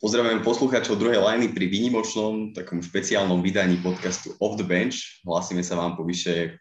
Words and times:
Pozdravujem 0.00 0.40
poslucháčov 0.40 0.96
druhej 0.96 1.20
lajny 1.20 1.52
pri 1.52 1.68
výnimočnom 1.68 2.56
takom 2.56 2.80
špeciálnom 2.80 3.44
vydaní 3.44 3.84
podcastu 3.84 4.32
Off 4.40 4.56
the 4.56 4.64
Bench. 4.64 5.20
Hlasíme 5.28 5.60
sa 5.60 5.76
vám 5.76 5.92
po 5.92 6.08
vyše 6.08 6.56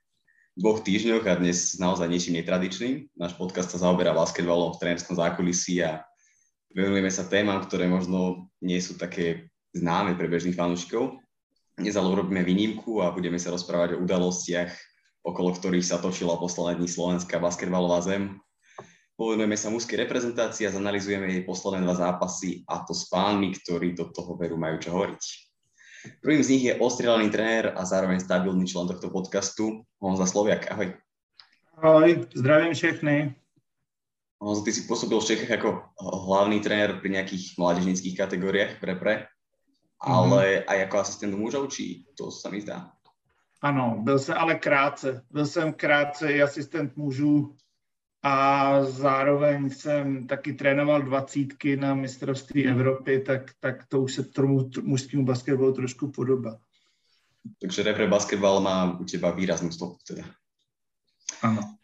dvoch 0.59 0.83
týždňoch 0.83 1.23
a 1.23 1.39
dnes 1.39 1.79
naozaj 1.79 2.11
niečím 2.11 2.35
netradičným. 2.35 3.07
Náš 3.15 3.39
podcast 3.39 3.71
sa 3.71 3.79
zaoberá 3.79 4.11
basketbalom 4.11 4.75
v 4.75 4.79
trénerskom 4.83 5.15
zákulisí 5.15 5.79
a 5.79 6.03
venujeme 6.75 7.07
sa 7.07 7.31
témam, 7.31 7.63
ktoré 7.63 7.87
možno 7.87 8.51
nie 8.59 8.83
sú 8.83 8.99
také 8.99 9.47
známe 9.71 10.19
pre 10.19 10.27
bežných 10.27 10.59
fanúšikov. 10.59 11.23
Dnes 11.79 11.95
ale 11.95 12.11
urobíme 12.11 12.43
výnimku 12.43 12.99
a 12.99 13.15
budeme 13.15 13.39
sa 13.39 13.55
rozprávať 13.55 13.95
o 13.95 14.03
udalostiach, 14.03 14.75
okolo 15.23 15.55
ktorých 15.55 15.87
sa 15.87 16.03
točila 16.03 16.35
posledné 16.35 16.83
dní 16.83 16.91
Slovenská 16.91 17.39
basketbalová 17.39 18.03
zem, 18.03 18.35
Povenujeme 19.19 19.59
sa 19.59 19.67
mužskej 19.67 20.07
reprezentácii 20.07 20.63
a 20.63 20.71
zanalizujeme 20.71 21.27
jej 21.27 21.43
posledné 21.43 21.83
dva 21.83 21.91
zápasy 21.91 22.63
a 22.63 22.87
to 22.87 22.95
s 22.95 23.11
pánmi, 23.11 23.51
ktorí 23.51 23.91
do 23.91 24.07
toho 24.15 24.39
veru 24.39 24.55
majú 24.55 24.79
čo 24.79 24.95
hovoriť. 24.95 25.23
Prvým 26.23 26.39
z 26.39 26.51
nich 26.55 26.63
je 26.71 26.79
ostrelaný 26.79 27.27
tréner 27.27 27.75
a 27.75 27.83
zároveň 27.83 28.23
stabilný 28.23 28.63
člen 28.63 28.87
tohto 28.87 29.11
podcastu, 29.11 29.83
Honza 29.99 30.23
Sloviak. 30.23 30.71
Ahoj. 30.71 30.95
Ahoj, 31.83 32.31
zdravím 32.31 32.71
všechny. 32.71 33.35
Honza, 34.39 34.63
ty 34.63 34.71
si 34.71 34.87
pôsobil 34.87 35.19
v 35.19 35.27
Čechách 35.35 35.51
ako 35.51 35.83
hlavný 35.99 36.63
tréner 36.63 37.03
pri 37.03 37.19
nejakých 37.19 37.59
mládežnických 37.59 38.15
kategóriách 38.15 38.79
pre 38.79 38.95
pre, 38.95 39.13
ale 39.99 40.63
mm-hmm. 40.63 40.71
aj 40.71 40.77
ako 40.87 40.95
asistent 40.95 41.35
mužov, 41.35 41.67
či 41.67 42.07
to 42.15 42.31
sa 42.31 42.47
mi 42.47 42.63
zdá? 42.63 42.95
Ano, 43.59 43.99
byl 43.99 44.19
jsem 44.19 44.35
ale 44.39 44.55
krátce. 44.55 45.27
Byl 45.27 45.45
jsem 45.45 45.73
krátce 45.73 46.31
i 46.31 46.41
asistent 46.41 46.95
mužů 46.95 47.59
a 48.23 48.83
zároveň 48.83 49.69
jsem 49.69 50.27
taky 50.27 50.53
trénoval 50.53 51.01
dvacítky 51.01 51.75
na 51.75 51.93
mistrovství 51.93 52.67
Evropy, 52.67 53.19
tak, 53.19 53.51
tak 53.59 53.87
to 53.87 54.01
už 54.01 54.13
se 54.13 54.23
tomu 54.23 54.69
mužskému 54.81 55.25
basketbalu 55.25 55.73
trošku 55.73 56.11
podobá. 56.11 56.59
Takže 57.61 57.83
repre 57.83 58.07
basketbal 58.07 58.59
má 58.59 58.99
u 58.99 59.07
teba 59.07 59.31
výraznú 59.31 59.71
stopu 59.71 59.95
teda. 60.03 60.27
Áno. 61.39 61.79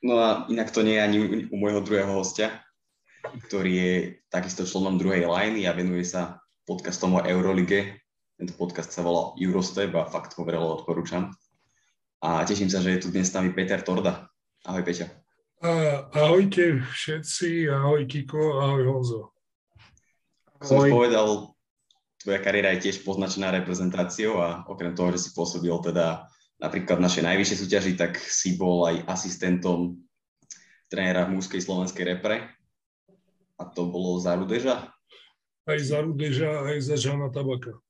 No 0.00 0.18
a 0.18 0.28
inak 0.48 0.72
to 0.72 0.80
nie 0.80 0.96
je 0.96 1.04
ani 1.04 1.18
u 1.52 1.56
môjho 1.60 1.84
druhého 1.84 2.16
hostia, 2.16 2.64
ktorý 3.48 3.72
je 3.76 3.92
takisto 4.32 4.64
členom 4.64 4.96
druhej 4.96 5.28
liney 5.28 5.68
a 5.68 5.76
venuje 5.76 6.04
sa 6.08 6.40
podcastom 6.64 7.20
o 7.20 7.24
Eurolige. 7.28 8.00
Tento 8.40 8.56
podcast 8.56 8.88
sa 8.88 9.04
volá 9.04 9.36
Eurostep 9.36 9.92
a 9.92 10.08
fakt 10.08 10.32
ho 10.40 10.42
veľa 10.48 10.80
odporúčam. 10.80 11.28
A 12.24 12.44
teším 12.48 12.72
sa, 12.72 12.80
že 12.80 12.96
je 12.96 13.00
tu 13.04 13.08
dnes 13.12 13.28
s 13.28 13.36
nami 13.36 13.52
Peter 13.52 13.84
Torda. 13.84 14.32
Ahoj 14.64 14.80
Peťo. 14.80 15.25
Ahojte 15.60 16.84
všetci, 16.84 17.72
ahoj 17.72 18.04
Kiko, 18.04 18.60
ahoj 18.60 18.84
Honzo. 18.92 19.22
Som 20.60 20.84
už 20.84 20.92
povedal, 20.92 21.56
tvoja 22.20 22.40
kariéra 22.44 22.76
je 22.76 22.88
tiež 22.88 23.00
poznačená 23.08 23.48
reprezentáciou 23.56 24.36
a 24.36 24.68
okrem 24.68 24.92
toho, 24.92 25.16
že 25.16 25.24
si 25.24 25.30
pôsobil 25.32 25.72
teda 25.80 26.28
napríklad 26.60 27.00
v 27.00 27.06
našej 27.08 27.24
najvyššej 27.24 27.60
súťaži, 27.64 27.92
tak 27.96 28.20
si 28.20 28.60
bol 28.60 28.84
aj 28.84 29.08
asistentom 29.08 30.04
trénera 30.92 31.24
v 31.24 31.40
mužskej 31.40 31.64
slovenskej 31.64 32.04
repre 32.04 32.52
a 33.56 33.62
to 33.64 33.88
bolo 33.88 34.20
za 34.20 34.36
Rudeža? 34.36 34.92
Aj 35.64 35.78
za 35.80 36.04
Rudeža, 36.04 36.68
aj 36.68 36.78
za 36.84 36.96
Žana 37.00 37.32
Tabaka 37.32 37.80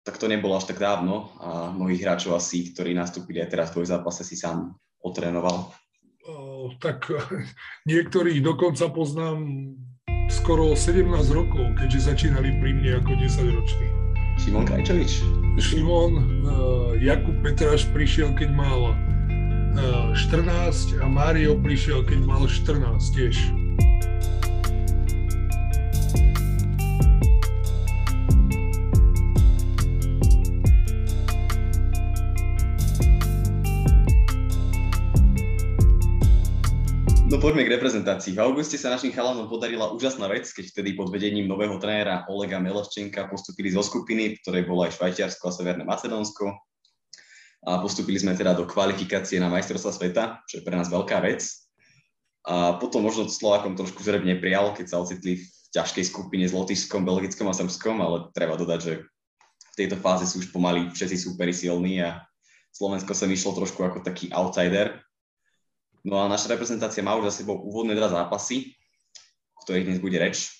tak 0.00 0.16
to 0.16 0.26
nebolo 0.28 0.56
až 0.56 0.72
tak 0.72 0.80
dávno 0.80 1.28
a 1.40 1.70
mnohých 1.76 2.00
hráčov 2.00 2.36
asi, 2.36 2.72
ktorí 2.72 2.96
nastúpili 2.96 3.44
aj 3.44 3.48
teraz 3.52 3.68
v 3.72 3.84
zápase, 3.84 4.24
si 4.24 4.36
sám 4.36 4.72
otrénoval. 5.04 5.68
O, 6.28 6.72
tak 6.80 7.08
niektorých 7.90 8.40
dokonca 8.40 8.88
poznám 8.92 9.44
skoro 10.30 10.72
17 10.72 11.04
rokov, 11.32 11.64
keďže 11.76 12.14
začínali 12.14 12.54
pri 12.62 12.70
mne 12.76 12.90
ako 13.04 13.12
10 13.18 13.56
ročný. 13.56 13.86
Šimon 14.40 14.64
Krajčovič? 14.64 15.20
Šimon, 15.60 16.12
uh, 16.16 16.96
Jakub 16.96 17.36
Petráš 17.44 17.84
prišiel, 17.92 18.32
keď 18.32 18.48
mal 18.56 18.96
uh, 18.96 20.16
14 20.16 21.02
a 21.02 21.06
Mário 21.10 21.60
prišiel, 21.60 22.06
keď 22.08 22.24
mal 22.24 22.48
14 22.48 22.80
tiež. 23.12 23.36
Poďme 37.38 37.62
k 37.62 37.78
reprezentácii. 37.78 38.34
V 38.34 38.42
auguste 38.42 38.74
sa 38.74 38.90
našim 38.90 39.14
chalanom 39.14 39.46
podarila 39.46 39.94
úžasná 39.94 40.26
vec, 40.26 40.50
keď 40.50 40.74
vtedy 40.74 40.98
pod 40.98 41.14
vedením 41.14 41.46
nového 41.46 41.78
trénera 41.78 42.26
Olega 42.26 42.58
Meloščenka 42.58 43.30
postupili 43.30 43.70
zo 43.70 43.86
skupiny, 43.86 44.42
ktoré 44.42 44.66
bolo 44.66 44.82
aj 44.82 44.98
Švajčiarsko 44.98 45.46
a 45.46 45.54
Severné 45.54 45.86
Macedónsko. 45.86 46.50
A 47.70 47.78
postupili 47.78 48.18
sme 48.18 48.34
teda 48.34 48.58
do 48.58 48.66
kvalifikácie 48.66 49.38
na 49.38 49.46
majstrovstva 49.46 49.94
sveta, 49.94 50.42
čo 50.50 50.58
je 50.58 50.66
pre 50.66 50.74
nás 50.74 50.90
veľká 50.90 51.22
vec. 51.22 51.46
A 52.50 52.74
potom 52.82 53.06
možno 53.06 53.30
Slovákom 53.30 53.78
trošku 53.78 54.02
zreb 54.02 54.26
neprijal, 54.26 54.74
keď 54.74 54.90
sa 54.90 54.98
ocitli 54.98 55.38
v 55.38 55.46
ťažkej 55.70 56.10
skupine 56.10 56.48
s 56.48 56.56
Lotyšskom, 56.56 57.06
Belgickom 57.06 57.46
a 57.46 57.54
Srbskom, 57.54 58.02
ale 58.02 58.32
treba 58.34 58.58
dodať, 58.58 58.80
že 58.82 58.92
v 59.70 59.74
tejto 59.78 60.00
fáze 60.02 60.26
sú 60.26 60.42
už 60.42 60.50
pomaly 60.50 60.90
všetci 60.90 61.30
súperi 61.30 61.54
silní 61.54 62.02
a 62.02 62.26
Slovensko 62.74 63.14
sa 63.14 63.30
vyšlo 63.30 63.54
trošku 63.54 63.86
ako 63.86 64.02
taký 64.02 64.32
outsider, 64.32 64.98
No 66.00 66.24
a 66.24 66.30
naša 66.32 66.56
reprezentácia 66.56 67.04
má 67.04 67.12
už 67.20 67.28
za 67.28 67.44
sebou 67.44 67.60
úvodné 67.60 67.92
dva 67.92 68.08
zápasy, 68.08 68.72
o 69.56 69.60
ktorých 69.64 69.86
dnes 69.86 70.00
bude 70.00 70.16
reč. 70.16 70.56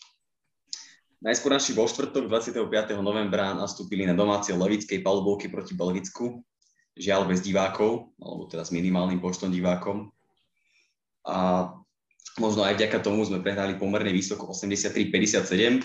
Najskôr 1.20 1.52
naši 1.52 1.76
vo 1.76 1.84
štvrtok 1.84 2.28
25. 2.28 2.64
novembra 3.00 3.52
nastúpili 3.52 4.08
na 4.08 4.16
domácej 4.16 4.56
levickej 4.56 5.04
palubovke 5.04 5.52
proti 5.52 5.76
Belgicku, 5.76 6.40
žiaľ 6.96 7.28
bez 7.28 7.44
divákov, 7.44 8.12
alebo 8.20 8.48
teda 8.48 8.64
s 8.64 8.72
minimálnym 8.72 9.20
počtom 9.20 9.52
divákom. 9.52 10.12
A 11.24 11.68
možno 12.40 12.64
aj 12.64 12.76
vďaka 12.76 13.04
tomu 13.04 13.24
sme 13.24 13.44
prehrali 13.44 13.76
pomerne 13.76 14.12
vysoko 14.12 14.52
83-57. 14.52 15.84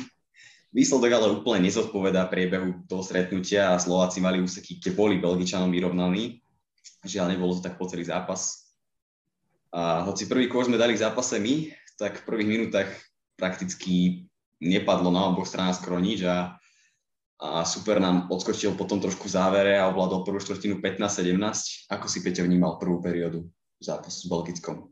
Výsledok 0.76 1.12
ale 1.16 1.32
úplne 1.32 1.72
nezodpovedá 1.72 2.28
priebehu 2.28 2.84
toho 2.88 3.04
stretnutia 3.04 3.72
a 3.72 3.80
Slováci 3.80 4.20
mali 4.20 4.44
úseky, 4.44 4.84
kde 4.84 4.92
boli 4.92 5.20
Belgičanom 5.20 5.72
vyrovnaní. 5.72 6.44
Žiaľ, 7.08 7.36
nebolo 7.36 7.56
to 7.56 7.64
tak 7.64 7.80
po 7.80 7.88
celý 7.88 8.04
zápas. 8.04 8.65
A 9.76 10.08
hoci 10.08 10.32
prvý 10.32 10.48
kôž 10.48 10.72
sme 10.72 10.80
dali 10.80 10.96
v 10.96 11.04
zápase 11.04 11.36
my, 11.36 11.68
tak 12.00 12.24
v 12.24 12.28
prvých 12.32 12.48
minútach 12.48 12.88
prakticky 13.36 14.24
nepadlo 14.64 15.12
na 15.12 15.28
oboch 15.28 15.44
stranách 15.44 15.84
skoro 15.84 16.00
nič 16.00 16.24
a, 16.24 16.56
a 17.44 17.68
super 17.68 18.00
nám 18.00 18.32
odskočil 18.32 18.80
potom 18.80 19.04
trošku 19.04 19.28
v 19.28 19.36
závere 19.36 19.74
a 19.76 19.92
ovládol 19.92 20.24
prvú 20.24 20.40
štvrtinu 20.40 20.80
15-17. 20.80 21.92
Ako 21.92 22.08
si 22.08 22.24
Peťo 22.24 22.48
vnímal 22.48 22.80
prvú 22.80 23.04
periódu 23.04 23.52
zápasu 23.84 24.24
s 24.24 24.30
Belgickom? 24.32 24.88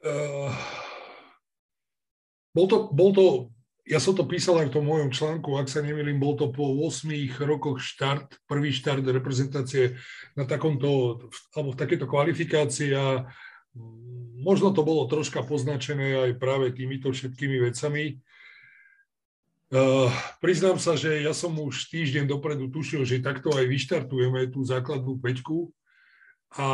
Uh, 0.00 0.48
bol, 2.56 2.64
to, 2.64 2.88
bol 2.96 3.10
to 3.12 3.52
ja 3.88 3.96
som 3.96 4.12
to 4.12 4.28
písal 4.28 4.60
aj 4.60 4.68
v 4.68 4.74
tom 4.76 4.84
mojom 4.84 5.08
článku, 5.08 5.56
ak 5.56 5.72
sa 5.72 5.80
nemýlim, 5.80 6.20
bol 6.20 6.36
to 6.36 6.52
po 6.52 6.76
8 6.84 7.08
rokoch 7.40 7.80
štart, 7.80 8.44
prvý 8.44 8.68
štart 8.68 9.00
reprezentácie 9.00 9.96
na 10.36 10.44
takomto, 10.44 11.24
alebo 11.56 11.72
v 11.72 11.80
takéto 11.80 12.04
kvalifikácii 12.04 12.92
a 12.92 13.24
možno 14.36 14.76
to 14.76 14.84
bolo 14.84 15.08
troška 15.08 15.40
poznačené 15.40 16.20
aj 16.28 16.36
práve 16.36 16.68
týmito 16.76 17.08
všetkými 17.08 17.64
vecami. 17.64 18.20
Uh, 19.68 20.08
priznám 20.40 20.80
sa, 20.80 20.96
že 20.96 21.24
ja 21.24 21.32
som 21.36 21.52
už 21.56 21.88
týždeň 21.92 22.28
dopredu 22.28 22.68
tušil, 22.72 23.04
že 23.08 23.24
takto 23.24 23.52
aj 23.52 23.68
vyštartujeme 23.68 24.48
tú 24.48 24.64
základnú 24.64 25.20
peťku 25.20 25.72
a 26.56 26.68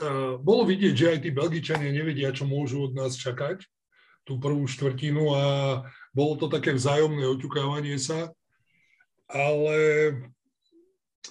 uh, 0.00 0.36
bolo 0.40 0.64
vidieť, 0.64 0.94
že 0.96 1.06
aj 1.16 1.18
tí 1.24 1.30
Belgičania 1.32 1.92
nevedia, 1.92 2.32
čo 2.32 2.48
môžu 2.48 2.88
od 2.88 2.96
nás 2.96 3.16
čakať 3.16 3.64
tú 4.24 4.38
prvú 4.38 4.64
štvrtinu 4.68 5.32
a 5.34 5.44
bolo 6.14 6.36
to 6.36 6.46
také 6.46 6.74
vzájomné 6.74 7.24
oťukávanie 7.26 7.96
sa, 7.96 8.30
ale 9.30 9.78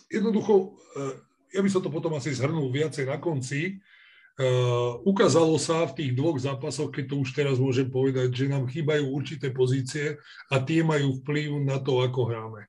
jednoducho, 0.07 0.75
eh, 0.99 1.15
ja 1.55 1.61
by 1.63 1.69
som 1.69 1.81
to 1.83 1.91
potom 1.91 2.15
asi 2.15 2.31
zhrnul 2.31 2.71
viacej 2.71 3.09
na 3.09 3.17
konci, 3.17 3.79
Uh, 4.39 5.03
ukázalo 5.03 5.59
sa 5.59 5.83
v 5.83 5.99
tých 5.99 6.11
dvoch 6.15 6.39
zápasoch, 6.39 6.95
keď 6.95 7.11
to 7.11 7.15
už 7.27 7.35
teraz 7.35 7.59
môžem 7.59 7.91
povedať, 7.91 8.31
že 8.31 8.47
nám 8.47 8.71
chýbajú 8.71 9.11
určité 9.11 9.51
pozície 9.51 10.15
a 10.47 10.63
tie 10.63 10.79
majú 10.79 11.19
vplyv 11.19 11.59
na 11.67 11.75
to, 11.83 11.99
ako 11.99 12.31
hráme. 12.31 12.63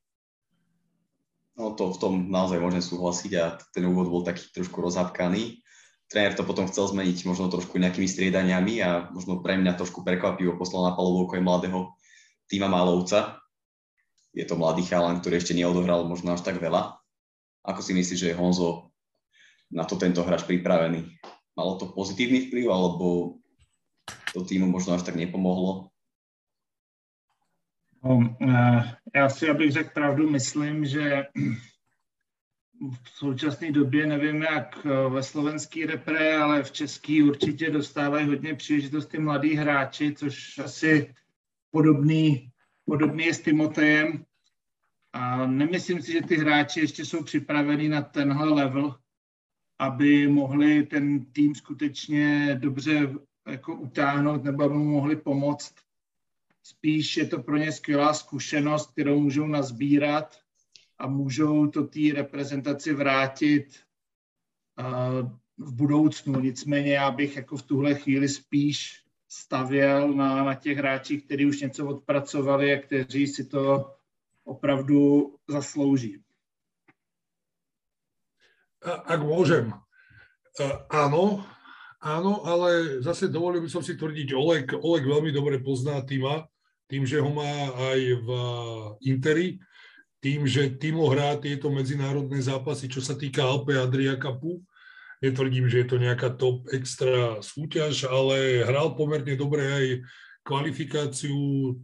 No 1.55 1.70
to 1.78 1.94
v 1.94 2.00
tom 2.02 2.14
naozaj 2.26 2.58
môžem 2.58 2.82
súhlasiť 2.82 3.32
a 3.38 3.55
ten 3.70 3.87
úvod 3.87 4.11
bol 4.11 4.26
taký 4.26 4.50
trošku 4.50 4.82
rozhapkaný 4.82 5.62
tréner 6.10 6.34
to 6.34 6.42
potom 6.42 6.66
chcel 6.66 6.90
zmeniť 6.90 7.22
možno 7.24 7.46
trošku 7.46 7.78
nejakými 7.78 8.10
striedaniami 8.10 8.82
a 8.82 9.08
možno 9.14 9.38
pre 9.40 9.54
mňa 9.56 9.78
trošku 9.78 10.02
prekvapivo 10.02 10.58
poslal 10.58 10.90
na 10.90 10.92
palovú 10.98 11.30
aj 11.30 11.40
mladého 11.40 11.94
týma 12.50 12.66
Malovca. 12.66 13.38
Je 14.34 14.42
to 14.42 14.58
mladý 14.58 14.82
chalan, 14.84 15.22
ktorý 15.22 15.38
ešte 15.38 15.54
neodohral 15.54 16.06
možno 16.06 16.34
až 16.34 16.42
tak 16.42 16.58
veľa. 16.58 16.98
Ako 17.62 17.80
si 17.80 17.94
myslíš, 17.94 18.18
že 18.18 18.28
je 18.34 18.38
Honzo 18.38 18.90
na 19.70 19.86
to 19.86 19.94
tento 19.94 20.26
hráč 20.26 20.42
pripravený? 20.46 21.06
malo 21.60 21.76
to 21.76 21.92
pozitívny 21.92 22.48
vplyv, 22.48 22.72
alebo 22.72 23.36
to 24.32 24.40
týmu 24.40 24.64
možno 24.64 24.96
až 24.96 25.04
tak 25.04 25.20
nepomohlo? 25.20 25.92
No, 28.00 28.36
eh, 28.40 28.96
já 29.14 29.28
si, 29.28 29.48
abych 29.48 29.72
řekl 29.72 29.90
pravdu, 29.94 30.30
myslím, 30.30 30.84
že 30.84 31.24
v 32.80 33.10
současné 33.10 33.72
době 33.72 34.06
nevím, 34.06 34.42
jak 34.42 34.86
eh, 34.86 35.08
ve 35.08 35.22
slovenský 35.22 35.86
repre, 35.86 36.36
ale 36.36 36.62
v 36.62 36.72
český 36.72 37.22
určitě 37.22 37.70
dostávají 37.70 38.26
hodně 38.26 38.54
příležitosti 38.54 39.18
mladí 39.18 39.54
hráči, 39.54 40.14
což 40.14 40.58
asi 40.58 41.14
podobný, 41.70 42.50
podobný 42.84 43.24
je 43.24 43.34
s 43.34 43.40
Timotejem. 43.40 44.24
A 45.12 45.46
nemyslím 45.46 46.02
si, 46.02 46.12
že 46.12 46.22
ty 46.22 46.36
hráči 46.36 46.80
ještě 46.80 47.04
jsou 47.04 47.24
připraveni 47.24 47.88
na 47.88 48.02
tenhle 48.02 48.48
level, 48.48 48.94
aby 49.78 50.28
mohli 50.28 50.82
ten 50.86 51.24
tým 51.24 51.54
skutečně 51.54 52.54
dobře 52.60 53.14
jako 53.48 53.74
utáhnout 53.74 54.44
nebo 54.44 54.62
aby 54.62 54.74
mu 54.74 54.84
mohli 54.84 55.16
pomoct. 55.16 55.74
Spíš 56.62 57.16
je 57.16 57.26
to 57.26 57.42
pro 57.42 57.56
ně 57.56 57.72
skvělá 57.72 58.14
zkušenost, 58.14 58.90
kterou 58.90 59.20
můžou 59.20 59.46
nazbírat 59.46 60.40
a 61.00 61.06
můžou 61.06 61.67
to 61.67 61.88
té 61.88 62.12
reprezentaci 62.14 62.94
vrátit 62.94 63.81
v 65.58 65.73
budoucnu. 65.75 66.41
Nicméně 66.41 66.93
já 66.93 67.11
bych 67.11 67.37
jako 67.37 67.56
v 67.56 67.62
tuhle 67.62 67.94
chvíli 67.94 68.29
spíš 68.29 69.05
stavěl 69.29 70.12
na, 70.12 70.44
na 70.44 70.55
těch 70.55 70.79
hráčích, 70.79 71.25
kteří 71.25 71.47
už 71.47 71.61
něco 71.61 71.87
odpracovali 71.87 72.73
a 72.73 72.81
kteří 72.81 73.26
si 73.26 73.44
to 73.44 73.94
opravdu 74.44 75.35
zaslouží. 75.49 76.23
Ak 78.81 79.20
môžem, 79.20 79.76
áno, 80.88 81.44
áno, 82.00 82.32
ale 82.49 83.05
zase 83.05 83.29
dovolil 83.29 83.61
by 83.61 83.69
som 83.69 83.85
si 83.85 83.93
tvrdiť, 83.93 84.32
Oleg, 84.32 84.73
Oleg 84.73 85.05
veľmi 85.05 85.29
dobre 85.37 85.61
pozná 85.61 86.00
týma, 86.00 86.49
tým, 86.88 87.05
že 87.05 87.20
ho 87.20 87.29
má 87.29 87.76
aj 87.93 88.00
v 88.25 88.29
Interi, 89.05 89.61
tým, 90.20 90.44
že 90.44 90.76
Timo 90.76 91.08
hrá 91.08 91.37
tieto 91.40 91.72
medzinárodné 91.72 92.44
zápasy, 92.44 92.93
čo 92.93 93.00
sa 93.00 93.17
týka 93.17 93.40
Alpe 93.40 93.76
Adria 93.81 94.20
Cupu. 94.20 94.61
Netvrdím, 95.20 95.69
že 95.69 95.84
je 95.84 95.88
to 95.88 95.96
nejaká 96.00 96.32
top 96.37 96.69
extra 96.72 97.40
súťaž, 97.44 98.08
ale 98.08 98.64
hral 98.64 98.96
pomerne 98.96 99.37
dobre 99.37 99.64
aj 99.64 99.87
kvalifikáciu 100.44 101.37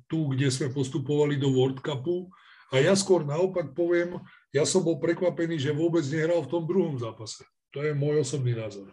tu, 0.09 0.19
kde 0.33 0.49
sme 0.49 0.73
postupovali 0.73 1.37
do 1.37 1.53
World 1.53 1.81
Cupu. 1.85 2.33
A 2.73 2.81
ja 2.81 2.97
skôr 2.97 3.25
naopak 3.25 3.77
poviem, 3.77 4.21
ja 4.53 4.65
som 4.65 4.81
bol 4.81 4.97
prekvapený, 5.01 5.61
že 5.61 5.77
vôbec 5.77 6.05
nehral 6.09 6.45
v 6.45 6.51
tom 6.51 6.65
druhom 6.65 6.97
zápase. 6.97 7.45
To 7.77 7.85
je 7.85 7.93
môj 7.93 8.25
osobný 8.25 8.57
názor. 8.57 8.89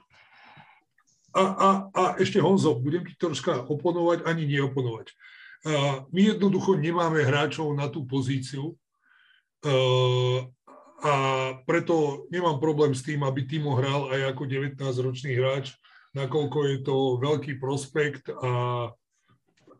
A, 1.33 1.43
a, 1.43 1.69
a 1.89 2.03
ešte 2.21 2.37
Honzo, 2.37 2.77
budem 2.77 3.01
ti 3.07 3.15
troška 3.17 3.65
oponovať, 3.65 4.27
ani 4.27 4.45
neoponovať. 4.45 5.09
My 6.11 6.21
jednoducho 6.35 6.75
nemáme 6.77 7.23
hráčov 7.25 7.71
na 7.73 7.87
tú 7.89 8.05
pozíciu, 8.05 8.75
a 11.03 11.13
preto 11.67 12.27
nemám 12.31 12.59
problém 12.59 12.95
s 12.95 13.03
tým, 13.03 13.23
aby 13.23 13.43
Timo 13.47 13.75
hral 13.75 14.11
aj 14.11 14.35
ako 14.35 14.43
19-ročný 14.47 15.35
hráč, 15.35 15.75
nakoľko 16.15 16.57
je 16.67 16.77
to 16.83 16.95
veľký 17.19 17.59
prospekt 17.59 18.29
a 18.29 18.51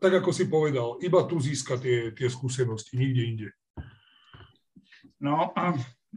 tak 0.00 0.20
ako 0.20 0.30
si 0.36 0.44
povedal, 0.44 1.00
iba 1.00 1.24
tu 1.24 1.40
získa 1.40 1.80
tie, 1.80 2.12
tie 2.12 2.28
skúsenosti, 2.28 3.00
nikde 3.00 3.22
inde. 3.24 3.48
No 5.20 5.58
a 5.58 5.72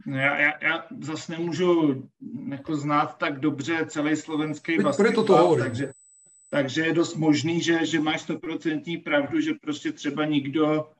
já, 0.06 0.38
já, 0.40 0.52
já 0.62 0.84
zase 1.00 1.32
nemůžu 1.32 2.02
jako 2.48 2.76
znát 2.76 3.18
tak 3.18 3.40
dobře 3.40 3.86
celý 3.86 4.16
slovenský 4.16 4.78
basketbal, 4.78 5.24
to 5.24 5.36
hovorím. 5.36 5.64
takže, 5.64 5.92
takže 6.50 6.80
je 6.82 6.92
dost 6.92 7.16
možný, 7.16 7.62
že, 7.62 7.86
že 7.86 8.00
máš 8.00 8.20
stoprocentní 8.20 8.96
pravdu, 8.96 9.40
že 9.40 9.52
prostě 9.62 9.92
třeba 9.92 10.24
nikdo 10.24 10.90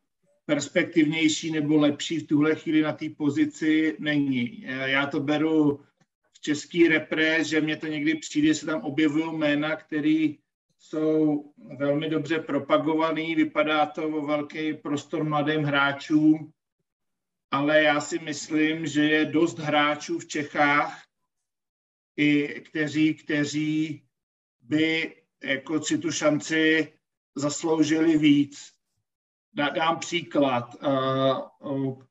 perspektivnější 0.49 1.51
nebo 1.51 1.77
lepší 1.77 2.19
v 2.19 2.27
tuhle 2.27 2.55
chvíli 2.55 2.83
na 2.83 2.93
té 2.93 3.09
pozici 3.09 3.97
není. 3.99 4.63
Já 4.63 5.07
to 5.07 5.21
beru 5.21 5.85
v 6.33 6.41
český 6.41 6.89
repre, 6.89 7.45
že 7.45 7.61
mě 7.61 7.77
to 7.77 7.87
někdy 7.87 8.15
přijde, 8.15 8.55
se 8.55 8.67
tam 8.67 8.81
objevují 8.81 9.37
jména, 9.37 9.77
které 9.77 10.29
jsou 10.79 11.45
velmi 11.79 12.09
dobře 12.09 12.39
propagovaný, 12.39 13.35
vypadá 13.35 13.87
to 13.87 14.09
o 14.09 14.27
velký 14.27 14.75
prostor 14.75 15.25
mladým 15.25 15.63
hráčům, 15.63 16.53
ale 17.51 17.83
já 17.83 18.01
si 18.01 18.19
myslím, 18.19 18.87
že 18.87 19.05
je 19.05 19.25
dost 19.25 19.59
hráčů 19.59 20.19
v 20.19 20.27
Čechách, 20.27 21.03
i 22.17 22.61
kteří, 22.61 23.15
kteří 23.15 24.03
by 24.61 25.17
jako 25.45 25.83
si 25.83 25.99
tu 25.99 26.13
šanci 26.13 26.93
zasloužili 27.37 28.19
víc 28.19 28.78
dám 29.59 29.99
příklad, 29.99 30.77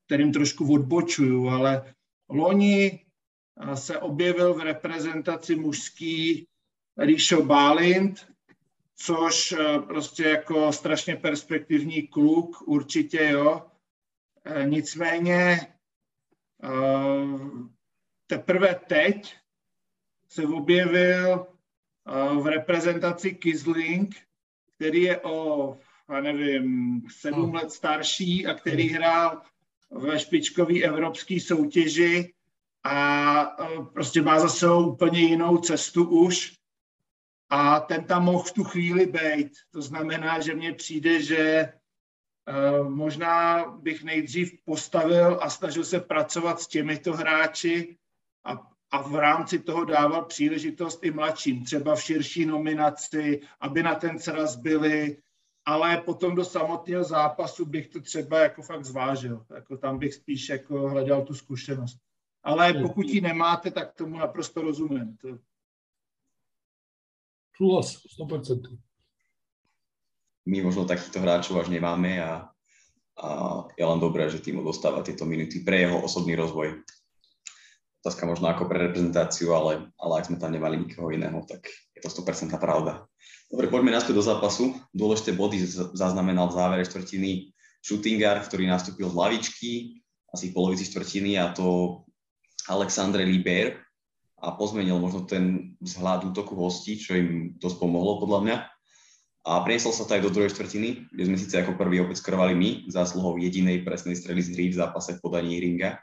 kterým 0.05 0.33
trošku 0.33 0.73
odbočuju, 0.73 1.49
ale 1.49 1.93
loni 2.29 3.05
se 3.73 3.99
objevil 3.99 4.53
v 4.53 4.59
reprezentaci 4.59 5.55
mužský 5.55 6.47
Ríšo 6.97 7.43
Bálint, 7.45 8.27
což 8.95 9.55
prostě 9.87 10.23
jako 10.23 10.71
strašně 10.71 11.15
perspektivní 11.15 12.07
kluk, 12.07 12.67
určitě 12.67 13.29
jo. 13.31 13.71
Nicméně 14.63 15.73
teprve 18.27 18.75
teď 18.87 19.35
se 20.27 20.47
objevil 20.47 21.47
v 22.41 22.45
reprezentaci 22.47 23.31
Kisling, 23.31 24.15
který 24.75 25.01
je 25.01 25.21
o 25.21 25.77
já 26.09 26.21
nevím, 26.21 27.01
sedm 27.09 27.53
let 27.53 27.71
starší 27.71 28.47
a 28.47 28.53
který 28.53 28.89
hrál 28.89 29.41
ve 29.91 30.19
špičkové 30.19 30.79
evropské 30.79 31.39
soutěži 31.39 32.33
a 32.83 33.43
prostě 33.93 34.21
má 34.21 34.39
za 34.39 34.49
sebou 34.49 34.91
úplně 34.91 35.19
jinou 35.19 35.57
cestu 35.57 36.09
už. 36.09 36.57
A 37.49 37.79
ten 37.79 38.03
tam 38.03 38.23
mohl 38.23 38.43
v 38.43 38.51
tu 38.51 38.63
chvíli 38.63 39.05
být. 39.05 39.51
To 39.71 39.81
znamená, 39.81 40.39
že 40.39 40.55
mně 40.55 40.73
přijde, 40.73 41.21
že 41.21 41.73
možná 42.87 43.65
bych 43.71 44.03
nejdřív 44.03 44.53
postavil 44.65 45.39
a 45.41 45.49
snažil 45.49 45.83
se 45.83 45.99
pracovat 45.99 46.61
s 46.61 46.67
těmito 46.67 47.13
hráči 47.13 47.97
a, 48.43 48.67
a 48.91 49.01
v 49.01 49.15
rámci 49.15 49.59
toho 49.59 49.85
dával 49.85 50.25
příležitost 50.25 51.03
i 51.03 51.11
mladším, 51.11 51.65
třeba 51.65 51.95
v 51.95 52.03
širší 52.03 52.45
nominaci, 52.45 53.41
aby 53.59 53.83
na 53.83 53.95
ten 53.95 54.19
sraz 54.19 54.55
byli, 54.55 55.17
ale 55.67 55.99
potom 55.99 56.31
do 56.35 56.45
samotného 56.45 57.03
zápasu 57.03 57.65
bych 57.65 57.87
to 57.87 58.01
třeba 58.01 58.39
jako 58.39 58.61
fakt 58.61 58.85
zvážil. 58.85 59.45
Jako 59.55 59.77
tam 59.77 59.99
bych 59.99 60.13
spíš 60.13 60.49
jako 60.49 60.89
hledal 60.89 61.25
tu 61.25 61.33
zkušenost. 61.33 61.99
Ale 62.43 62.73
pokud 62.73 63.05
ji 63.07 63.21
nemáte, 63.21 63.71
tak 63.71 63.93
tomu 63.93 64.17
naprosto 64.17 64.61
rozumím. 64.61 65.17
To... 65.17 65.27
Súhlas, 67.55 67.99
100%. 68.19 68.77
My 70.47 70.63
možno 70.63 70.87
takýchto 70.87 71.19
hráčov 71.19 71.59
až 71.59 71.67
nemáme 71.67 72.23
a, 72.23 72.47
a 73.19 73.27
je 73.75 73.83
len 73.83 73.99
dobré, 73.99 74.31
že 74.31 74.39
tým 74.39 74.63
dostáva 74.63 75.03
tieto 75.03 75.27
minuty 75.27 75.59
pre 75.59 75.83
jeho 75.83 75.99
osobný 75.99 76.39
rozvoj. 76.39 76.79
Otázka 78.07 78.23
možno 78.23 78.47
ako 78.47 78.71
pre 78.71 78.87
reprezentáciu, 78.87 79.51
ale, 79.51 79.91
ale 79.99 80.13
ak 80.15 80.31
sme 80.31 80.39
tam 80.39 80.55
nemali 80.55 80.79
nikoho 80.79 81.11
iného, 81.11 81.43
tak 81.43 81.67
je 81.91 81.99
to 81.99 82.07
100% 82.07 82.55
pravda. 82.55 83.03
Dobre, 83.51 83.67
poďme 83.67 83.91
naspäť 83.91 84.15
do 84.15 84.23
zápasu. 84.23 84.79
Dôležité 84.95 85.35
body 85.35 85.59
zaznamenal 85.91 86.47
v 86.47 86.55
závere 86.55 86.83
štvrtiny 86.87 87.51
Šutingar, 87.83 88.39
ktorý 88.47 88.63
nastúpil 88.63 89.11
z 89.11 89.15
lavičky, 89.19 89.71
asi 90.31 90.51
v 90.51 90.55
polovici 90.55 90.87
štvrtiny 90.87 91.35
a 91.35 91.51
to 91.51 91.99
Alexandre 92.71 93.27
Liber 93.27 93.75
a 94.39 94.55
pozmenil 94.55 95.03
možno 95.03 95.27
ten 95.27 95.75
vzhľad 95.83 96.31
útoku 96.31 96.55
hostí, 96.55 96.95
čo 96.95 97.11
im 97.11 97.59
dosť 97.59 97.75
pomohlo 97.75 98.23
podľa 98.23 98.39
mňa. 98.39 98.57
A 99.51 99.67
preniesol 99.67 99.91
sa 99.91 100.07
to 100.07 100.15
aj 100.15 100.23
do 100.23 100.31
druhej 100.31 100.55
štvrtiny, 100.55 101.11
kde 101.11 101.23
sme 101.27 101.35
síce 101.35 101.59
ako 101.59 101.75
prvý 101.75 101.99
opäť 101.99 102.23
skorovali 102.23 102.55
my, 102.55 102.69
zásluhou 102.87 103.35
jedinej 103.35 103.83
presnej 103.83 104.15
strely 104.15 104.39
z 104.39 104.55
hry 104.55 104.65
v 104.71 104.79
zápase 104.79 105.19
v 105.19 105.23
podaní 105.27 105.59
Ringa. 105.59 105.99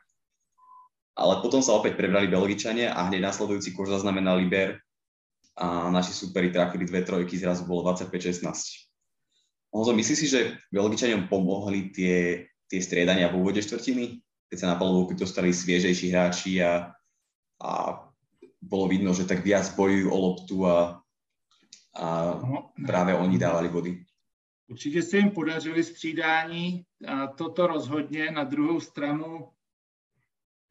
Ale 1.14 1.38
potom 1.38 1.62
sa 1.62 1.78
opäť 1.78 1.94
prebrali 1.94 2.26
Belgičania 2.26 2.90
a 2.90 3.06
hneď 3.06 3.30
následujúci 3.30 3.70
kurz 3.70 3.94
zaznamenal 3.94 4.42
Liber 4.42 4.82
a 5.54 5.86
naši 5.86 6.10
superi 6.10 6.50
trafili 6.50 6.82
dve 6.82 7.06
trojky, 7.06 7.38
zrazu 7.38 7.62
bolo 7.62 7.86
25-16. 7.94 8.50
Honzo, 9.70 9.94
myslíš 9.94 10.18
si, 10.18 10.26
že 10.26 10.40
Belgičaniam 10.74 11.30
pomohli 11.30 11.94
tie, 11.94 12.46
tie 12.66 12.80
striedania 12.82 13.30
v 13.30 13.38
úvode 13.38 13.62
štvrtiny, 13.62 14.18
keď 14.50 14.56
sa 14.58 14.70
na 14.74 14.76
polovku 14.78 15.14
dostali 15.14 15.54
sviežejší 15.54 16.10
hráči 16.10 16.58
a, 16.62 16.90
a 17.62 17.70
bolo 18.58 18.90
vidno, 18.90 19.14
že 19.14 19.26
tak 19.26 19.46
viac 19.46 19.70
bojujú 19.78 20.10
o 20.10 20.18
loptu 20.18 20.56
a, 20.66 20.98
a 21.94 22.06
no. 22.42 22.74
práve 22.86 23.14
oni 23.14 23.38
dávali 23.38 23.68
body. 23.70 23.92
Určitě 24.68 25.02
se 25.02 25.16
jim 25.16 25.30
podařili 25.30 25.84
střídání, 25.84 26.82
a 27.08 27.26
toto 27.26 27.66
rozhodně. 27.66 28.30
Na 28.30 28.44
druhou 28.44 28.80
stranu 28.80 29.48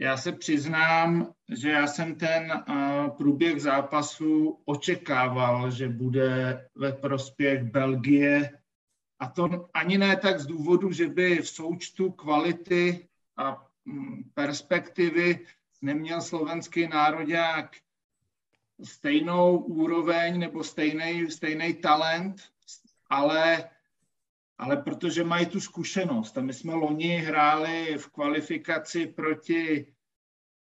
Já 0.04 0.18
se 0.18 0.32
přiznám, 0.32 1.34
že 1.54 1.70
já 1.70 1.88
jsem 1.88 2.16
ten 2.16 2.52
uh, 2.52 3.10
průběh 3.10 3.62
zápasu 3.62 4.60
očekával, 4.66 5.72
že 5.72 5.90
bude 5.90 6.62
ve 6.76 6.92
prospěch 6.92 7.64
Belgie. 7.64 8.60
A 9.20 9.28
to 9.28 9.70
ani 9.74 9.98
ne 9.98 10.16
tak 10.16 10.40
z 10.40 10.46
důvodu, 10.46 10.92
že 10.92 11.08
by 11.08 11.42
v 11.42 11.50
součtu 11.50 12.12
kvality 12.12 13.08
a 13.38 13.68
mm, 13.86 14.24
perspektivy 14.34 15.40
neměl 15.82 16.22
slovenský 16.22 16.88
národák 16.88 17.76
stejnou 18.84 19.58
úroveň 19.58 20.40
nebo 20.40 20.64
stejný, 20.64 21.32
stejný 21.32 21.74
talent, 21.74 22.42
ale, 23.10 23.70
ale 24.58 24.78
protože 24.78 25.24
mají 25.24 25.46
tu 25.46 25.60
zkušenost. 25.62 26.38
A 26.38 26.42
my 26.42 26.54
jsme 26.54 26.74
loni 26.74 27.18
hráli 27.18 27.98
v 27.98 28.08
kvalifikaci 28.08 29.08
proti, 29.08 29.93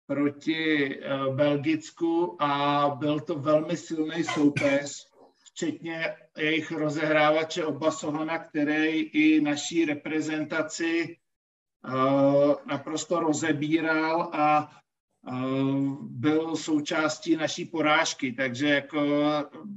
proti 0.05 0.89
uh, 1.00 1.36
Belgicku 1.36 2.38
a 2.41 2.89
byl 3.00 3.19
to 3.19 3.36
velmi 3.36 3.77
silný 3.77 4.24
soupeř, 4.24 5.07
včetně 5.38 6.15
jejich 6.38 6.72
rozehrávače 6.72 7.65
Obasohana, 7.65 8.39
který 8.39 9.01
i 9.01 9.41
naší 9.41 9.86
reprezentaci 9.86 11.17
uh, 11.86 12.53
naprosto 12.65 13.19
rozebíral 13.19 14.29
a 14.33 14.69
byl 16.01 16.55
součástí 16.55 17.36
naší 17.36 17.65
porážky, 17.65 18.33
takže 18.33 18.67
jako 18.67 19.01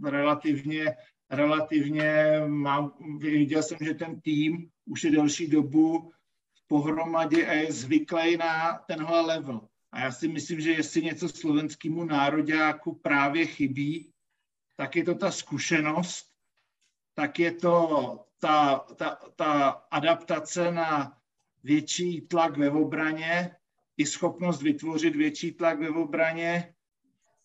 relativně, 0.04 0.96
relativně 1.30 2.40
mám, 2.46 2.92
viděl 3.18 3.62
jsem, 3.62 3.78
že 3.80 3.94
ten 3.94 4.20
tým 4.20 4.70
už 4.86 5.04
je 5.04 5.10
delší 5.10 5.48
dobu 5.48 6.12
pohromadě 6.66 7.46
a 7.46 7.52
je 7.52 7.72
zvyklý 7.72 8.36
na 8.36 8.78
tenhle 8.86 9.20
level. 9.20 9.60
A 9.92 10.00
já 10.00 10.12
si 10.12 10.28
myslím, 10.28 10.60
že 10.60 10.70
jestli 10.72 11.02
něco 11.02 11.28
slovenskému 11.28 12.04
nároďáku 12.04 12.94
právě 12.94 13.46
chybí, 13.46 14.12
tak 14.76 14.96
je 14.96 15.04
to 15.04 15.14
ta 15.14 15.30
zkušenost, 15.30 16.26
tak 17.14 17.38
je 17.38 17.52
to 17.52 18.26
ta, 18.38 18.78
ta, 18.78 19.18
ta 19.36 19.68
adaptace 19.90 20.72
na 20.72 21.18
větší 21.64 22.20
tlak 22.20 22.56
ve 22.56 22.70
obraně, 22.70 23.56
i 23.96 24.06
schopnost 24.06 24.62
vytvořit 24.62 25.16
větší 25.16 25.52
tlak 25.52 25.78
ve 25.78 25.90
obraně 25.90 26.74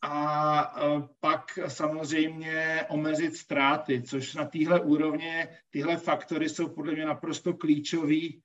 a 0.01 0.75
pak 1.19 1.59
samozřejmě 1.67 2.85
omezit 2.89 3.35
ztráty, 3.35 4.01
což 4.01 4.35
na 4.35 4.45
téhle 4.45 4.79
úrovně, 4.79 5.57
tyhle 5.69 5.97
faktory 5.97 6.49
jsou 6.49 6.69
podle 6.69 6.93
mě 6.93 7.05
naprosto 7.05 7.53
klíčový 7.53 8.43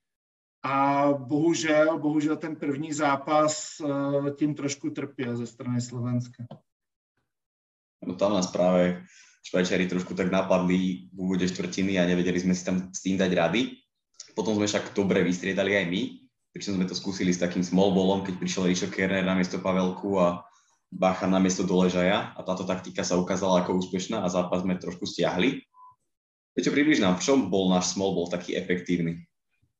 a 0.63 1.07
bohužel, 1.13 1.99
bohužel 1.99 2.37
ten 2.37 2.55
první 2.55 2.93
zápas 2.93 3.81
e, 3.81 4.31
tím 4.31 4.55
trošku 4.55 4.89
trpěl 4.89 5.37
ze 5.37 5.47
strany 5.47 5.81
Slovenska. 5.81 6.43
No 8.05 8.15
tam 8.15 8.33
nás 8.33 8.47
práve 8.47 9.03
Švajčiari 9.43 9.87
trošku 9.87 10.13
tak 10.13 10.31
napadli 10.31 11.07
v 11.13 11.17
úvode 11.17 11.47
štvrtiny 11.47 11.99
a 11.99 12.05
nevedeli 12.05 12.39
sme 12.39 12.55
si 12.55 12.65
tam 12.65 12.91
s 12.91 12.99
tým 12.99 13.17
dať 13.17 13.31
rady. 13.33 13.79
Potom 14.35 14.55
sme 14.55 14.67
však 14.67 14.91
dobre 14.91 15.23
vystriedali 15.23 15.77
aj 15.77 15.85
my, 15.87 16.01
Takže 16.57 16.73
sme 16.73 16.89
to 16.89 16.97
skúsili 16.97 17.29
s 17.29 17.37
takým 17.37 17.61
small 17.61 17.93
ballom, 17.93 18.25
keď 18.25 18.41
prišiel 18.41 18.65
Rišo 18.65 18.89
Kerner 18.89 19.21
na 19.21 19.37
miesto 19.37 19.61
Pavelku 19.61 20.17
a 20.17 20.41
Bacha 20.89 21.29
na 21.29 21.37
miesto 21.37 21.61
Doležaja 21.61 22.33
a 22.33 22.39
táto 22.41 22.65
taktika 22.65 23.05
sa 23.05 23.13
ukázala 23.13 23.61
ako 23.61 23.77
úspešná 23.77 24.25
a 24.25 24.31
zápas 24.31 24.65
sme 24.65 24.73
trošku 24.73 25.05
stiahli. 25.05 25.61
Peťo, 26.57 26.73
približ 26.73 26.97
nám, 26.97 27.21
v 27.21 27.29
čom 27.29 27.53
bol 27.53 27.69
náš 27.69 27.93
small 27.93 28.17
ball 28.17 28.25
taký 28.33 28.57
efektívny? 28.57 29.29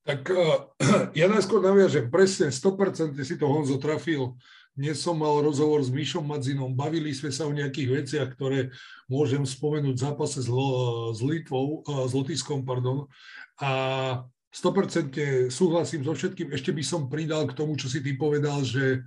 Tak 0.07 0.23
uh, 0.31 0.71
ja 1.19 1.27
najskôr 1.27 1.59
naviažem, 1.59 2.07
presne 2.07 2.47
100% 2.47 3.11
si 3.27 3.35
to 3.35 3.43
Honzo 3.43 3.75
trafil. 3.75 4.39
Dnes 4.71 5.03
som 5.03 5.19
mal 5.19 5.43
rozhovor 5.43 5.83
s 5.83 5.91
Míšom 5.91 6.23
Madzinom, 6.23 6.71
bavili 6.71 7.11
sme 7.11 7.27
sa 7.27 7.43
o 7.43 7.51
nejakých 7.51 7.89
veciach, 7.91 8.29
ktoré 8.39 8.71
môžem 9.11 9.43
spomenúť 9.43 9.99
v 9.99 10.03
zápase 10.07 10.39
s, 10.39 10.47
s 10.47 11.19
Litvou, 11.19 11.83
uh, 11.83 12.07
s 12.07 12.15
Lotiskom, 12.15 12.63
pardon. 12.63 13.11
A 13.59 14.23
100% 14.55 15.51
súhlasím 15.51 16.07
so 16.07 16.15
všetkým. 16.15 16.55
Ešte 16.55 16.71
by 16.71 16.83
som 16.87 17.11
pridal 17.11 17.43
k 17.43 17.57
tomu, 17.59 17.75
čo 17.75 17.91
si 17.91 17.99
ty 17.99 18.15
povedal, 18.15 18.63
že 18.63 19.03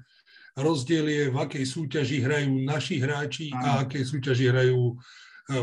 rozdiel 0.53 1.09
je, 1.09 1.23
v 1.33 1.37
akej 1.41 1.65
súťaži 1.65 2.21
hrajú 2.21 2.61
naši 2.61 3.01
hráči 3.01 3.49
a 3.57 3.89
akej 3.89 4.05
súťaži 4.05 4.53
hrajú 4.53 5.01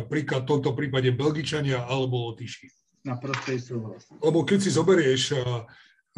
príklad 0.09 0.43
v 0.43 0.49
tomto 0.57 0.73
prípade 0.73 1.13
Belgičania 1.13 1.85
alebo 1.85 2.33
Lotyši. 2.33 2.86
Naprosto 3.07 3.55
súhlas. 3.55 4.03
Lebo 4.19 4.43
keď 4.43 4.59
si 4.59 4.75
zoberieš, 4.75 5.31
e, 5.31 5.39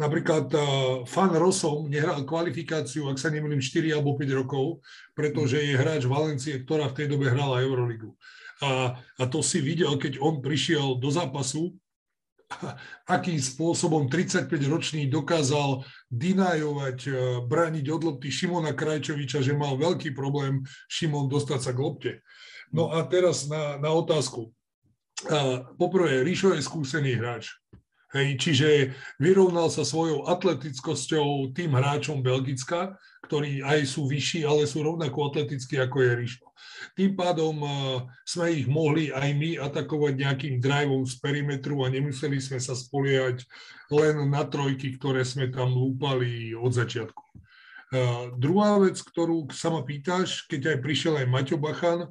napríklad 0.02 0.50
e, 0.50 0.58
Fan 1.06 1.38
Rosom 1.38 1.86
nehral 1.86 2.26
kvalifikáciu, 2.26 3.06
ak 3.06 3.22
sa 3.22 3.30
nemýlim, 3.30 3.62
4 3.62 3.94
alebo 3.94 4.18
5 4.18 4.40
rokov, 4.42 4.82
pretože 5.14 5.62
je 5.62 5.78
hráč 5.78 6.10
Valencie, 6.10 6.58
ktorá 6.66 6.90
v 6.90 6.96
tej 6.98 7.06
dobe 7.14 7.30
hrala 7.30 7.62
Euroligu. 7.62 8.18
A, 8.60 8.98
a 8.98 9.22
to 9.30 9.38
si 9.38 9.62
videl, 9.62 9.94
keď 9.94 10.18
on 10.18 10.42
prišiel 10.42 10.98
do 10.98 11.08
zápasu 11.14 11.78
akým 13.16 13.38
spôsobom 13.38 14.10
35-ročný 14.10 15.06
dokázal 15.06 15.86
dinajovať, 16.10 16.98
e, 17.06 17.10
brániť 17.46 17.86
od 17.94 18.02
lopty 18.02 18.28
Šimona 18.34 18.74
Krajčoviča, 18.74 19.42
že 19.46 19.54
mal 19.54 19.78
veľký 19.78 20.10
problém 20.10 20.66
Šimon 20.90 21.30
dostať 21.30 21.60
sa 21.62 21.70
k 21.70 21.78
lopte. 21.78 22.12
No 22.74 22.90
a 22.90 23.02
teraz 23.06 23.46
na, 23.50 23.78
na 23.78 23.90
otázku. 23.94 24.54
Poprvé, 25.76 26.24
Ríšo 26.24 26.56
je 26.56 26.64
skúsený 26.64 27.20
hráč. 27.20 27.52
Hej, 28.10 28.42
čiže 28.42 28.68
vyrovnal 29.22 29.70
sa 29.70 29.86
svojou 29.86 30.26
atletickosťou 30.26 31.54
tým 31.54 31.78
hráčom 31.78 32.26
Belgicka, 32.26 32.98
ktorí 33.30 33.62
aj 33.62 33.86
sú 33.86 34.10
vyšší, 34.10 34.42
ale 34.42 34.66
sú 34.66 34.82
rovnako 34.82 35.30
atletickí 35.30 35.78
ako 35.78 35.96
je 36.02 36.12
Ríšo. 36.18 36.46
Tým 36.98 37.14
pádom 37.14 37.62
sme 38.26 38.50
ich 38.50 38.66
mohli 38.66 39.14
aj 39.14 39.30
my 39.30 39.50
atakovať 39.62 40.12
nejakým 40.26 40.54
driveom 40.58 41.06
z 41.06 41.22
perimetru 41.22 41.86
a 41.86 41.92
nemuseli 41.92 42.42
sme 42.42 42.58
sa 42.58 42.74
spoliehať 42.74 43.46
len 43.94 44.26
na 44.26 44.42
trojky, 44.42 44.98
ktoré 44.98 45.22
sme 45.22 45.46
tam 45.46 45.70
lúpali 45.70 46.50
od 46.50 46.74
začiatku. 46.74 47.22
Uh, 47.90 48.30
druhá 48.38 48.78
vec, 48.78 49.02
ktorú 49.02 49.50
sa 49.50 49.66
ma 49.70 49.82
pýtaš, 49.82 50.46
keď 50.46 50.74
aj 50.74 50.78
prišiel 50.78 51.14
aj 51.18 51.26
Maťo 51.26 51.58
Bachan, 51.58 52.06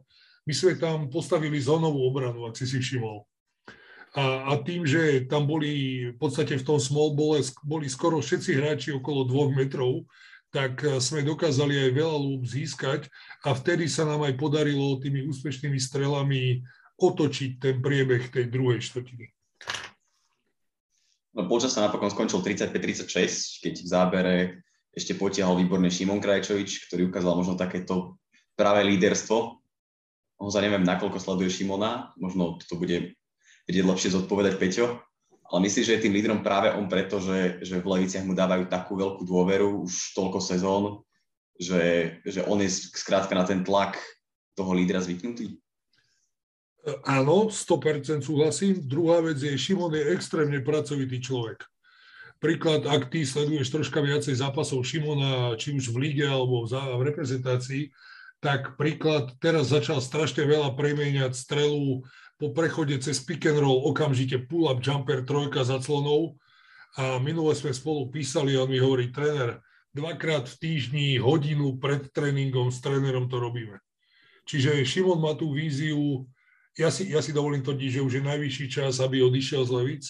my 0.50 0.54
sme 0.58 0.74
tam 0.82 1.14
postavili 1.14 1.62
zónovú 1.62 2.10
obranu, 2.10 2.50
ak 2.50 2.58
si 2.58 2.66
si 2.66 2.82
všimol. 2.82 3.22
A, 4.18 4.50
a 4.50 4.54
tým, 4.66 4.82
že 4.82 5.30
tam 5.30 5.46
boli 5.46 6.10
v 6.10 6.18
podstate 6.18 6.58
v 6.58 6.66
tom 6.66 6.82
small 6.82 7.14
bole 7.14 7.38
boli 7.62 7.86
skoro 7.86 8.18
všetci 8.18 8.58
hráči 8.58 8.90
okolo 8.98 9.30
dvoch 9.30 9.54
metrov, 9.54 10.10
tak 10.50 10.82
e, 10.82 10.98
sme 10.98 11.22
dokázali 11.22 11.78
aj 11.78 11.92
veľa 11.94 12.18
lúb 12.18 12.42
získať 12.50 13.06
a 13.46 13.54
vtedy 13.54 13.86
sa 13.86 14.10
nám 14.10 14.26
aj 14.26 14.34
podarilo 14.42 14.98
tými 14.98 15.30
úspešnými 15.30 15.78
strelami 15.78 16.66
otočiť 16.98 17.62
ten 17.62 17.78
priebeh 17.78 18.34
tej 18.34 18.50
druhej 18.50 18.82
štvrtiny. 18.82 19.30
No 21.38 21.46
počas 21.46 21.78
sa 21.78 21.86
napokon 21.86 22.10
skončil 22.10 22.42
35-36, 22.42 23.62
keď 23.62 23.74
v 23.78 23.88
zábere 23.88 24.36
ešte 24.98 25.14
potiahol 25.14 25.62
výborný 25.62 25.94
Šimon 25.94 26.18
Krajčovič, 26.18 26.90
ktorý 26.90 27.14
ukázal 27.14 27.38
možno 27.38 27.54
takéto 27.54 28.18
práve 28.58 28.82
líderstvo. 28.90 29.59
Honza 30.40 30.64
neviem, 30.64 30.88
nakoľko 30.88 31.20
sleduje 31.20 31.52
Šimona, 31.52 32.16
možno 32.16 32.56
to 32.64 32.80
bude 32.80 33.14
vedieť 33.68 33.86
lepšie 33.86 34.16
zodpovedať 34.16 34.56
Peťo. 34.56 35.04
Ale 35.50 35.60
myslím, 35.66 35.84
že 35.84 35.94
je 35.98 36.04
tým 36.06 36.16
lídrom 36.16 36.40
práve 36.46 36.72
on 36.72 36.86
preto, 36.86 37.20
že, 37.20 37.60
že 37.66 37.82
v 37.82 37.90
Leviciach 37.90 38.24
mu 38.24 38.38
dávajú 38.38 38.70
takú 38.70 38.96
veľkú 38.96 39.26
dôveru 39.26 39.84
už 39.84 40.14
toľko 40.14 40.40
sezón, 40.40 40.84
že, 41.58 42.16
že 42.24 42.46
on 42.46 42.62
je 42.62 42.70
skrátka 42.72 43.34
na 43.34 43.44
ten 43.44 43.66
tlak 43.66 43.98
toho 44.54 44.72
lídra 44.72 45.02
zvyknutý. 45.02 45.58
Áno, 47.04 47.52
100% 47.52 48.24
súhlasím. 48.24 48.80
Druhá 48.80 49.20
vec 49.20 49.42
je, 49.42 49.52
Šimon 49.58 49.92
je 49.92 50.16
extrémne 50.16 50.64
pracovitý 50.64 51.20
človek. 51.20 51.68
Príklad, 52.40 52.88
ak 52.88 53.12
ty 53.12 53.28
sleduješ 53.28 53.68
troška 53.68 54.00
viacej 54.00 54.40
zápasov 54.40 54.88
Šimona, 54.88 55.60
či 55.60 55.76
už 55.76 55.92
v 55.92 56.08
líge 56.08 56.24
alebo 56.24 56.64
v, 56.64 56.72
reprezentácii, 57.04 57.92
tak 58.40 58.80
príklad, 58.80 59.36
teraz 59.44 59.68
začal 59.68 60.00
strašne 60.00 60.48
veľa 60.48 60.76
premeniať 60.80 61.36
strelu 61.36 62.04
po 62.40 62.48
prechode 62.56 62.96
cez 63.04 63.20
pick 63.20 63.44
and 63.44 63.60
roll 63.60 63.84
okamžite 63.92 64.48
pull-up 64.48 64.80
jumper 64.80 65.28
trojka 65.28 65.68
za 65.68 65.84
clonou 65.84 66.40
a 66.96 67.20
minule 67.20 67.52
sme 67.52 67.76
spolu 67.76 68.08
písali 68.08 68.56
on 68.56 68.72
mi 68.72 68.80
hovorí, 68.80 69.12
tréner, 69.12 69.60
dvakrát 69.92 70.48
v 70.48 70.56
týždni, 70.56 71.08
hodinu 71.20 71.76
pred 71.78 72.08
tréningom 72.16 72.72
s 72.72 72.80
trénerom 72.80 73.28
to 73.28 73.44
robíme. 73.44 73.78
Čiže 74.48 74.88
Šimon 74.88 75.22
má 75.22 75.36
tú 75.36 75.54
víziu, 75.54 76.26
ja 76.80 76.90
si, 76.90 77.12
ja 77.12 77.20
si 77.20 77.36
dovolím 77.36 77.62
tvrdiť, 77.62 78.00
že 78.00 78.06
už 78.08 78.14
je 78.18 78.24
najvyšší 78.24 78.66
čas, 78.72 79.04
aby 79.04 79.22
odišiel 79.22 79.68
z 79.68 79.72
Levic. 79.76 80.06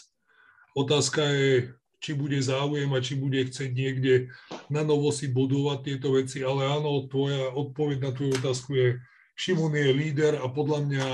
Otázka 0.77 1.25
je, 1.33 1.73
či 1.99 2.15
bude 2.15 2.39
záujem 2.39 2.87
a 2.95 3.03
či 3.03 3.19
bude 3.19 3.43
chcieť 3.43 3.71
niekde 3.75 4.31
na 4.71 4.87
novo 4.87 5.11
si 5.11 5.27
budovať 5.27 5.79
tieto 5.83 6.15
veci, 6.15 6.41
ale 6.43 6.65
áno, 6.65 7.07
tvoja 7.11 7.51
odpoveď 7.51 7.97
na 7.99 8.11
tvoju 8.15 8.31
otázku 8.39 8.71
je, 8.75 8.87
Šimon 9.35 9.75
je 9.75 9.91
líder 9.95 10.39
a 10.39 10.47
podľa 10.51 10.79
mňa 10.83 11.05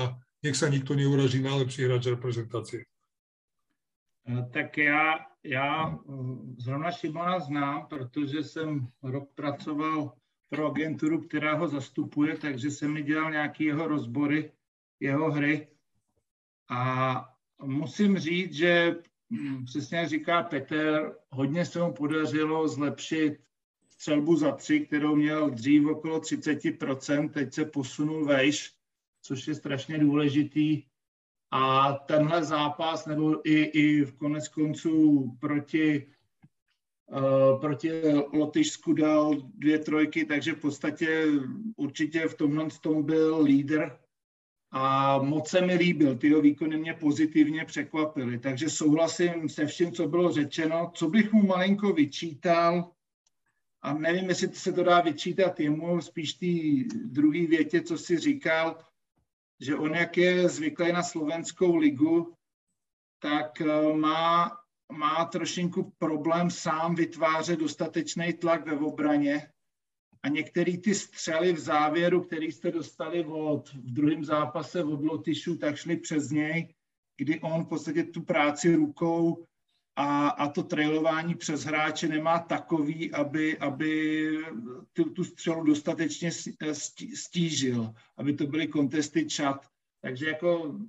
nech 0.42 0.56
sa 0.58 0.70
nikto 0.70 0.94
neuraží, 0.94 1.42
najlepší 1.42 1.86
hráč 1.86 2.10
reprezentácie. 2.10 2.86
Eh, 4.26 4.46
tak 4.52 4.78
já, 4.78 5.26
já 5.42 5.90
eh, 5.90 6.12
zrovna 6.58 6.90
Šimona 6.90 7.38
znám, 7.38 7.86
protože 7.86 8.42
jsem 8.42 8.88
rok 9.02 9.30
pracoval 9.34 10.12
pro 10.48 10.70
agenturu, 10.70 11.20
která 11.20 11.54
ho 11.54 11.68
zastupuje, 11.68 12.38
takže 12.38 12.70
jsem 12.70 12.92
mi 12.92 13.02
dělal 13.02 13.30
nějaké 13.30 13.64
jeho 13.64 13.88
rozbory, 13.88 14.52
jeho 15.00 15.30
hry. 15.30 15.68
A 16.70 16.80
musím 17.62 18.18
říct, 18.18 18.54
že 18.54 18.96
přesně 19.64 19.98
jak 19.98 20.08
říká 20.08 20.42
Petr, 20.42 21.12
hodně 21.30 21.64
se 21.64 21.78
mu 21.82 21.92
podařilo 21.92 22.68
zlepšit 22.68 23.38
střelbu 23.88 24.36
za 24.36 24.52
tři, 24.52 24.80
kterou 24.80 25.16
měl 25.16 25.50
dřív 25.50 25.86
okolo 25.86 26.20
30%, 26.20 27.30
teď 27.30 27.54
se 27.54 27.64
posunul 27.64 28.24
vejš, 28.24 28.74
což 29.22 29.48
je 29.48 29.54
strašně 29.54 29.98
důležitý. 29.98 30.82
A 31.50 31.92
tenhle 31.92 32.44
zápas, 32.44 33.06
nebo 33.06 33.48
i, 33.48 33.62
i 33.62 34.04
v 34.04 34.12
konec 34.12 34.48
konců 34.48 35.30
proti, 35.40 36.06
uh, 37.06 37.60
proti 37.60 37.90
Lotyšsku 38.32 38.92
dal 38.92 39.34
dvě 39.54 39.78
trojky, 39.78 40.24
takže 40.24 40.52
v 40.52 40.60
podstatě 40.60 41.26
určitě 41.76 42.28
v 42.28 42.34
tomhle 42.34 42.68
tom 42.80 43.02
byl 43.02 43.42
lídr 43.42 43.98
a 44.78 45.18
moc 45.18 45.48
se 45.48 45.60
mi 45.60 45.74
líbil, 45.74 46.16
ty 46.16 46.28
jeho 46.28 46.40
výkony 46.40 46.76
mě 46.76 46.94
pozitivně 46.94 47.64
překvapily, 47.64 48.38
takže 48.38 48.70
souhlasím 48.70 49.48
se 49.48 49.66
vším, 49.66 49.92
co 49.92 50.08
bylo 50.08 50.32
řečeno. 50.32 50.90
Co 50.94 51.08
bych 51.08 51.32
mu 51.32 51.46
malinko 51.46 51.92
vyčítal, 51.92 52.92
a 53.82 53.94
nevím, 53.94 54.28
jestli 54.28 54.48
se 54.48 54.72
to 54.72 54.82
dá 54.82 55.00
vyčítat 55.00 55.60
jemu, 55.60 56.00
spíš 56.00 56.34
té 56.34 56.46
druhé 57.04 57.46
větě, 57.46 57.82
co 57.82 57.98
si 57.98 58.18
říkal, 58.18 58.78
že 59.60 59.76
on, 59.76 59.94
jak 59.94 60.16
je 60.16 60.48
zvyklý 60.48 60.92
na 60.92 61.02
slovenskou 61.02 61.76
ligu, 61.76 62.34
tak 63.18 63.60
eh, 63.60 63.96
má, 63.96 64.58
má 64.92 65.24
trošinku 65.24 65.92
problém 65.98 66.50
sám 66.50 66.94
vytvářet 66.94 67.58
dostatečný 67.58 68.32
tlak 68.32 68.66
ve 68.66 68.72
obraně 68.72 69.48
a 70.26 70.28
některé 70.28 70.76
ty 70.76 70.94
střely 70.94 71.52
v 71.52 71.58
závěru, 71.58 72.20
které 72.20 72.46
jste 72.46 72.70
dostali 72.70 73.24
od, 73.24 73.68
v 73.68 73.92
druhém 73.92 74.24
zápase 74.24 74.84
od 74.84 75.04
Lotyšů, 75.04 75.56
tak 75.56 75.76
šly 75.76 75.96
přes 75.96 76.30
něj, 76.30 76.74
kdy 77.16 77.40
on 77.40 77.64
v 77.64 77.68
podstatě 77.68 78.04
tu 78.04 78.22
práci 78.22 78.74
rukou 78.74 79.46
a, 79.96 80.28
a 80.28 80.48
to 80.48 80.62
trailování 80.62 81.34
přes 81.34 81.64
hráče 81.64 82.08
nemá 82.08 82.38
takový, 82.38 83.12
aby, 83.12 83.58
aby 83.58 84.30
tu, 84.92 85.04
tu 85.04 85.24
střelu 85.24 85.64
dostatečně 85.64 86.30
stížil, 87.14 87.94
aby 88.16 88.32
to 88.32 88.46
byly 88.46 88.66
kontesty 88.66 89.26
čat. 89.26 89.66
Takže 90.02 90.26
jako 90.26 90.80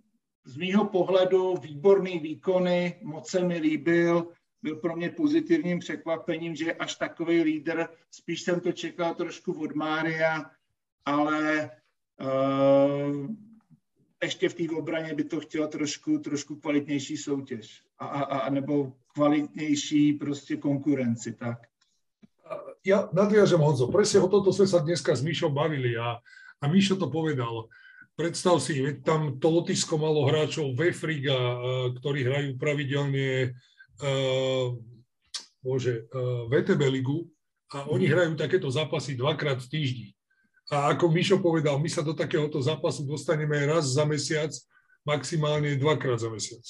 z 0.46 0.58
mýho 0.58 0.86
pohledu 0.86 1.56
výborný 1.62 2.20
výkony, 2.20 3.00
moc 3.04 3.30
se 3.30 3.44
mi 3.44 3.58
líbil, 3.58 4.28
byl 4.64 4.76
pro 4.76 4.96
mě 4.96 5.10
pozitivním 5.10 5.80
překvapením, 5.80 6.56
že 6.56 6.74
až 6.74 6.96
takový 6.96 7.42
lídr, 7.42 7.88
spíš 8.12 8.42
jsem 8.42 8.60
to 8.60 8.72
čekal 8.72 9.16
trošku 9.16 9.62
od 9.62 9.76
Mária, 9.76 10.52
ale 11.06 11.70
uh, 12.22 13.28
ještě 14.24 14.50
v 14.50 14.54
té 14.54 14.64
obraně 14.76 15.14
by 15.14 15.24
to 15.24 15.40
chtělo 15.40 15.68
trošku, 15.68 16.20
trošku 16.20 16.56
kvalitnější 16.56 17.18
soutěž 17.18 17.84
a, 18.00 18.06
a, 18.06 18.24
a 18.24 18.50
nebo 18.50 18.94
kvalitnější 19.14 20.14
prostě 20.14 20.58
konkurenci, 20.58 21.34
tak. 21.34 21.58
Ja 22.86 23.12
nadviažem, 23.12 23.60
Honzo, 23.60 23.92
presne 23.92 24.24
o 24.24 24.32
toto 24.32 24.56
sme 24.56 24.64
sa 24.64 24.80
dneska 24.80 25.12
s 25.12 25.20
Míšom 25.20 25.52
bavili 25.52 26.00
a, 26.00 26.24
a 26.62 26.66
Míšo 26.72 26.96
to 26.96 27.12
povedal. 27.12 27.68
Predstav 28.16 28.64
si, 28.64 28.80
veď 28.80 29.04
tam 29.04 29.22
to 29.44 29.52
Lotyšsko 29.52 30.00
malo 30.00 30.24
hráčov 30.26 30.72
Vefriga, 30.72 31.36
ktorí 32.00 32.24
hrajú 32.24 32.50
pravidelne 32.56 33.60
bože, 35.64 36.08
uh, 36.14 36.46
VTB 36.48 36.82
ligu 36.88 37.28
a 37.74 37.90
oni 37.92 38.08
mhm. 38.08 38.14
hrajú 38.14 38.32
takéto 38.40 38.70
zápasy 38.72 39.18
dvakrát 39.18 39.60
v 39.60 39.72
týždni. 39.72 40.10
A 40.68 40.92
ako 40.92 41.08
Mišo 41.08 41.40
povedal, 41.40 41.80
my 41.80 41.88
sa 41.88 42.04
do 42.04 42.12
takéhoto 42.12 42.60
zápasu 42.60 43.08
dostaneme 43.08 43.56
raz 43.64 43.88
za 43.88 44.04
mesiac, 44.04 44.52
maximálne 45.08 45.80
dvakrát 45.80 46.20
za 46.20 46.28
mesiac. 46.28 46.64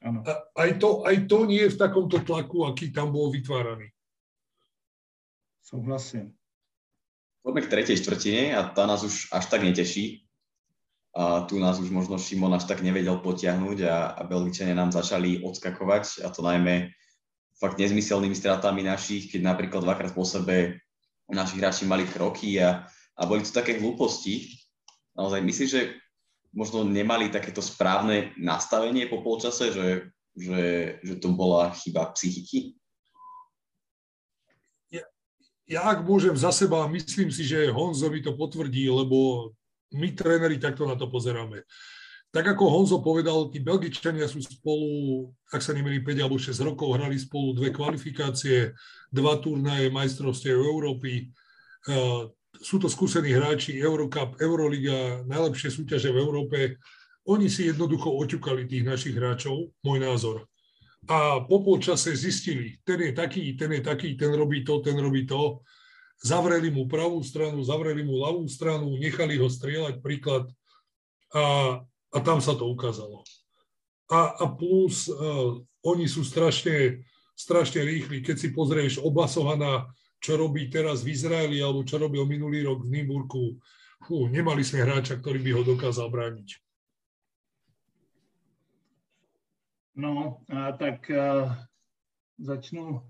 Ano. 0.00 0.24
A 0.24 0.40
aj, 0.64 0.80
to, 0.80 1.04
aj 1.04 1.28
to 1.28 1.44
nie 1.44 1.60
je 1.68 1.76
v 1.76 1.80
takomto 1.80 2.24
tlaku, 2.24 2.64
aký 2.64 2.88
tam 2.88 3.12
bol 3.12 3.28
vytváraný. 3.28 3.92
Súhlasím. 5.60 6.32
Poďme 7.44 7.60
k 7.68 7.72
tretej 7.72 8.00
štvrtine 8.00 8.56
a 8.56 8.64
tá 8.72 8.88
nás 8.88 9.04
už 9.04 9.28
až 9.28 9.44
tak 9.52 9.60
neteší. 9.60 10.24
A 11.10 11.42
tu 11.44 11.58
nás 11.58 11.82
už 11.82 11.90
možno 11.90 12.18
Šimon 12.18 12.54
až 12.54 12.70
tak 12.70 12.86
nevedel 12.86 13.18
potiahnuť 13.18 13.78
a, 13.82 14.14
a 14.14 14.22
Belgičania 14.22 14.78
nám 14.78 14.94
začali 14.94 15.42
odskakovať 15.42 16.22
a 16.22 16.30
to 16.30 16.40
najmä 16.42 16.94
fakt 17.58 17.82
nezmyselnými 17.82 18.36
stratami 18.36 18.86
našich, 18.86 19.28
keď 19.28 19.40
napríklad 19.42 19.82
dvakrát 19.82 20.14
po 20.14 20.22
sebe 20.22 20.78
naši 21.26 21.58
hráči 21.58 21.84
mali 21.84 22.06
kroky 22.06 22.62
a 22.62 22.86
a 23.20 23.28
boli 23.28 23.44
to 23.44 23.52
také 23.52 23.76
hlúposti. 23.76 24.48
Naozaj 25.12 25.40
myslím, 25.44 25.68
že 25.68 25.80
možno 26.56 26.88
nemali 26.88 27.28
takéto 27.28 27.60
správne 27.60 28.32
nastavenie 28.40 29.04
po 29.06 29.20
polčase, 29.20 29.76
že, 29.76 29.88
že, 30.32 30.96
že 31.04 31.14
to 31.20 31.36
bola 31.36 31.68
chyba 31.76 32.08
psychiky? 32.16 32.80
Ja, 34.88 35.04
ja 35.68 35.80
ak 35.92 36.00
môžem 36.08 36.32
za 36.32 36.48
seba, 36.48 36.88
myslím 36.88 37.28
si, 37.28 37.44
že 37.44 37.68
Honzo 37.68 38.08
mi 38.08 38.24
to 38.24 38.32
potvrdí, 38.32 38.88
lebo 38.88 39.52
my 39.94 40.08
tréneri 40.14 40.60
takto 40.60 40.86
na 40.86 40.94
to 40.94 41.10
pozeráme. 41.10 41.62
Tak 42.30 42.54
ako 42.54 42.70
Honzo 42.70 43.02
povedal, 43.02 43.50
tí 43.50 43.58
Belgičania 43.58 44.30
sú 44.30 44.38
spolu, 44.38 45.26
ak 45.50 45.58
sa 45.58 45.74
nemýli 45.74 45.98
5 45.98 46.22
alebo 46.22 46.38
6 46.38 46.54
rokov, 46.62 46.94
hrali 46.94 47.18
spolu 47.18 47.58
dve 47.58 47.74
kvalifikácie, 47.74 48.70
dva 49.10 49.34
turnaje 49.42 49.90
majstrovstiev 49.90 50.54
Európy, 50.54 51.26
sú 52.60 52.76
to 52.76 52.86
skúsení 52.86 53.32
hráči, 53.32 53.80
Eurocup, 53.80 54.36
Euroliga, 54.38 55.24
najlepšie 55.24 55.72
súťaže 55.72 56.12
v 56.12 56.20
Európe. 56.20 56.58
Oni 57.26 57.48
si 57.48 57.66
jednoducho 57.66 58.12
oťukali 58.12 58.68
tých 58.68 58.84
našich 58.84 59.14
hráčov, 59.16 59.72
môj 59.80 59.98
názor. 59.98 60.38
A 61.08 61.40
po 61.40 61.64
polčase 61.64 62.12
zistili, 62.12 62.76
ten 62.84 63.00
je 63.00 63.12
taký, 63.16 63.56
ten 63.56 63.72
je 63.72 63.80
taký, 63.80 64.14
ten 64.20 64.36
robí 64.36 64.60
to, 64.60 64.84
ten 64.84 64.94
robí 65.00 65.24
to. 65.24 65.64
Zavreli 66.20 66.68
mu 66.68 66.84
pravú 66.84 67.24
stranu, 67.24 67.64
zavreli 67.64 68.04
mu 68.04 68.20
ľavú 68.20 68.44
stranu, 68.44 68.92
nechali 69.00 69.40
ho 69.40 69.48
strieľať 69.48 70.04
príklad 70.04 70.44
a, 71.32 71.80
a 72.12 72.18
tam 72.20 72.44
sa 72.44 72.52
to 72.52 72.68
ukázalo. 72.68 73.24
A, 74.12 74.36
a 74.36 74.44
plus 74.52 75.08
uh, 75.08 75.56
oni 75.80 76.04
sú 76.04 76.20
strašne, 76.20 77.00
strašne 77.32 77.80
rýchli. 77.80 78.20
Keď 78.20 78.36
si 78.36 78.48
pozrieš 78.52 79.00
Obasohana, 79.00 79.88
čo 80.20 80.36
robí 80.36 80.68
teraz 80.68 81.00
v 81.00 81.16
Izraeli 81.16 81.64
alebo 81.64 81.80
čo 81.88 81.96
robil 81.96 82.28
minulý 82.28 82.68
rok 82.68 82.84
v 82.84 83.00
Nymburku. 83.00 83.56
Fú, 84.04 84.28
nemali 84.28 84.60
sme 84.60 84.84
hráča, 84.84 85.16
ktorý 85.16 85.40
by 85.40 85.50
ho 85.56 85.62
dokázal 85.64 86.12
brániť. 86.12 86.60
No, 89.96 90.44
a 90.48 90.72
tak 90.76 91.08
a, 91.12 91.56
začnu 92.40 93.04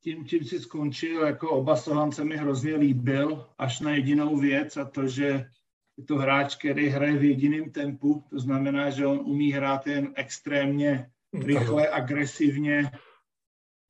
tím, 0.00 0.26
čím 0.26 0.44
si 0.44 0.60
skončil, 0.60 1.26
jako 1.26 1.50
oba 1.50 1.76
Sohan 1.76 2.12
se 2.12 2.24
mi 2.24 2.36
hrozně 2.36 2.76
líbil, 2.76 3.46
až 3.58 3.80
na 3.80 3.90
jedinou 3.90 4.36
věc 4.36 4.76
a 4.76 4.84
to, 4.84 5.08
že 5.08 5.50
je 5.96 6.04
to 6.04 6.16
hráč, 6.16 6.56
který 6.56 6.88
hraje 6.88 7.16
v 7.16 7.24
jediném 7.24 7.70
tempu, 7.70 8.24
to 8.30 8.38
znamená, 8.38 8.90
že 8.90 9.06
on 9.06 9.20
umí 9.24 9.52
hrát 9.52 9.86
jen 9.86 10.12
extrémně 10.14 11.10
rychle, 11.32 11.88
agresivně, 11.88 12.90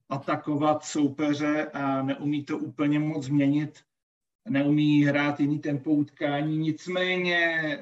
atakovat 0.09 0.85
soupeře 0.85 1.67
a 1.73 2.03
neumí 2.03 2.45
to 2.45 2.59
úplně 2.59 2.99
moc 2.99 3.25
změnit, 3.25 3.81
neumí 4.49 5.05
hrát 5.05 5.41
jiný 5.41 5.59
tempo 5.59 5.91
utkání, 5.91 6.59
nicméně 6.59 7.79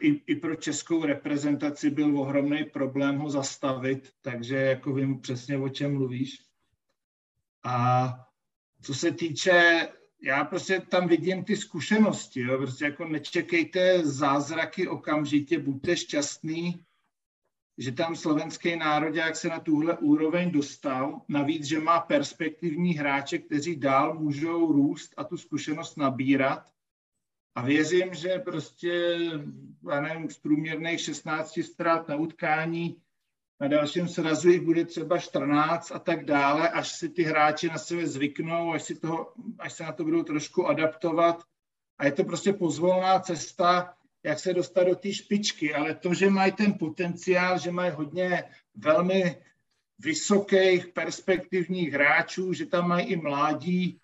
i, 0.00 0.22
i 0.26 0.36
pro 0.36 0.56
českou 0.56 1.04
reprezentaci 1.04 1.90
byl 1.90 2.20
ohromný 2.20 2.64
problém 2.64 3.18
ho 3.18 3.30
zastavit, 3.30 4.10
takže 4.20 4.56
jako 4.56 4.94
vím 4.94 5.20
přesně, 5.20 5.58
o 5.58 5.68
čem 5.68 5.94
mluvíš. 5.94 6.45
A 7.66 8.08
co 8.82 8.94
se 8.94 9.12
týče, 9.12 9.88
já 10.22 10.44
prostě 10.44 10.80
tam 10.80 11.08
vidím 11.08 11.44
ty 11.44 11.56
zkušenosti, 11.56 12.40
jo, 12.40 12.58
prostě 12.58 12.84
jako 12.84 13.04
nečekejte 13.04 14.06
zázraky 14.06 14.88
okamžitě, 14.88 15.58
buďte 15.58 15.96
šťastný, 15.96 16.84
že 17.78 17.92
tam 17.92 18.16
slovenský 18.16 18.76
národák 18.76 19.36
se 19.36 19.48
na 19.48 19.60
tuhle 19.60 19.98
úroveň 19.98 20.50
dostal, 20.50 21.20
navíc, 21.28 21.64
že 21.64 21.80
má 21.80 22.00
perspektivní 22.00 22.94
hráče, 22.94 23.38
kteří 23.38 23.76
dál 23.76 24.18
můžou 24.18 24.72
růst 24.72 25.14
a 25.16 25.24
tu 25.24 25.36
zkušenost 25.36 25.96
nabírat. 25.96 26.70
A 27.54 27.62
věřím, 27.62 28.14
že 28.14 28.38
prostě, 28.38 29.18
já 29.90 30.00
nevím, 30.00 30.30
z 30.30 30.38
průměrných 30.38 31.00
16 31.00 31.58
ztrát 31.62 32.08
na 32.08 32.16
utkání 32.16 33.02
na 33.60 33.68
dalším 33.68 34.08
srazu 34.08 34.48
jich 34.48 34.60
bude 34.60 34.84
třeba 34.84 35.18
14 35.18 35.92
a 35.92 35.98
tak 35.98 36.24
dále, 36.24 36.68
až 36.68 36.88
si 36.88 37.08
ty 37.08 37.22
hráči 37.22 37.68
na 37.68 37.78
sebe 37.78 38.06
zvyknou, 38.06 38.72
až, 38.72 38.82
si 38.82 38.94
toho, 38.94 39.32
až 39.58 39.72
se 39.72 39.82
na 39.82 39.92
to 39.92 40.04
budou 40.04 40.22
trošku 40.22 40.66
adaptovat. 40.66 41.42
A 41.98 42.04
je 42.04 42.12
to 42.12 42.24
prostě 42.24 42.52
pozvolná 42.52 43.20
cesta, 43.20 43.94
jak 44.22 44.38
se 44.38 44.54
dostat 44.54 44.84
do 44.84 44.94
té 44.94 45.12
špičky, 45.12 45.74
ale 45.74 45.94
to, 45.94 46.14
že 46.14 46.30
mají 46.30 46.52
ten 46.52 46.74
potenciál, 46.78 47.58
že 47.58 47.70
mají 47.70 47.92
hodně 47.92 48.44
velmi 48.74 49.42
vysokých 49.98 50.86
perspektivních 50.86 51.92
hráčů, 51.92 52.52
že 52.52 52.66
tam 52.66 52.88
mají 52.88 53.06
i 53.06 53.16
mládí, 53.16 54.00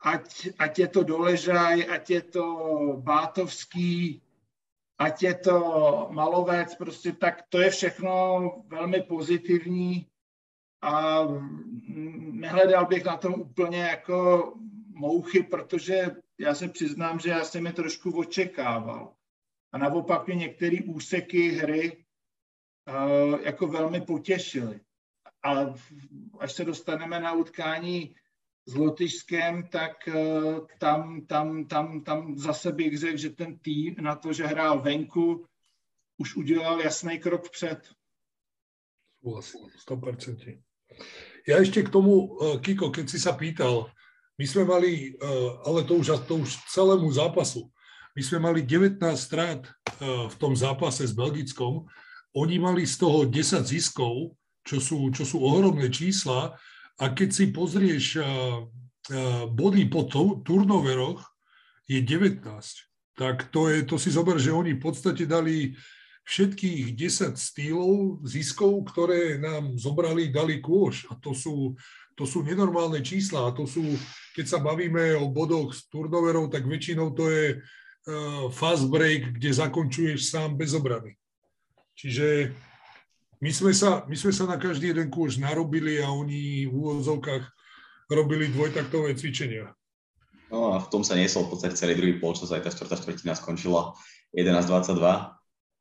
ať, 0.00 0.48
ať 0.58 0.78
je 0.78 0.88
to 0.88 1.02
Doležaj, 1.02 1.86
ať 1.90 2.10
je 2.10 2.22
to 2.22 2.44
Bátovský, 2.96 4.22
ať 5.00 5.22
je 5.22 5.34
to 5.34 5.56
Malovec, 6.10 6.74
prostě 6.74 7.12
tak 7.12 7.42
to 7.48 7.60
je 7.60 7.70
všechno 7.70 8.12
velmi 8.66 9.02
pozitivní 9.02 10.06
a 10.82 11.20
nehledal 12.32 12.86
bych 12.86 13.04
na 13.04 13.16
tom 13.16 13.34
úplně 13.34 13.78
jako 13.78 14.52
mouchy, 14.94 15.42
protože 15.42 16.16
já 16.38 16.54
se 16.54 16.68
přiznám, 16.68 17.18
že 17.18 17.30
já 17.30 17.44
jsem 17.44 17.66
je 17.66 17.72
trošku 17.72 18.18
očekával. 18.18 19.12
A 19.72 19.78
naopak 19.78 20.26
mě 20.26 20.36
některé 20.36 20.76
úseky 20.86 21.48
hry 21.48 22.04
uh, 22.88 23.40
jako 23.40 23.66
velmi 23.66 24.00
potěšily. 24.00 24.80
A 25.42 25.74
až 26.38 26.52
se 26.52 26.64
dostaneme 26.64 27.20
na 27.20 27.32
utkání 27.32 28.14
s 28.66 28.74
Lotyšskem, 28.74 29.68
tak 29.68 30.08
uh, 30.08 30.66
tam, 30.78 31.26
tam, 31.26 31.66
tam, 31.66 32.04
tam 32.04 32.38
zase 32.38 32.72
bych 32.72 32.98
řekl, 32.98 33.16
že 33.16 33.30
ten 33.30 33.58
tým 33.58 33.94
na 34.00 34.16
to, 34.16 34.32
že 34.32 34.46
hrál 34.46 34.80
venku, 34.80 35.46
už 36.18 36.36
udělal 36.36 36.80
jasný 36.80 37.18
krok 37.18 37.46
vpřed. 37.46 37.80
Súhlasím, 39.20 39.60
100%. 39.88 40.60
Ja 41.48 41.60
ešte 41.60 41.84
k 41.84 41.92
tomu, 41.92 42.36
e, 42.40 42.60
Kiko, 42.60 42.92
keď 42.92 43.06
si 43.08 43.18
sa 43.20 43.32
pýtal, 43.36 43.88
my 44.36 44.44
sme 44.48 44.64
mali, 44.64 45.12
e, 45.12 45.30
ale 45.64 45.84
to 45.84 46.00
už, 46.00 46.24
to 46.28 46.40
už 46.40 46.56
celému 46.72 47.08
zápasu, 47.12 47.68
my 48.16 48.22
sme 48.24 48.38
mali 48.40 48.60
19 48.64 49.00
strát 49.16 49.64
v 50.02 50.34
tom 50.40 50.56
zápase 50.56 51.06
s 51.06 51.12
Belgickom, 51.14 51.86
oni 52.34 52.56
mali 52.58 52.82
z 52.88 52.96
toho 52.96 53.28
10 53.28 53.62
ziskov, 53.64 54.34
čo 54.64 54.80
sú, 54.80 55.08
čo 55.14 55.22
sú 55.22 55.40
ohromné 55.44 55.92
čísla 55.92 56.58
a 57.00 57.04
keď 57.16 57.28
si 57.32 57.44
pozrieš 57.48 58.20
body 59.56 59.88
po 59.88 60.04
turnoveroch, 60.44 61.24
je 61.90 61.98
19. 62.04 62.44
Tak 63.18 63.50
to, 63.50 63.66
je, 63.66 63.82
to 63.82 63.98
si 63.98 64.14
zober, 64.14 64.38
že 64.38 64.54
oni 64.54 64.78
v 64.78 64.82
podstate 64.84 65.26
dali 65.26 65.74
všetkých 66.30 66.94
10 66.94 67.34
stýlov, 67.34 68.22
ziskov, 68.22 68.86
ktoré 68.86 69.42
nám 69.42 69.74
zobrali, 69.74 70.30
dali 70.30 70.62
kôž. 70.62 71.10
A 71.10 71.18
to 71.18 71.34
sú, 71.34 71.74
to 72.14 72.22
sú 72.22 72.46
nenormálne 72.46 73.02
čísla. 73.02 73.50
A 73.50 73.54
to 73.56 73.66
sú, 73.66 73.82
keď 74.38 74.46
sa 74.46 74.58
bavíme 74.62 75.18
o 75.18 75.26
bodoch 75.26 75.74
z 75.74 75.90
turnoverov, 75.90 76.54
tak 76.54 76.70
väčšinou 76.70 77.10
to 77.18 77.26
je 77.26 77.58
uh, 77.58 78.46
fast 78.54 78.86
break, 78.86 79.42
kde 79.42 79.50
zakončuješ 79.50 80.30
sám 80.30 80.54
bez 80.54 80.70
obrany. 80.78 81.18
Čiže 81.98 82.54
my 83.40 83.50
sme, 83.50 83.72
sa, 83.72 84.04
my 84.04 84.16
sme 84.16 84.32
sa 84.36 84.44
na 84.44 84.60
každý 84.60 84.92
jeden 84.92 85.08
kôž 85.08 85.40
narobili 85.40 85.96
a 86.04 86.12
oni 86.12 86.68
v 86.68 86.72
úvodzovkách 86.76 87.44
robili 88.12 88.52
dvojtaktové 88.52 89.16
cvičenia. 89.16 89.72
No 90.52 90.76
a 90.76 90.82
v 90.82 90.90
tom 90.92 91.00
sa 91.00 91.16
niesol 91.16 91.46
v 91.46 91.56
podstate 91.56 91.78
celý 91.78 91.96
druhý 91.96 92.18
polčas, 92.20 92.52
aj 92.52 92.66
tá 92.66 92.70
štvrtá 92.74 93.00
štvrtina 93.00 93.32
skončila 93.38 93.96
11-22 94.34 95.00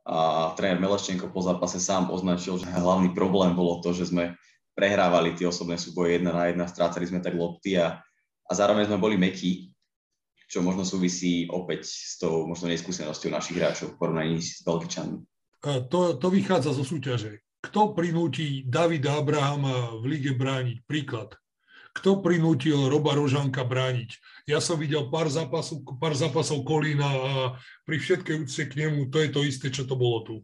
a 0.07 0.19
tréner 0.55 0.79
Meleščenko 0.79 1.33
po 1.33 1.41
zápase 1.43 1.81
sám 1.81 2.13
označil, 2.13 2.61
že 2.61 2.69
hlavný 2.69 3.11
problém 3.11 3.57
bolo 3.57 3.81
to, 3.83 3.91
že 3.91 4.13
sme 4.13 4.37
prehrávali 4.77 5.35
tie 5.35 5.49
osobné 5.49 5.75
súboje 5.75 6.15
jedna 6.15 6.31
na 6.31 6.47
jedna, 6.47 6.69
strácali 6.69 7.03
sme 7.09 7.19
tak 7.19 7.35
lopty 7.35 7.75
a, 7.75 7.99
a 8.47 8.51
zároveň 8.55 8.87
sme 8.87 9.01
boli 9.01 9.19
mekí, 9.19 9.73
čo 10.47 10.63
možno 10.63 10.87
súvisí 10.87 11.49
opäť 11.51 11.89
s 11.89 12.15
tou 12.21 12.47
možno 12.47 12.71
neskúsenosťou 12.71 13.29
našich 13.33 13.57
hráčov 13.59 13.93
v 13.93 13.97
porovnaní 13.99 14.39
s 14.39 14.63
Belgičanmi. 14.63 15.19
To, 15.65 16.15
to 16.15 16.27
vychádza 16.31 16.71
zo 16.71 16.87
súťaže. 16.87 17.43
Kto 17.59 17.91
prinúti 17.91 18.63
Davida 18.63 19.19
Abrahama 19.19 19.99
v 19.99 20.15
lige 20.15 20.31
brániť? 20.31 20.77
Príklad. 20.87 21.35
Kto 21.91 22.23
prinútil 22.23 22.87
Roba 22.87 23.11
Rožanka 23.11 23.67
brániť? 23.67 24.15
Ja 24.47 24.63
som 24.63 24.79
videl 24.79 25.11
pár 25.11 25.27
zápasov, 25.27 25.83
pár 25.99 26.15
zápasov 26.15 26.63
Kolína 26.63 27.09
a 27.09 27.31
pri 27.83 27.99
všetkej 27.99 28.35
úcte 28.47 28.63
k 28.71 28.73
nemu 28.87 29.11
to 29.11 29.19
je 29.19 29.29
to 29.33 29.41
isté, 29.43 29.67
čo 29.67 29.83
to 29.83 29.99
bolo 29.99 30.23
tu. 30.23 30.35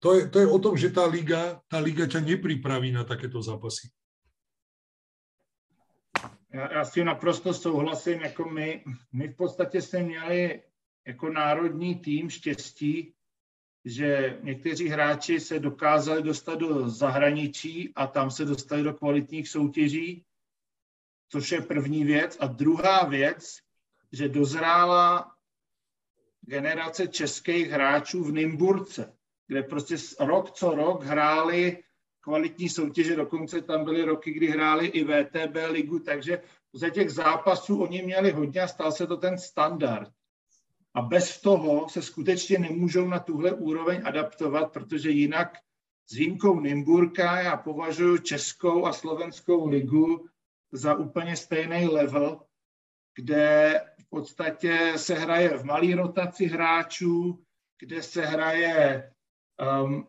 To 0.00 0.16
je, 0.16 0.30
to 0.32 0.38
je 0.40 0.48
o 0.48 0.58
tom, 0.62 0.78
že 0.78 0.94
tá 0.94 1.04
liga, 1.04 1.60
tá 1.68 1.76
liga 1.82 2.08
ťa 2.08 2.24
nepripraví 2.24 2.88
na 2.94 3.04
takéto 3.04 3.42
zápasy. 3.42 3.90
Já, 6.52 6.72
já 6.72 6.84
s 6.84 6.92
tím 6.92 7.04
naprosto 7.04 7.54
souhlasím, 7.54 8.20
jako 8.20 8.44
my, 8.44 8.84
my 9.12 9.28
v 9.28 9.36
podstatě 9.36 9.82
jsme 9.82 10.02
měli 10.02 10.62
jako 11.06 11.30
národní 11.30 11.94
tým 11.94 12.30
štěstí, 12.30 13.14
že 13.84 14.38
někteří 14.42 14.88
hráči 14.88 15.40
se 15.40 15.58
dokázali 15.58 16.22
dostat 16.22 16.54
do 16.54 16.88
zahraničí 16.88 17.92
a 17.96 18.06
tam 18.06 18.30
se 18.30 18.44
dostali 18.44 18.82
do 18.82 18.94
kvalitních 18.94 19.48
soutěží, 19.48 20.24
což 21.28 21.52
je 21.52 21.60
první 21.60 22.04
věc. 22.04 22.36
A 22.40 22.46
druhá 22.46 23.04
věc, 23.04 23.58
že 24.12 24.28
dozrála 24.28 25.34
generace 26.40 27.08
českých 27.08 27.70
hráčů 27.70 28.24
v 28.24 28.32
Nymburce, 28.32 29.16
kde 29.46 29.62
prostě 29.62 29.96
rok 30.20 30.50
co 30.50 30.74
rok 30.74 31.04
hráli 31.04 31.82
kvalitní 32.20 32.68
soutěže, 32.68 33.16
dokonce 33.16 33.62
tam 33.62 33.84
byly 33.84 34.04
roky, 34.04 34.32
kdy 34.32 34.46
hráli 34.46 34.86
i 34.86 35.04
VTB 35.04 35.56
ligu, 35.70 35.98
takže 35.98 36.42
za 36.72 36.90
těch 36.90 37.10
zápasů 37.10 37.82
oni 37.82 38.02
měli 38.02 38.30
hodně 38.30 38.60
a 38.60 38.68
stal 38.68 38.92
se 38.92 39.06
to 39.06 39.16
ten 39.16 39.38
standard. 39.38 40.12
A 40.94 41.02
bez 41.02 41.40
toho 41.40 41.88
se 41.88 42.02
skutečně 42.02 42.58
nemůžou 42.58 43.08
na 43.08 43.18
tuhle 43.18 43.52
úroveň 43.52 44.02
adaptovat, 44.04 44.72
protože 44.72 45.10
jinak 45.10 45.58
s 46.10 46.14
výjimkou 46.14 46.60
Nymburka 46.60 47.40
já 47.40 47.56
považuji 47.56 48.18
Českou 48.18 48.86
a 48.86 48.92
Slovenskou 48.92 49.68
ligu 49.68 50.28
za 50.72 50.94
úplně 50.94 51.36
stejný 51.36 51.88
level, 51.88 52.40
kde 53.14 53.74
v 54.00 54.08
podstatě 54.08 54.92
se 54.96 55.14
hraje 55.14 55.58
v 55.58 55.64
malé 55.64 55.96
rotaci 55.96 56.46
hráčů, 56.46 57.44
kde 57.80 58.02
se 58.02 58.26
hraje 58.26 59.12
um, 59.84 60.06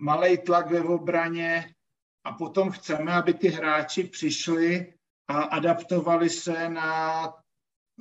malý 0.00 0.38
tlak 0.38 0.70
ve 0.70 0.80
obraně. 0.80 1.74
A 2.26 2.32
potom 2.32 2.70
chceme, 2.70 3.12
aby 3.12 3.34
ty 3.34 3.48
hráči 3.48 4.04
přišli 4.04 4.94
a 5.28 5.42
adaptovali 5.42 6.30
se 6.30 6.68
na 6.68 7.34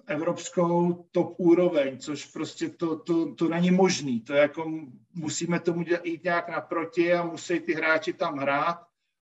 evropskou 0.08 0.94
top 1.12 1.36
úroveň, 1.38 1.98
což 2.00 2.26
prostě 2.26 2.70
to, 2.70 3.00
to, 3.00 3.36
to 3.36 3.50
není 3.50 3.72
možný. 3.72 4.22
To 4.22 4.34
jako 4.34 4.72
musíme 5.14 5.60
tomu 5.60 5.86
jít 6.04 6.24
nějak 6.24 6.50
naproti 6.50 7.14
a 7.14 7.24
musí 7.24 7.60
ty 7.60 7.74
hráči 7.74 8.14
tam 8.14 8.38
hrát 8.38 8.88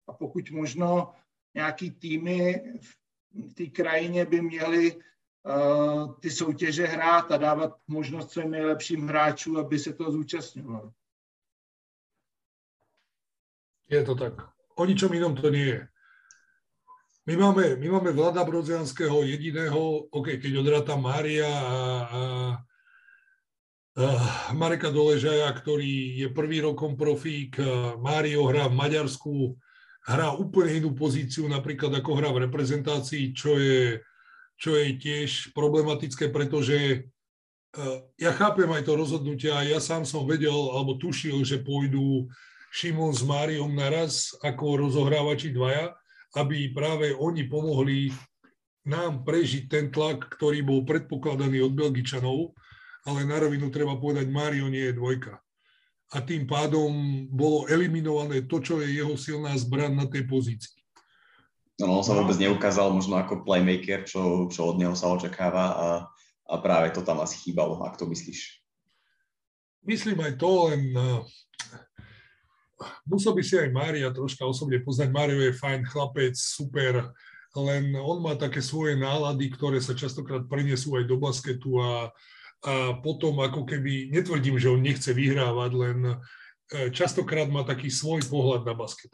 a 0.07 0.13
pokud 0.13 0.51
možno 0.51 1.13
nějaký 1.53 1.91
týmy 1.91 2.63
v 3.33 3.53
té 3.53 3.65
krajině 3.65 4.25
by 4.25 4.41
měly 4.41 4.95
uh, 4.95 6.13
ty 6.19 6.31
soutěže 6.31 6.85
hrát 6.85 7.31
a 7.31 7.37
dávat 7.37 7.79
možnost 7.87 8.31
svým 8.31 8.51
nejlepším 8.51 9.07
hráčům, 9.07 9.57
aby 9.57 9.79
se 9.79 9.93
to 9.93 10.11
zúčastňovali. 10.11 10.91
Je 13.89 14.03
to 14.03 14.15
tak. 14.15 14.33
O 14.75 14.85
ničom 14.85 15.13
inom 15.13 15.35
to 15.37 15.53
nie 15.53 15.65
je. 15.65 15.92
My 17.23 17.39
máme, 17.39 17.79
my 17.79 17.87
máme 17.87 18.11
Vlada 18.11 18.43
Brodzianského 18.43 19.23
jediného, 19.23 20.11
OK, 20.11 20.43
keď 20.43 20.59
odráta 20.59 20.99
Mária 20.99 21.47
a, 21.47 21.79
a, 22.03 22.21
a 23.95 24.51
Mareka 24.51 24.91
Doležaja, 24.91 25.47
ktorý 25.55 26.19
je 26.19 26.27
prvý 26.35 26.59
rokom 26.59 26.99
profík, 26.99 27.55
Mário 28.03 28.43
hrá 28.51 28.67
v 28.67 28.75
Maďarsku, 28.75 29.55
hrá 30.03 30.35
úplne 30.35 30.83
inú 30.83 30.91
pozíciu, 30.91 31.47
napríklad 31.47 31.95
ako 31.95 32.11
hrá 32.19 32.27
v 32.35 32.43
reprezentácii, 32.43 33.31
čo 33.31 33.55
je, 33.55 34.03
čo 34.59 34.75
je 34.75 34.99
tiež 34.99 35.55
problematické, 35.55 36.27
pretože 36.27 36.75
e, 36.75 36.97
ja 38.19 38.35
chápem 38.35 38.67
aj 38.67 38.83
to 38.83 38.99
rozhodnutie 38.99 39.47
a 39.47 39.63
ja 39.63 39.79
sám 39.79 40.03
som 40.03 40.27
vedel, 40.27 40.75
alebo 40.75 40.99
tušil, 40.99 41.39
že 41.47 41.63
pôjdu 41.63 42.27
Šimon 42.75 43.15
s 43.15 43.23
Máriom 43.23 43.71
naraz 43.71 44.35
ako 44.43 44.91
rozohrávači 44.91 45.55
dvaja, 45.55 45.95
aby 46.33 46.73
práve 46.73 47.13
oni 47.13 47.45
pomohli 47.45 48.09
nám 48.83 49.23
prežiť 49.23 49.69
ten 49.69 49.85
tlak, 49.93 50.27
ktorý 50.35 50.65
bol 50.65 50.83
predpokladaný 50.83 51.63
od 51.63 51.73
Belgičanov, 51.77 52.51
ale 53.07 53.23
na 53.23 53.39
rovinu 53.39 53.71
treba 53.71 53.95
povedať, 53.95 54.27
Mário 54.27 54.67
nie 54.67 54.91
je 54.91 54.97
dvojka. 54.97 55.39
A 56.13 56.17
tým 56.21 56.45
pádom 56.45 56.91
bolo 57.31 57.65
eliminované 57.71 58.45
to, 58.45 58.59
čo 58.59 58.83
je 58.83 58.91
jeho 58.91 59.15
silná 59.17 59.55
zbran 59.57 59.95
na 59.95 60.05
tej 60.05 60.27
pozícii. 60.27 60.77
No, 61.81 61.99
on 61.99 62.05
sa 62.05 62.13
vôbec 62.13 62.37
neukázal 62.37 62.93
možno 62.93 63.17
ako 63.17 63.41
playmaker, 63.41 64.05
čo, 64.05 64.45
čo 64.53 64.75
od 64.75 64.77
neho 64.77 64.93
sa 64.93 65.09
očakáva 65.09 65.65
a, 65.73 65.87
a 66.45 66.53
práve 66.61 66.93
to 66.93 67.01
tam 67.01 67.17
asi 67.17 67.41
chýbalo, 67.41 67.81
ak 67.81 67.97
to 67.97 68.05
myslíš. 68.05 68.61
Myslím 69.83 70.21
aj 70.21 70.37
to, 70.37 70.69
len 70.69 70.93
musel 73.05 73.33
by 73.35 73.43
si 73.43 73.55
aj 73.59 73.69
Mária 73.73 74.09
troška 74.13 74.47
osobne 74.47 74.79
poznať. 74.79 75.09
Mário 75.09 75.39
je 75.43 75.55
fajn 75.55 75.87
chlapec, 75.89 76.35
super, 76.37 77.11
len 77.53 77.93
on 77.97 78.23
má 78.23 78.33
také 78.33 78.61
svoje 78.65 78.97
nálady, 78.97 79.53
ktoré 79.53 79.77
sa 79.77 79.93
častokrát 79.93 80.49
prenesú 80.49 80.97
aj 80.97 81.05
do 81.05 81.21
basketu 81.21 81.77
a, 81.77 82.09
a 82.65 82.73
potom 82.97 83.37
ako 83.37 83.67
keby, 83.67 84.09
netvrdím, 84.09 84.57
že 84.57 84.73
on 84.73 84.81
nechce 84.81 85.13
vyhrávať, 85.13 85.71
len 85.77 85.97
častokrát 86.89 87.51
má 87.53 87.61
taký 87.61 87.93
svoj 87.93 88.25
pohľad 88.25 88.65
na 88.65 88.73
basket, 88.73 89.13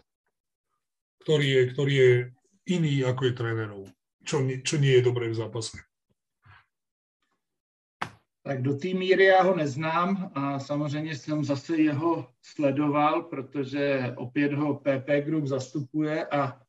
ktorý 1.28 1.48
je, 1.52 1.62
ktorý 1.76 1.94
je 1.94 2.12
iný 2.72 3.04
ako 3.04 3.22
je 3.28 3.34
trénerov, 3.36 3.84
čo, 4.24 4.40
čo 4.64 4.76
nie 4.80 4.96
je 4.96 5.04
dobré 5.04 5.28
v 5.28 5.36
zápase. 5.36 5.76
Tak 8.50 8.62
do 8.62 8.76
té 8.76 8.88
míry 8.94 9.24
já 9.24 9.44
ho 9.44 9.56
neznám 9.56 10.32
a 10.36 10.60
samozřejmě 10.60 11.16
jsem 11.16 11.44
zase 11.44 11.78
jeho 11.78 12.28
sledoval, 12.42 13.22
protože 13.22 14.14
opět 14.18 14.54
ho 14.54 14.76
PP 14.76 15.10
Group 15.26 15.46
zastupuje 15.46 16.26
a, 16.26 16.62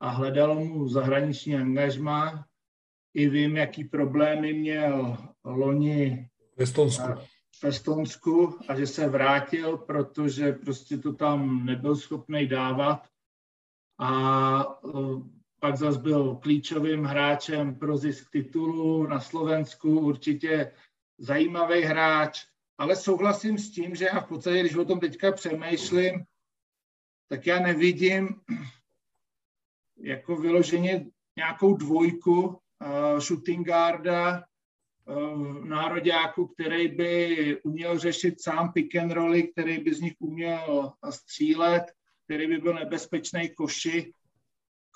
a 0.00 0.08
hledalo 0.08 0.64
mu 0.64 0.88
zahraniční 0.88 1.56
angažma. 1.56 2.46
I 3.14 3.28
vím, 3.28 3.56
jaký 3.56 3.84
problémy 3.84 4.52
měl 4.52 5.16
loni 5.44 6.28
v 6.56 6.62
Estonsku. 6.62 7.12
v 7.60 7.64
Estonsku 7.64 8.58
a 8.68 8.76
že 8.76 8.86
se 8.86 9.08
vrátil, 9.08 9.76
protože 9.76 10.52
prostě 10.52 10.98
to 10.98 11.12
tam 11.12 11.66
nebyl 11.66 11.96
schopný 11.96 12.46
dávat. 12.46 13.08
A 13.98 14.78
e, 14.84 14.90
pak 15.60 15.76
zase 15.76 15.98
byl 15.98 16.34
klíčovým 16.34 17.04
hráčem 17.04 17.74
pro 17.74 17.96
zisk 17.96 18.30
titulu 18.30 19.06
na 19.06 19.20
Slovensku, 19.20 20.00
určitě 20.00 20.72
zajímavý 21.18 21.82
hráč, 21.82 22.46
ale 22.78 22.96
souhlasím 22.96 23.58
s 23.58 23.70
tím, 23.70 23.94
že 23.94 24.04
já 24.04 24.20
v 24.20 24.28
podstatě, 24.28 24.60
když 24.60 24.74
o 24.74 24.84
tom 24.84 25.00
teďka 25.00 25.32
přemýšlím, 25.32 26.24
tak 27.28 27.46
já 27.46 27.60
nevidím 27.60 28.28
jako 29.96 30.36
vyloženě 30.36 31.06
nějakou 31.36 31.76
dvojku 31.76 32.42
uh, 32.42 32.56
shooting 33.18 33.66
guarda 33.66 34.44
uh, 35.04 35.64
nároďáku, 35.64 36.46
který 36.46 36.88
by 36.88 37.60
uměl 37.62 37.98
řešit 37.98 38.42
sám 38.42 38.72
pick 38.72 38.96
and 38.96 39.12
rolly, 39.12 39.48
který 39.48 39.78
by 39.78 39.94
z 39.94 40.00
nich 40.00 40.14
uměl 40.18 40.92
střílet, 41.10 41.84
který 42.24 42.46
by 42.46 42.58
byl 42.58 42.74
nebezpečný 42.74 43.54
koši, 43.54 44.12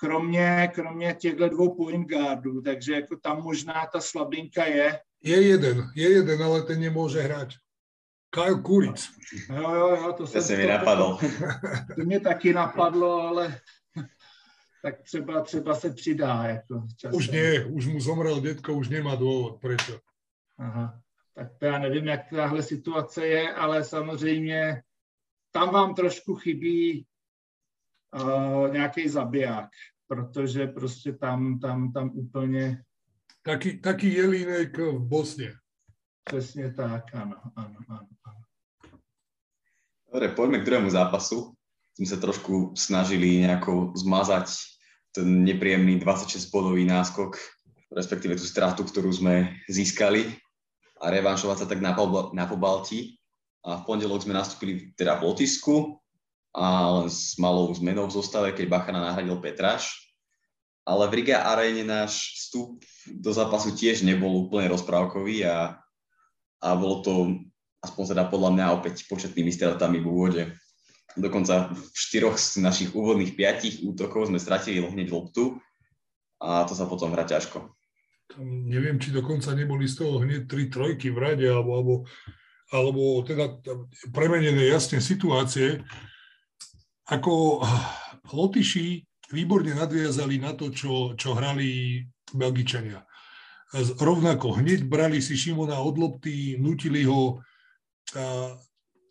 kromě, 0.01 0.71
kromě 0.73 1.13
těchto 1.19 1.49
dvou 1.49 1.75
point 1.75 2.09
guardů, 2.09 2.61
takže 2.61 2.93
jako 2.93 3.15
tam 3.17 3.41
možná 3.41 3.85
ta 3.93 4.01
slabinka 4.01 4.65
je. 4.65 4.99
Je 5.23 5.41
jeden, 5.41 5.91
je 5.95 6.09
jeden, 6.09 6.43
ale 6.43 6.61
ten 6.61 6.81
nemôže 6.81 7.21
hrať. 7.21 7.53
Kyle 8.33 8.61
Kuric. 8.61 9.09
Jo, 9.49 9.75
jo, 9.75 9.89
jo, 9.89 10.13
to, 10.17 10.27
to 10.27 10.41
se 10.41 10.57
mi 10.57 10.65
napadlo. 10.65 11.19
To 11.95 12.03
mě 12.03 12.19
taky 12.19 12.53
napadlo, 12.53 13.21
ale 13.21 13.59
tak 14.83 15.01
třeba, 15.01 15.41
třeba 15.41 15.75
se 15.75 15.93
přidá. 15.93 16.43
Jako 16.43 16.87
časem. 16.97 17.15
Už 17.15 17.29
nie, 17.29 17.65
už 17.65 17.87
mu 17.87 17.99
zomrel 17.99 18.41
detko, 18.41 18.73
už 18.73 18.89
nemá 18.89 19.15
důvod. 19.15 19.59
Aha, 20.57 20.99
tak 21.35 21.47
to 21.57 21.65
já 21.65 21.79
nevím, 21.79 22.07
jak 22.07 22.29
tahle 22.29 22.63
situace 22.63 23.27
je, 23.27 23.53
ale 23.53 23.83
samozřejmě 23.83 24.81
tam 25.51 25.69
vám 25.69 25.95
trošku 25.95 26.35
chybí 26.35 27.05
uh, 28.15 28.73
nějaký 28.73 29.09
zabiják, 29.09 29.69
protože 30.11 30.67
prostě 30.67 31.13
tam, 31.13 31.59
tam, 31.59 31.91
tam 31.91 32.11
úplně 32.13 32.83
Taký, 33.41 33.81
taký 33.81 34.13
jelínek 34.13 34.77
v 34.77 35.01
Bosne. 35.01 35.57
Presne 36.21 36.69
tak, 36.77 37.09
áno, 37.17 37.41
áno, 37.57 37.77
áno. 37.89 38.09
Dobre, 40.05 40.29
poďme 40.37 40.61
k 40.61 40.67
druhému 40.69 40.93
zápasu. 40.93 41.57
Sme 41.97 42.05
sa 42.05 42.21
trošku 42.21 42.77
snažili 42.77 43.41
nejako 43.41 43.97
zmazať 43.97 44.53
ten 45.17 45.41
nepríjemný 45.41 45.97
26-bodový 45.97 46.85
náskok, 46.85 47.33
respektíve 47.89 48.37
tú 48.37 48.45
stratu, 48.45 48.85
ktorú 48.85 49.09
sme 49.09 49.57
získali 49.65 50.29
a 51.01 51.09
revanšovať 51.09 51.65
sa 51.65 51.67
tak 51.71 51.81
na, 51.81 51.97
na 52.37 52.45
pobalti. 52.45 53.17
A 53.65 53.81
v 53.81 53.85
pondelok 53.89 54.21
sme 54.21 54.37
nastúpili 54.37 54.93
teda 54.93 55.17
v 55.17 55.33
Lotisku 55.33 55.97
a 56.51 56.91
len 56.99 57.07
s 57.07 57.39
malou 57.39 57.71
zmenou 57.71 58.11
v 58.11 58.15
zostave, 58.15 58.51
keď 58.51 58.67
Bachana 58.67 58.99
nahradil 58.99 59.39
Petráš 59.39 60.11
ale 60.85 61.03
v 61.07 61.15
Riga 61.21 61.45
Arene 61.45 61.85
náš 61.85 62.33
vstup 62.37 62.81
do 63.05 63.31
zápasu 63.33 63.73
tiež 63.77 64.01
nebol 64.01 64.49
úplne 64.49 64.71
rozprávkový 64.73 65.45
a, 65.45 65.77
a 66.61 66.69
bolo 66.73 67.05
to 67.05 67.13
aspoň 67.81 68.03
teda 68.17 68.23
podľa 68.29 68.49
mňa 68.57 68.65
opäť 68.77 69.05
početnými 69.09 69.53
stratami 69.53 70.01
v 70.01 70.07
úvode. 70.09 70.43
Dokonca 71.13 71.69
v 71.75 71.95
štyroch 71.95 72.39
z 72.39 72.63
našich 72.63 72.89
úvodných 72.95 73.35
piatich 73.35 73.83
útokov 73.83 74.31
sme 74.31 74.41
stratili 74.41 74.81
hneď 74.81 75.11
loptu 75.11 75.59
a 76.41 76.65
to 76.65 76.73
sa 76.73 76.89
potom 76.89 77.13
hrá 77.13 77.27
ťažko. 77.27 77.71
Neviem, 78.47 78.95
či 78.95 79.11
dokonca 79.11 79.51
neboli 79.51 79.91
z 79.91 80.01
toho 80.01 80.23
hneď 80.23 80.47
tri 80.47 80.71
trojky 80.71 81.11
v 81.11 81.19
rade, 81.19 81.43
alebo, 81.43 81.75
alebo, 81.75 81.93
alebo 82.71 83.03
teda 83.27 83.59
premenené 84.15 84.71
jasne 84.71 85.03
situácie. 85.03 85.83
Ako 87.11 87.59
Lotyši 88.31 89.03
výborne 89.35 89.75
nadviazali 89.75 90.39
na 90.39 90.55
to, 90.55 90.71
čo, 90.71 91.15
čo 91.19 91.35
hrali 91.35 91.99
Belgičania. 92.31 93.03
Rovnako 93.99 94.59
hneď 94.59 94.87
brali 94.87 95.23
si 95.23 95.35
Šimona 95.35 95.79
od 95.79 95.95
lopty, 95.95 96.59
nutili 96.59 97.07
ho 97.07 97.39
a, 98.15 98.55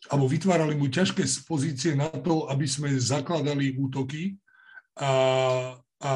alebo 0.09 0.27
vytvárali 0.29 0.77
mu 0.77 0.89
ťažké 0.89 1.25
pozície 1.45 1.93
na 1.93 2.09
to, 2.09 2.49
aby 2.49 2.65
sme 2.65 2.93
zakladali 2.97 3.77
útoky. 3.77 4.37
A, 5.01 5.13
a 6.01 6.13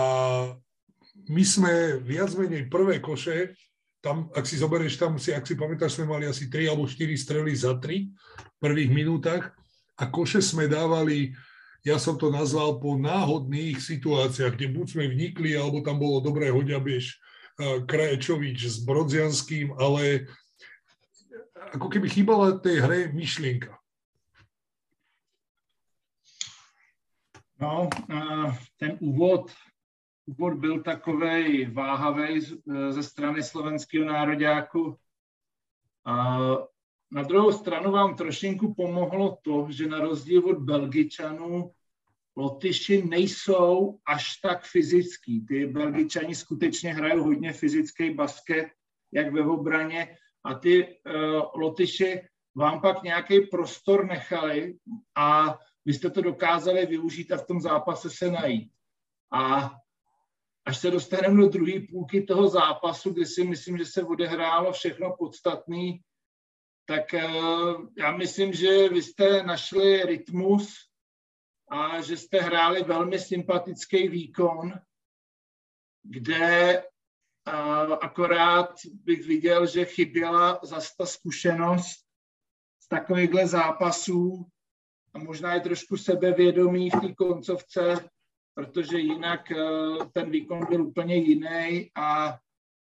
my 1.29 1.44
sme 1.44 2.01
viac 2.01 2.33
menej 2.37 2.68
prvé 2.68 3.01
koše, 3.01 3.57
tam, 4.05 4.29
ak 4.37 4.44
si 4.44 4.61
zoberieš, 4.61 5.01
tam 5.01 5.16
si, 5.16 5.33
ak 5.33 5.49
si 5.49 5.57
pamätáš, 5.57 5.97
sme 5.97 6.09
mali 6.09 6.29
asi 6.29 6.53
3 6.53 6.68
alebo 6.68 6.85
4 6.85 7.01
strely 7.16 7.53
za 7.57 7.77
3 7.81 8.09
v 8.09 8.57
prvých 8.61 8.92
minútach 8.92 9.53
a 9.97 10.05
koše 10.12 10.44
sme 10.44 10.68
dávali 10.68 11.33
ja 11.85 12.01
som 12.01 12.16
to 12.16 12.33
nazval 12.33 12.81
po 12.81 12.97
náhodných 12.97 13.77
situáciách, 13.77 14.57
kde 14.57 14.73
buď 14.73 14.87
sme 14.88 15.05
vnikli, 15.12 15.53
alebo 15.53 15.85
tam 15.85 16.01
bolo 16.01 16.25
dobré 16.25 16.49
hoďabieš 16.49 17.20
Kraječovič 17.61 18.59
s 18.66 18.83
Brodzianským, 18.83 19.77
ale 19.77 20.27
ako 21.77 21.87
keby 21.92 22.09
chýbala 22.09 22.57
tej 22.59 22.83
hre 22.83 23.01
myšlienka. 23.12 23.77
No, 27.61 27.87
ten 28.81 28.99
úvod, 28.99 29.53
úvod 30.27 30.59
byl 30.59 30.83
takovej 30.83 31.70
váhavej 31.70 32.40
ze 32.90 33.03
strany 33.03 33.42
slovenského 33.42 34.05
nároďáku. 34.05 34.99
Na 37.14 37.22
druhou 37.22 37.53
stranu 37.53 37.92
vám 37.92 38.16
trošinku 38.16 38.74
pomohlo 38.74 39.38
to, 39.42 39.66
že 39.70 39.87
na 39.87 40.00
rozdíl 40.00 40.46
od 40.46 40.59
Belgičanů 40.59 41.70
Lotyši 42.37 43.03
nejsou 43.07 43.98
až 44.07 44.37
tak 44.37 44.64
fyzický. 44.64 45.46
Ty 45.46 45.66
Belgičani 45.66 46.35
skutečně 46.35 46.94
hrajou 46.94 47.24
hodně 47.24 47.53
fyzický 47.53 48.14
basket, 48.14 48.66
jak 49.12 49.33
ve 49.33 49.42
obraně, 49.46 50.16
a 50.44 50.55
ty 50.55 50.85
uh, 50.87 51.61
Lotyši 51.61 52.20
vám 52.55 52.81
pak 52.81 53.03
nějaký 53.03 53.40
prostor 53.40 54.07
nechali 54.07 54.79
a 55.14 55.59
vy 55.85 55.94
jste 55.94 56.11
to 56.11 56.22
dokázali 56.22 56.87
využít 56.87 57.33
a 57.33 57.37
v 57.37 57.46
tom 57.46 57.61
zápase 57.61 58.11
se 58.11 58.31
najít. 58.31 58.72
A 59.33 59.74
až 60.64 60.79
se 60.79 60.90
dostaneme 60.90 61.42
do 61.42 61.48
druhé 61.48 61.72
půlky 61.90 62.22
toho 62.22 62.48
zápasu, 62.48 63.11
kdy 63.11 63.27
si 63.27 63.44
myslím, 63.44 63.79
že 63.79 63.87
se 63.87 64.03
odehrálo 64.03 64.72
všechno 64.72 65.14
podstatné, 65.18 65.92
tak 66.87 67.05
uh, 67.14 67.88
já 67.99 68.16
myslím, 68.16 68.53
že 68.53 68.88
vy 68.88 69.03
jste 69.03 69.42
našli 69.42 70.03
rytmus 70.03 70.75
a 71.70 72.01
že 72.01 72.16
jste 72.16 72.40
hráli 72.40 72.83
velmi 72.83 73.18
sympatický 73.18 74.09
výkon, 74.09 74.73
kde 76.03 76.83
uh, 76.83 77.92
akorát 78.01 78.75
bych 78.85 79.27
viděl, 79.27 79.66
že 79.66 79.85
chyběla 79.85 80.61
zase 80.62 80.94
ta 80.99 81.07
zkušenost 81.07 82.05
z 82.83 82.88
takovýchhle 82.88 83.47
zápasů 83.47 84.47
a 85.14 85.18
možná 85.18 85.55
je 85.55 85.61
trošku 85.61 85.97
sebevědomí 85.97 86.90
v 86.90 87.01
té 87.01 87.14
koncovce, 87.14 88.09
protože 88.55 88.99
jinak 88.99 89.40
uh, 89.51 90.11
ten 90.12 90.31
výkon 90.31 90.66
byl 90.68 90.87
úplně 90.87 91.16
jiný 91.16 91.90
a, 91.94 92.38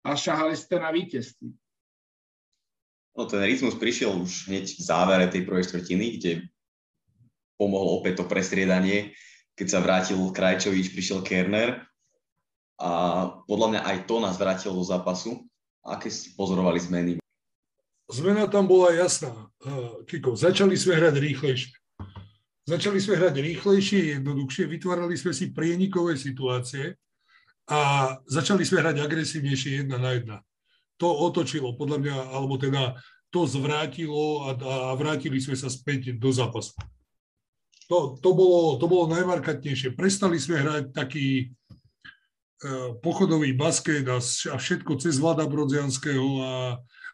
a 0.04 0.16
šahali 0.16 0.58
jste 0.58 0.80
na 0.80 0.92
vítězství. 0.92 1.58
No, 3.18 3.26
ten 3.26 3.42
rytmus 3.42 3.74
prišiel 3.74 4.14
už 4.14 4.46
hneď 4.46 4.78
v 4.78 4.82
závere 4.86 5.26
tej 5.26 5.42
prvej 5.42 5.66
štvrtiny, 5.66 6.06
kde 6.22 6.32
pomohlo 7.58 7.98
opäť 7.98 8.22
to 8.22 8.30
prestriedanie, 8.30 9.18
keď 9.58 9.68
sa 9.74 9.82
vrátil 9.82 10.22
Krajčovič, 10.30 10.94
prišiel 10.94 11.26
Kerner 11.26 11.82
a 12.78 12.90
podľa 13.50 13.68
mňa 13.74 13.82
aj 13.90 13.98
to 14.06 14.22
nás 14.22 14.38
vrátilo 14.38 14.78
do 14.78 14.86
zápasu. 14.86 15.50
Aké 15.82 16.14
si 16.14 16.38
pozorovali 16.38 16.78
zmeny? 16.78 17.18
Zmena 18.06 18.46
tam 18.46 18.70
bola 18.70 18.94
jasná. 18.94 19.50
Kiko, 20.06 20.38
začali 20.38 20.78
sme 20.78 21.02
hrať 21.02 21.18
rýchlejšie. 21.18 21.74
Začali 22.70 23.02
sme 23.02 23.18
hrať 23.18 23.36
rýchlejšie, 23.42 24.22
jednoduchšie, 24.22 24.70
vytvárali 24.70 25.18
sme 25.18 25.34
si 25.34 25.50
prienikové 25.50 26.22
situácie 26.22 26.94
a 27.66 28.14
začali 28.30 28.62
sme 28.62 28.86
hrať 28.86 29.02
agresívnejšie 29.02 29.82
jedna 29.82 29.98
na 29.98 30.14
jedna 30.14 30.38
to 30.98 31.08
otočilo, 31.08 31.78
podľa 31.78 31.98
mňa, 32.02 32.16
alebo 32.34 32.58
teda 32.58 32.98
to 33.30 33.46
zvrátilo 33.46 34.50
a, 34.50 34.58
a 34.58 34.92
vrátili 34.98 35.38
sme 35.38 35.54
sa 35.54 35.70
späť 35.70 36.16
do 36.18 36.30
zápasu. 36.34 36.74
to, 37.88 38.20
to, 38.20 38.30
bolo, 38.36 38.76
to 38.76 38.86
bolo 38.86 39.08
najmarkantnejšie. 39.12 39.96
Prestali 39.96 40.36
sme 40.40 40.60
hrať 40.60 40.84
taký 40.92 41.48
uh, 41.48 43.00
pochodový 43.00 43.56
basket 43.56 44.04
a, 44.12 44.20
a 44.20 44.56
všetko 44.60 45.00
cez 45.00 45.20
Vlada 45.20 45.48
Brodzianského 45.48 46.28
a, 46.44 46.54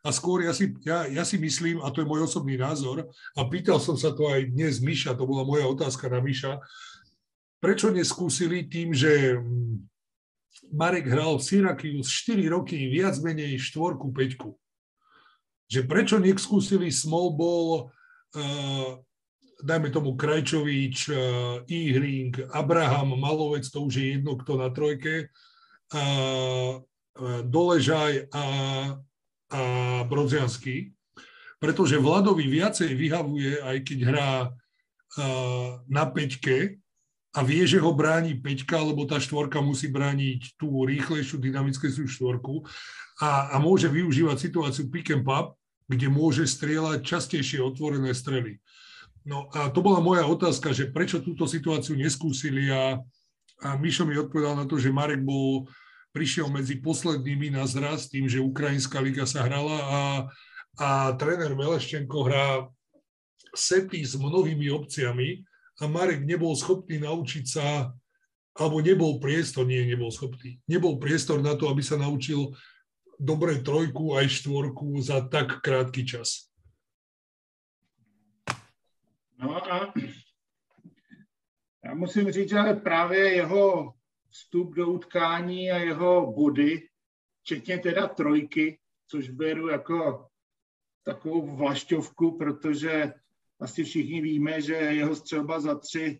a 0.03 0.09
skôr 0.09 0.43
ja 0.43 0.53
si, 0.53 0.73
ja, 0.83 1.05
ja 1.05 1.23
si 1.23 1.37
myslím, 1.37 1.79
a 1.79 1.93
to 1.93 2.01
je 2.01 2.09
môj 2.09 2.25
osobný 2.25 2.57
názor, 2.57 3.05
a 3.37 3.41
pýtal 3.47 3.77
som 3.77 3.95
sa 3.95 4.11
to 4.11 4.27
aj 4.27 4.49
dnes 4.49 4.81
Miša, 4.81 5.15
to 5.15 5.29
bola 5.29 5.45
moja 5.45 5.69
otázka 5.69 6.09
na 6.09 6.19
Miša, 6.19 6.59
prečo 7.63 7.93
neskúsili 7.93 8.67
tým, 8.67 8.91
že 8.91 9.39
Marek 10.73 11.09
hral 11.09 11.37
v 11.37 11.45
Syracuse 11.45 12.09
4 12.09 12.49
roky 12.49 12.77
viac 12.89 13.17
menej 13.19 13.57
štvorku, 13.59 14.13
peťku. 14.13 14.55
Že 15.69 15.81
prečo 15.89 16.15
neskúsili 16.21 16.93
small 16.93 17.33
ball, 17.33 17.89
uh, 18.37 19.01
dajme 19.63 19.89
tomu 19.89 20.13
Krajčovič, 20.13 20.97
uh, 21.09 21.15
Ihring, 21.65 22.35
Abraham, 22.53 23.17
Malovec, 23.17 23.65
to 23.69 23.85
už 23.85 23.93
je 23.97 24.05
jedno, 24.17 24.37
kto 24.37 24.59
na 24.59 24.69
trojke, 24.69 25.29
uh, 25.93 26.81
Doležaj 27.45 28.33
a, 28.33 28.45
a 29.53 29.61
Brodziansky, 30.09 30.97
pretože 31.61 32.01
Vladovi 32.01 32.49
viacej 32.49 32.89
vyhavuje, 32.97 33.61
aj 33.61 33.77
keď 33.85 33.99
hrá 34.01 34.31
uh, 34.49 35.77
na 35.85 36.09
peťke, 36.09 36.82
a 37.33 37.39
vie, 37.41 37.65
že 37.65 37.81
ho 37.81 37.89
bráni 37.97 38.37
peťka, 38.37 38.77
lebo 38.77 39.09
tá 39.09 39.17
štvorka 39.17 39.57
musí 39.57 39.89
brániť 39.89 40.53
tú 40.53 40.85
rýchlejšiu, 40.85 41.41
dynamickejšiu 41.41 42.05
štvorku 42.05 42.61
a, 43.25 43.53
a 43.53 43.55
môže 43.57 43.89
využívať 43.89 44.37
situáciu 44.37 44.85
pick 44.93 45.09
and 45.09 45.25
pop, 45.25 45.57
kde 45.89 46.13
môže 46.13 46.45
strieľať 46.45 47.01
častejšie 47.01 47.57
otvorené 47.57 48.13
strely. 48.13 48.61
No 49.25 49.49
a 49.55 49.73
to 49.73 49.81
bola 49.81 50.03
moja 50.03 50.27
otázka, 50.29 50.75
že 50.75 50.93
prečo 50.93 51.25
túto 51.25 51.49
situáciu 51.49 51.97
neskúsili 51.97 52.69
a, 52.69 53.01
a 53.65 53.69
Mišo 53.81 54.05
mi 54.05 54.13
odpovedal 54.13 54.53
na 54.53 54.65
to, 54.69 54.77
že 54.77 54.93
Marek 54.93 55.25
bol, 55.25 55.65
prišiel 56.13 56.45
medzi 56.53 56.77
poslednými 56.77 57.49
na 57.49 57.65
zraz 57.65 58.13
tým, 58.13 58.29
že 58.29 58.43
Ukrajinská 58.43 59.01
liga 59.01 59.25
sa 59.25 59.41
hrala 59.49 59.77
a, 59.81 60.01
a 60.77 60.89
tréner 61.17 61.57
Meleščenko 61.57 62.17
hrá 62.29 62.69
sety 63.57 64.05
s 64.05 64.13
mnohými 64.13 64.69
opciami, 64.69 65.41
a 65.81 65.87
Marek 65.87 66.21
nebol 66.25 66.53
schopný 66.53 67.01
naučiť 67.01 67.45
sa, 67.47 67.89
alebo 68.53 68.77
nebol 68.81 69.17
priestor, 69.17 69.65
nie, 69.65 69.81
nebol 69.85 70.13
schopný, 70.13 70.61
nebol 70.69 71.01
priestor 71.01 71.41
na 71.41 71.57
to, 71.57 71.69
aby 71.69 71.81
sa 71.81 71.97
naučil 71.97 72.53
dobre 73.17 73.65
trojku 73.65 74.13
aj 74.13 74.29
štvorku 74.29 75.01
za 75.01 75.25
tak 75.25 75.61
krátky 75.65 76.05
čas. 76.05 76.53
No 79.37 79.57
a 79.57 79.93
já 81.83 81.93
musím 81.95 82.31
říct, 82.31 82.49
že 82.49 82.73
právě 82.73 83.33
jeho 83.33 83.93
vstup 84.29 84.75
do 84.75 84.87
utkání 84.87 85.71
a 85.71 85.77
jeho 85.77 86.31
body, 86.31 86.87
včetně 87.41 87.77
teda 87.77 88.07
trojky, 88.07 88.79
což 89.07 89.29
beru 89.29 89.67
jako 89.67 90.27
takovou 91.03 91.55
vlašťovku, 91.55 92.37
protože 92.37 93.13
asi 93.59 93.83
všichni 93.83 94.21
víme, 94.21 94.61
že 94.61 94.73
jeho 94.73 95.15
střelba 95.15 95.59
za 95.59 95.75
tři 95.79 96.19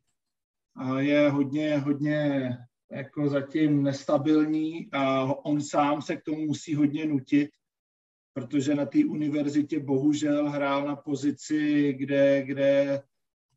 je 0.97 1.29
hodně, 1.29 1.77
hodně 1.77 2.49
jako 2.91 3.29
zatím 3.29 3.83
nestabilní 3.83 4.89
a 4.91 5.23
on 5.23 5.61
sám 5.61 6.01
se 6.01 6.15
k 6.15 6.23
tomu 6.23 6.45
musí 6.45 6.75
hodně 6.75 7.05
nutit, 7.05 7.49
protože 8.33 8.75
na 8.75 8.85
té 8.85 9.05
univerzitě 9.05 9.79
bohužel 9.79 10.49
hrál 10.49 10.87
na 10.87 10.95
pozici, 10.95 11.93
kde, 11.93 12.43
kde 12.45 13.01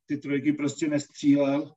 ty 0.07 0.17
trojky 0.17 0.53
prostě 0.53 0.89
nestřílel 0.89 1.75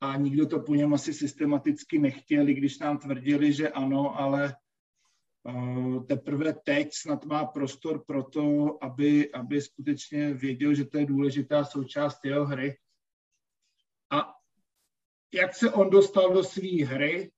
a 0.00 0.16
nikdo 0.16 0.46
to 0.46 0.60
po 0.60 0.74
něm 0.74 0.94
asi 0.94 1.14
systematicky 1.14 1.98
nechtěl, 1.98 2.48
i 2.48 2.54
když 2.54 2.78
nám 2.78 2.98
tvrdili, 2.98 3.52
že 3.52 3.68
ano, 3.68 4.20
ale 4.20 4.54
teprve 6.08 6.52
teď 6.64 6.88
snad 6.92 7.24
má 7.24 7.44
prostor 7.44 8.04
pro 8.06 8.22
to, 8.22 8.78
aby, 8.84 9.32
aby 9.32 9.60
skutečně 9.60 10.34
věděl, 10.34 10.74
že 10.74 10.84
to 10.84 10.98
je 10.98 11.06
důležitá 11.06 11.64
součást 11.64 12.24
jeho 12.24 12.46
hry. 12.46 12.78
A 14.10 14.34
jak 15.34 15.54
se 15.54 15.72
on 15.72 15.90
dostal 15.90 16.34
do 16.34 16.44
své 16.44 16.84
hry, 16.84 17.32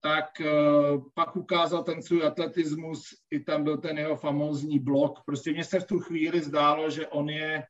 tak 0.00 0.24
uh, 0.40 1.10
pak 1.14 1.36
ukázal 1.36 1.84
ten 1.84 2.02
svůj 2.02 2.26
atletismus, 2.26 3.08
i 3.30 3.40
tam 3.40 3.64
byl 3.64 3.78
ten 3.78 3.98
jeho 3.98 4.16
famózní 4.16 4.78
blok. 4.78 5.18
Prostě 5.26 5.52
mně 5.52 5.64
se 5.64 5.80
v 5.80 5.86
tu 5.86 5.98
chvíli 5.98 6.40
zdálo, 6.40 6.90
že 6.90 7.06
on 7.06 7.28
je, 7.28 7.64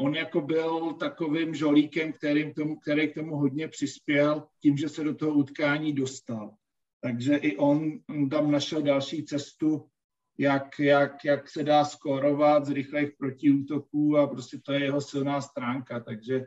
on 0.00 0.14
jako 0.14 0.40
byl 0.40 0.92
takovým 0.92 1.54
žolíkem, 1.54 2.12
který 2.12 2.52
k 2.52 2.54
tomu, 2.54 2.76
který 2.76 3.10
k 3.10 3.14
tomu 3.14 3.36
hodně 3.36 3.68
přispěl 3.68 4.46
tím, 4.62 4.76
že 4.76 4.88
se 4.88 5.04
do 5.04 5.14
toho 5.14 5.32
utkání 5.32 5.92
dostal. 5.92 6.54
Takže 7.06 7.36
i 7.36 7.56
on 7.56 7.98
tam 8.30 8.50
našel 8.50 8.82
další 8.82 9.24
cestu, 9.24 9.88
jak, 10.38 10.78
jak, 10.78 11.24
jak 11.24 11.50
se 11.50 11.62
dá 11.62 11.84
skórovat 11.84 12.66
z 12.66 12.70
rychlých 12.70 13.10
protiútoků 13.18 14.18
a 14.18 14.26
prostě 14.26 14.58
to 14.58 14.72
je 14.72 14.80
jeho 14.80 15.00
silná 15.00 15.40
stránka. 15.40 16.00
Takže 16.00 16.40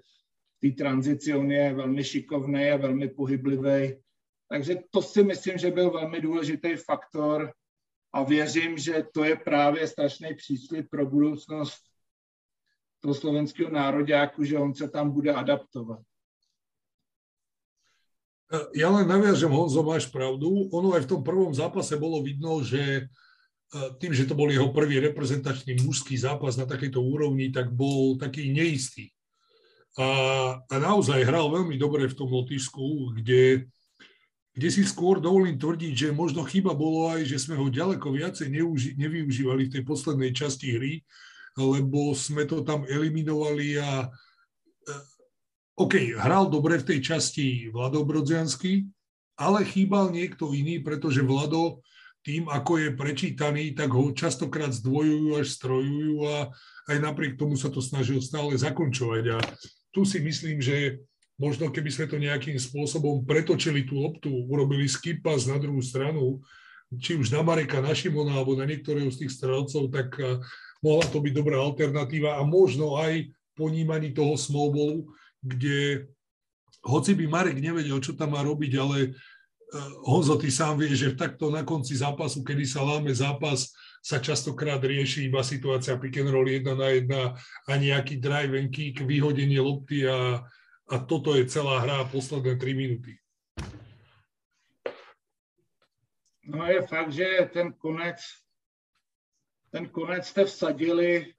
v 0.57 0.59
té 0.59 0.83
tranzici 0.83 1.33
on 1.33 1.51
je 1.51 1.73
velmi 1.73 2.03
šikovný 2.03 2.71
a 2.71 2.77
velmi 2.77 3.07
pohyblivý. 3.07 3.95
Takže 4.49 4.75
to 4.89 5.01
si 5.01 5.23
myslím, 5.23 5.57
že 5.57 5.71
byl 5.71 5.91
velmi 5.91 6.21
důležitý 6.21 6.75
faktor 6.75 7.53
a 8.13 8.23
věřím, 8.23 8.77
že 8.77 9.03
to 9.13 9.23
je 9.23 9.35
právě 9.35 9.87
strašný 9.87 10.35
příslip 10.35 10.89
pro 10.89 11.05
budoucnost 11.05 11.79
toho 12.99 13.13
slovenského 13.13 13.71
nároďáku, 13.71 14.43
že 14.43 14.57
on 14.57 14.73
se 14.73 14.89
tam 14.89 15.11
bude 15.11 15.33
adaptovat. 15.33 15.99
Ja 18.73 18.89
len 18.89 19.05
naviažem, 19.05 19.53
Honzo, 19.53 19.85
máš 19.85 20.09
pravdu. 20.09 20.65
Ono 20.73 20.97
aj 20.97 21.05
v 21.05 21.11
tom 21.13 21.21
prvom 21.21 21.53
zápase 21.53 21.93
bolo 22.01 22.17
vidno, 22.25 22.65
že 22.65 22.81
e, 22.81 23.03
tým, 24.01 24.09
že 24.09 24.25
to 24.25 24.33
bol 24.33 24.49
jeho 24.49 24.73
prvý 24.73 24.97
reprezentačný 24.97 25.77
mužský 25.85 26.17
zápas 26.17 26.57
na 26.57 26.65
takejto 26.65 26.97
úrovni, 26.97 27.53
tak 27.53 27.69
bol 27.69 28.17
taký 28.17 28.49
neistý. 28.49 29.13
A, 30.01 30.09
a 30.65 30.75
naozaj 30.81 31.29
hral 31.29 31.45
veľmi 31.53 31.77
dobre 31.77 32.09
v 32.09 32.17
tom 32.17 32.33
Lotyšsku, 32.33 33.21
kde, 33.21 33.69
kde 34.57 34.69
si 34.73 34.81
skôr 34.81 35.21
dovolím 35.21 35.61
tvrdiť, 35.61 36.09
že 36.09 36.09
možno 36.09 36.41
chyba 36.41 36.73
bolo 36.73 37.13
aj, 37.13 37.29
že 37.29 37.37
sme 37.37 37.53
ho 37.53 37.69
ďaleko 37.69 38.09
viacej 38.09 38.49
neuži, 38.49 38.97
nevyužívali 38.97 39.69
v 39.69 39.73
tej 39.77 39.83
poslednej 39.85 40.33
časti 40.33 40.73
hry, 40.73 41.05
lebo 41.53 42.17
sme 42.17 42.49
to 42.49 42.65
tam 42.65 42.81
eliminovali 42.89 43.77
a 43.77 44.09
e, 44.09 44.28
OK, 45.79 45.95
hral 46.19 46.51
dobre 46.51 46.75
v 46.75 46.91
tej 46.91 46.99
časti 46.99 47.71
Vlado 47.71 48.03
Brodziansky, 48.03 48.83
ale 49.39 49.63
chýbal 49.63 50.11
niekto 50.11 50.51
iný, 50.51 50.83
pretože 50.83 51.23
Vlado 51.23 51.79
tým, 52.19 52.51
ako 52.51 52.83
je 52.83 52.89
prečítaný, 52.99 53.71
tak 53.71 53.95
ho 53.95 54.11
častokrát 54.11 54.75
zdvojujú 54.75 55.39
až 55.39 55.47
strojujú 55.55 56.27
a 56.27 56.51
aj 56.91 56.97
napriek 56.99 57.39
tomu 57.39 57.55
sa 57.55 57.71
to 57.71 57.79
snažil 57.79 58.19
stále 58.19 58.51
zakončovať. 58.59 59.23
A 59.31 59.37
tu 59.95 60.03
si 60.03 60.19
myslím, 60.19 60.59
že 60.59 60.99
možno 61.39 61.71
keby 61.71 61.87
sme 61.87 62.05
to 62.11 62.19
nejakým 62.19 62.59
spôsobom 62.59 63.23
pretočili 63.23 63.87
tú 63.87 64.03
loptu, 64.03 64.27
urobili 64.51 64.83
skipas 64.83 65.47
na 65.47 65.55
druhú 65.63 65.79
stranu, 65.79 66.43
či 66.99 67.15
už 67.15 67.31
na 67.31 67.39
Mareka, 67.39 67.79
na 67.79 67.95
Šimona 67.95 68.35
alebo 68.35 68.59
na 68.59 68.67
niektorého 68.67 69.07
z 69.15 69.23
tých 69.23 69.31
strelcov, 69.31 69.95
tak 69.95 70.11
mohla 70.83 71.07
to 71.07 71.23
byť 71.23 71.31
dobrá 71.31 71.63
alternatíva 71.63 72.35
a 72.35 72.43
možno 72.43 72.99
aj 72.99 73.31
ponímaní 73.55 74.11
toho 74.11 74.35
smallballu, 74.35 75.07
kde 75.41 76.07
hoci 76.83 77.11
by 77.15 77.25
Marek 77.27 77.59
nevedel, 77.59 77.99
čo 77.99 78.15
tam 78.15 78.35
má 78.35 78.41
robiť, 78.43 78.71
ale 78.79 78.97
eh, 79.11 79.91
Honzo, 80.07 80.39
ty 80.39 80.47
sám 80.47 80.79
vieš, 80.79 80.95
že 80.99 81.19
takto 81.19 81.51
na 81.51 81.67
konci 81.67 81.95
zápasu, 81.95 82.43
kedy 82.43 82.63
sa 82.63 82.83
láme 82.83 83.11
zápas, 83.11 83.71
sa 83.99 84.23
častokrát 84.23 84.79
rieši 84.79 85.27
iba 85.27 85.43
situácia 85.43 85.99
pick 85.99 86.15
and 86.23 86.31
roll 86.31 86.47
jedna 86.47 86.71
na 86.71 86.87
jedna 86.95 87.21
a 87.67 87.71
nejaký 87.75 88.23
drive 88.23 88.55
and 88.55 88.71
kick, 88.71 89.03
vyhodenie 89.03 89.59
lopty 89.59 90.07
a, 90.07 90.39
a 90.87 90.95
toto 91.03 91.35
je 91.35 91.43
celá 91.51 91.83
hra 91.83 92.07
posledné 92.07 92.55
3 92.55 92.79
minúty. 92.79 93.19
No 96.49 96.65
je 96.65 96.81
fakt, 96.87 97.13
že 97.13 97.51
ten 97.53 97.75
konec, 97.77 98.17
ten 99.69 99.85
konec 99.85 100.25
jste 100.25 100.45
vsadili 100.45 101.35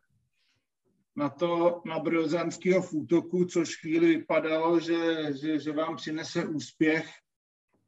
na 1.21 1.29
to 1.29 1.83
na 1.87 1.99
Brozanského 1.99 2.83
v 2.83 2.93
útoku, 2.93 3.45
což 3.45 3.77
chvíli 3.77 4.07
vypadalo, 4.07 4.81
že, 4.81 5.33
že, 5.41 5.59
že 5.59 5.73
vám 5.73 5.97
přinese 5.97 6.47
úspěch, 6.47 7.11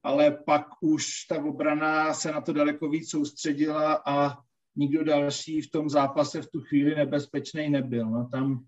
ale 0.02 0.30
pak 0.30 0.66
už 0.80 1.24
ta 1.28 1.44
obrana 1.44 2.14
se 2.14 2.32
na 2.32 2.40
to 2.40 2.52
daleko 2.52 2.88
víc 2.88 3.10
soustředila 3.10 4.02
a 4.06 4.38
nikdo 4.76 5.04
další 5.04 5.60
v 5.60 5.70
tom 5.70 5.88
zápase 5.88 6.42
v 6.42 6.50
tu 6.50 6.60
chvíli 6.60 6.94
nebezpečný 6.94 7.70
nebyl. 7.70 8.10
No, 8.10 8.28
tam 8.32 8.64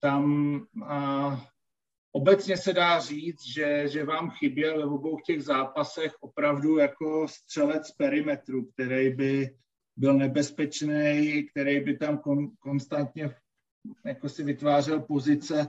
tam 0.00 0.54
a, 0.86 1.40
obecně 2.12 2.56
se 2.56 2.72
dá 2.72 3.00
říct, 3.00 3.42
že, 3.54 3.88
že 3.88 4.04
vám 4.04 4.30
chyběl 4.30 4.78
ve 4.78 4.84
obou 4.84 5.18
těch 5.26 5.42
zápasech 5.42 6.12
opravdu 6.20 6.78
jako 6.78 7.28
střelec 7.28 7.90
perimetru, 7.90 8.64
který 8.64 9.14
by 9.14 9.56
byl 9.96 10.14
nebezpečný, 10.14 11.46
který 11.50 11.80
by 11.80 11.96
tam 11.96 12.18
kon, 12.18 12.50
konstantně 12.58 13.34
jako 14.04 14.28
si 14.28 14.44
vytvářel 14.44 15.00
pozice 15.00 15.68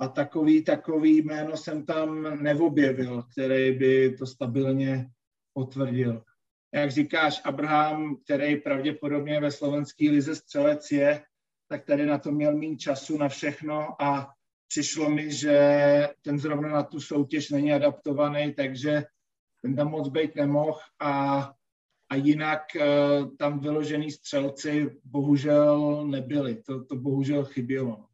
a 0.00 0.08
takový, 0.08 0.64
takový 0.64 1.22
jméno 1.22 1.56
jsem 1.56 1.86
tam 1.86 2.42
neobjevil, 2.42 3.22
který 3.22 3.78
by 3.78 4.16
to 4.18 4.26
stabilně 4.26 5.10
potvrdil. 5.52 6.24
Jak 6.74 6.90
říkáš, 6.90 7.40
Abraham, 7.44 8.16
který 8.24 8.56
pravděpodobně 8.56 9.40
ve 9.40 9.50
slovenské 9.50 10.10
lize 10.10 10.36
střelec 10.36 10.90
je, 10.90 11.22
tak 11.68 11.84
tady 11.84 12.06
na 12.06 12.18
to 12.18 12.32
měl 12.32 12.56
méně 12.56 12.76
času 12.76 13.18
na 13.18 13.28
všechno 13.28 14.02
a 14.02 14.32
přišlo 14.68 15.10
mi, 15.10 15.32
že 15.32 16.08
ten 16.22 16.38
zrovna 16.38 16.68
na 16.68 16.82
tu 16.82 17.00
soutěž 17.00 17.50
není 17.50 17.72
adaptovaný, 17.72 18.54
takže 18.54 19.04
ten 19.62 19.76
tam 19.76 19.88
moc 19.88 20.08
být 20.08 20.36
nemohl 20.36 20.78
a, 21.00 21.52
a 22.12 22.14
jinak 22.14 22.62
uh, 22.76 23.36
tam 23.36 23.60
vyložený 23.60 24.10
střelci 24.10 25.00
bohužel 25.04 26.06
nebyli. 26.06 26.62
To, 26.62 26.84
to 26.84 26.96
bohužel 26.96 27.44
chybělo. 27.44 28.08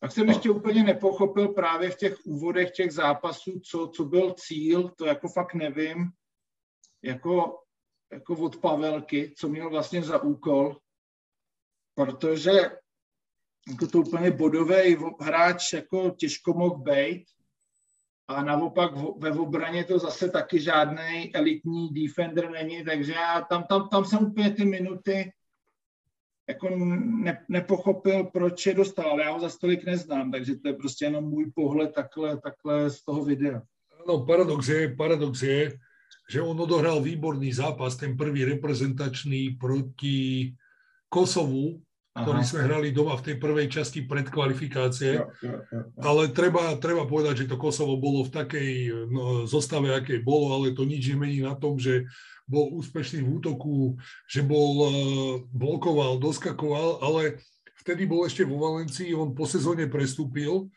Tak 0.00 0.12
jsem 0.12 0.28
ještě 0.28 0.50
úplně 0.50 0.82
nepochopil 0.82 1.48
právě 1.48 1.90
v 1.90 1.96
těch 1.96 2.26
úvodech 2.26 2.70
těch 2.70 2.92
zápasů, 2.92 3.60
co, 3.60 3.88
co 3.88 4.04
byl 4.04 4.34
cíl, 4.38 4.88
to 4.88 5.06
jako 5.06 5.28
fakt 5.28 5.54
nevím, 5.54 6.10
jako, 7.02 7.62
jako 8.12 8.34
od 8.34 8.56
Pavelky, 8.56 9.34
co 9.36 9.48
měl 9.48 9.70
vlastně 9.70 10.02
za 10.02 10.22
úkol, 10.22 10.76
protože 11.94 12.52
jako 13.70 13.86
to 13.92 13.98
úplně 13.98 14.30
bodový 14.30 14.96
hráč 15.20 15.72
jako 15.72 16.10
těžko 16.10 16.52
mohl 16.52 16.78
být 16.78 17.24
a 18.28 18.42
naopak 18.42 18.90
ve 19.18 19.30
obraně 19.30 19.84
to 19.84 19.98
zase 19.98 20.30
taky 20.30 20.60
žádný 20.60 21.34
elitní 21.34 21.88
defender 21.88 22.50
není, 22.50 22.84
takže 22.84 23.12
já 23.12 23.40
tam, 23.40 23.64
tam, 23.64 23.88
tam 23.88 24.04
jsem 24.04 24.26
úplně 24.26 24.50
ty 24.50 24.64
minuty 24.64 25.32
jako 26.48 26.68
ne, 27.24 27.44
nepochopil, 27.48 28.24
proč 28.24 28.66
je 28.66 28.74
dostal, 28.74 29.10
ale 29.10 29.22
já 29.22 29.32
ho 29.32 29.40
za 29.40 29.48
stolik 29.48 29.84
neznám, 29.84 30.30
takže 30.30 30.56
to 30.56 30.68
je 30.68 30.74
prostě 30.74 31.04
jenom 31.04 31.24
můj 31.24 31.52
pohled 31.54 31.94
takhle, 31.94 32.40
takhle 32.40 32.90
z 32.90 33.04
toho 33.04 33.24
videa. 33.24 33.62
No, 34.08 34.26
paradox 34.26 34.68
je, 34.68 34.94
paradox 34.96 35.42
je, 35.42 35.78
že 36.30 36.42
on 36.42 36.60
odohral 36.60 37.02
výborný 37.02 37.52
zápas, 37.52 37.96
ten 37.96 38.16
prvý 38.16 38.44
reprezentačný 38.44 39.50
proti 39.50 40.54
Kosovu, 41.08 41.82
ktorý 42.14 42.46
sme 42.46 42.70
hrali 42.70 42.94
doma 42.94 43.18
v 43.18 43.26
tej 43.26 43.36
prvej 43.42 43.66
časti 43.66 44.06
predkvalifikácie. 44.06 45.18
Ja, 45.18 45.26
ja, 45.42 45.58
ja, 45.66 45.80
ja. 45.82 45.82
Ale 45.98 46.30
treba, 46.30 46.78
treba 46.78 47.10
povedať, 47.10 47.44
že 47.44 47.50
to 47.50 47.58
Kosovo 47.58 47.98
bolo 47.98 48.22
v 48.22 48.30
takej 48.30 48.70
no, 49.10 49.22
zostave, 49.50 49.90
akej 49.90 50.22
bolo, 50.22 50.54
ale 50.54 50.78
to 50.78 50.86
nič 50.86 51.10
nemení 51.10 51.42
na 51.42 51.58
tom, 51.58 51.74
že 51.74 52.06
bol 52.46 52.70
úspešný 52.78 53.18
v 53.26 53.30
útoku, 53.42 53.98
že 54.30 54.46
bol, 54.46 54.72
uh, 54.78 54.92
blokoval, 55.50 56.22
doskakoval, 56.22 57.02
ale 57.02 57.42
vtedy 57.82 58.06
bol 58.06 58.22
ešte 58.22 58.46
vo 58.46 58.62
Valencii, 58.62 59.10
on 59.18 59.34
po 59.34 59.50
sezóne 59.50 59.90
prestúpil 59.90 60.70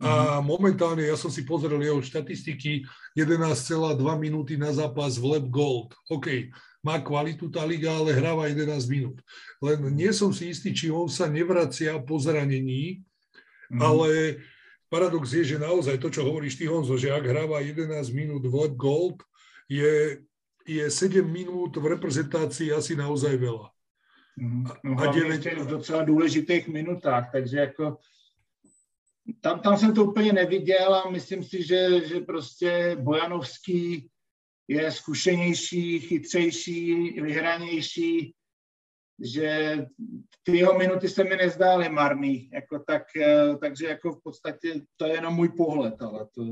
a 0.00 0.40
mhm. 0.40 0.48
momentálne, 0.48 1.04
ja 1.04 1.14
som 1.14 1.28
si 1.28 1.44
pozrel 1.44 1.76
jeho 1.84 2.00
štatistiky, 2.00 2.88
11,2 3.12 4.00
minúty 4.16 4.56
na 4.56 4.72
zápas 4.72 5.20
v 5.20 5.36
Lab 5.36 5.46
Gold. 5.52 5.92
OK, 6.08 6.48
má 6.80 6.96
kvalitu 7.00 7.52
tá 7.52 7.60
liga, 7.64 7.92
ale 7.92 8.16
hráva 8.16 8.48
11 8.48 8.88
minút. 8.88 9.20
Len 9.60 9.84
nie 9.92 10.10
som 10.16 10.32
si 10.32 10.48
istý, 10.48 10.72
či 10.72 10.88
on 10.88 11.08
sa 11.12 11.28
nevracia 11.28 11.92
po 12.00 12.16
zranení, 12.16 13.04
mm. 13.68 13.80
ale 13.80 14.40
paradox 14.88 15.36
je, 15.36 15.44
že 15.44 15.62
naozaj 15.62 16.00
to, 16.00 16.08
čo 16.08 16.24
hovoríš 16.24 16.56
ty, 16.56 16.64
Honzo, 16.64 16.96
že 16.96 17.12
ak 17.12 17.22
hráva 17.22 17.60
11 17.60 17.92
minút 18.16 18.42
v 18.42 18.54
Lab 18.56 18.74
Gold, 18.80 19.20
je, 19.68 20.24
je 20.64 20.84
7 20.88 21.20
minút 21.22 21.76
v 21.76 21.86
reprezentácii 21.94 22.72
asi 22.72 22.96
naozaj 22.96 23.36
veľa. 23.36 23.68
Mm. 24.40 24.64
No, 24.84 24.96
a 24.96 25.12
9... 25.12 25.64
v 25.64 25.66
docela 25.68 26.02
důležitých 26.04 26.68
minutách, 26.68 27.28
takže 27.32 27.56
jako 27.56 27.98
tam, 29.40 29.60
tam 29.60 29.76
jsem 29.78 29.94
to 29.94 30.04
úplně 30.04 30.32
neviděl 30.32 30.94
a 30.94 31.10
myslím 31.10 31.44
si, 31.44 31.62
že, 31.62 32.06
že 32.06 32.20
prostě 32.20 32.96
Bojanovský 33.00 34.10
je 34.70 34.92
zkušenější, 34.92 36.00
chytřejší, 36.00 37.10
vyhranější, 37.20 38.34
že 39.24 39.78
ty 40.42 40.56
jeho 40.56 40.78
minuty 40.78 41.08
se 41.08 41.24
mi 41.24 41.36
nezdály 41.36 41.88
marný, 41.88 42.50
jako 42.52 42.78
tak, 42.78 43.02
eh, 43.16 43.56
takže 43.60 43.86
jako 43.86 44.12
v 44.12 44.22
podstatě 44.22 44.74
to 44.96 45.06
je 45.06 45.14
jenom 45.14 45.34
můj 45.34 45.48
pohled, 45.48 46.02
ale 46.02 46.26
to... 46.34 46.44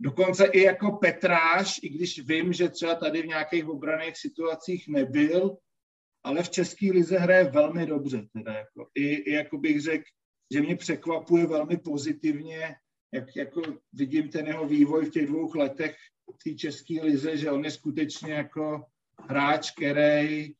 Dokonce 0.00 0.46
i 0.46 0.60
jako 0.60 0.92
Petráš, 0.92 1.80
i 1.82 1.88
když 1.88 2.26
vím, 2.26 2.52
že 2.52 2.68
třeba 2.68 2.94
tady 2.94 3.22
v 3.22 3.26
nějakých 3.26 3.68
obraných 3.68 4.16
situacích 4.16 4.88
nebyl, 4.88 5.56
ale 6.24 6.42
v 6.42 6.50
České 6.50 6.92
lize 6.92 7.18
hraje 7.18 7.44
velmi 7.44 7.86
dobře. 7.86 8.26
Teda 8.32 8.52
jako. 8.52 8.88
I, 8.94 9.14
I 9.14 9.32
jako 9.32 9.58
bych 9.58 9.80
řekl, 9.80 10.04
že 10.52 10.60
mě 10.60 10.76
překvapuje 10.76 11.46
velmi 11.46 11.76
pozitivně, 11.76 12.74
jak 13.14 13.36
jako 13.36 13.62
vidím 13.92 14.28
ten 14.28 14.46
jeho 14.46 14.66
vývoj 14.66 15.04
v 15.04 15.10
těch 15.10 15.26
dvou 15.26 15.50
letech 15.54 15.96
té 16.44 16.54
české 16.54 17.02
lize, 17.02 17.36
že 17.36 17.50
on 17.50 17.64
je 17.64 17.70
skutečně 17.70 18.32
jako 18.32 18.84
hráč, 19.28 19.70
který 19.70 20.54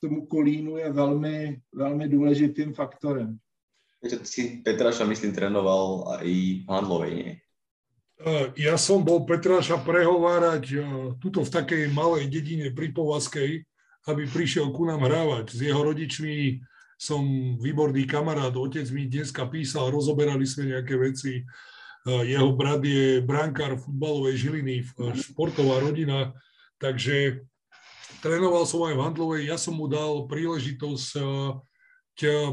tomu 0.00 0.26
Kolínu 0.26 0.76
je 0.76 0.92
velmi, 0.92 1.60
velmi 1.74 2.08
důležitým 2.08 2.74
faktorem. 2.74 3.38
Takže 4.00 4.18
si 4.22 4.42
Petraša, 4.64 5.04
myslím, 5.04 5.32
trénoval 5.32 6.04
aj 6.20 6.28
v 6.28 6.68
Handlovej, 6.68 7.14
nie? 7.14 7.32
Ja 8.56 8.80
som 8.80 9.04
bol 9.04 9.28
Petráša 9.28 9.76
prehovárať 9.84 10.80
tuto 11.20 11.44
v 11.44 11.52
takej 11.52 11.92
malej 11.92 12.32
dedine 12.32 12.72
pri 12.72 12.88
Povaskej, 12.88 13.60
aby 14.08 14.22
prišiel 14.24 14.72
ku 14.72 14.88
nám 14.88 15.04
hrávať. 15.04 15.52
S 15.52 15.60
jeho 15.60 15.84
rodičmi 15.84 16.64
som 16.96 17.20
výborný 17.60 18.08
kamarát, 18.08 18.56
otec 18.56 18.88
mi 18.88 19.04
dneska 19.04 19.44
písal, 19.52 19.92
rozoberali 19.92 20.48
sme 20.48 20.72
nejaké 20.72 20.96
veci 20.96 21.44
jeho 22.06 22.54
brat 22.54 22.86
je 22.86 23.18
brankár 23.18 23.74
futbalovej 23.82 24.38
Žiliny, 24.38 24.86
športová 25.18 25.82
rodina, 25.82 26.30
takže 26.78 27.42
trénoval 28.22 28.62
som 28.62 28.86
aj 28.86 28.94
v 28.94 29.02
Handlovej, 29.02 29.42
ja 29.50 29.58
som 29.58 29.74
mu 29.74 29.90
dal 29.90 30.30
príležitosť 30.30 31.18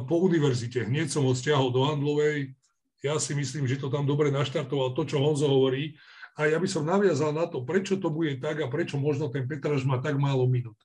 po 0.10 0.16
univerzite, 0.26 0.90
hneď 0.90 1.14
som 1.14 1.24
ho 1.30 1.38
stiahol 1.38 1.70
do 1.70 1.86
Handlovej, 1.86 2.58
ja 3.06 3.20
si 3.22 3.38
myslím, 3.38 3.70
že 3.70 3.78
to 3.78 3.94
tam 3.94 4.10
dobre 4.10 4.34
naštartoval, 4.34 4.98
to, 4.98 5.06
čo 5.06 5.22
Honzo 5.22 5.46
hovorí, 5.46 5.94
a 6.34 6.50
ja 6.50 6.58
by 6.58 6.66
som 6.66 6.90
naviazal 6.90 7.30
na 7.30 7.46
to, 7.46 7.62
prečo 7.62 8.02
to 8.02 8.10
bude 8.10 8.42
tak 8.42 8.58
a 8.58 8.66
prečo 8.66 8.98
možno 8.98 9.30
ten 9.30 9.46
Petraž 9.46 9.86
má 9.86 10.02
tak 10.02 10.18
málo 10.18 10.50
minút. 10.50 10.80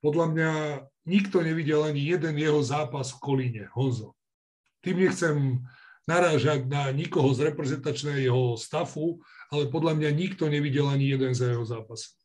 Podľa 0.00 0.26
mňa 0.32 0.50
nikto 1.04 1.44
nevidel 1.44 1.84
ani 1.84 2.08
jeden 2.08 2.40
jeho 2.40 2.64
zápas 2.64 3.12
v 3.12 3.20
Kolíne, 3.20 3.64
Honzo. 3.76 4.16
Tým 4.80 4.96
nechcem 5.04 5.60
narážať 6.08 6.66
na 6.66 6.90
nikoho 6.90 7.30
z 7.34 7.52
reprezentačného 7.52 8.58
stafu, 8.58 9.22
ale 9.52 9.70
podľa 9.70 9.94
mňa 9.94 10.10
nikto 10.10 10.50
nevidel 10.50 10.90
ani 10.90 11.14
jeden 11.14 11.32
za 11.34 11.52
jeho 11.52 11.62
zápas. 11.62 12.18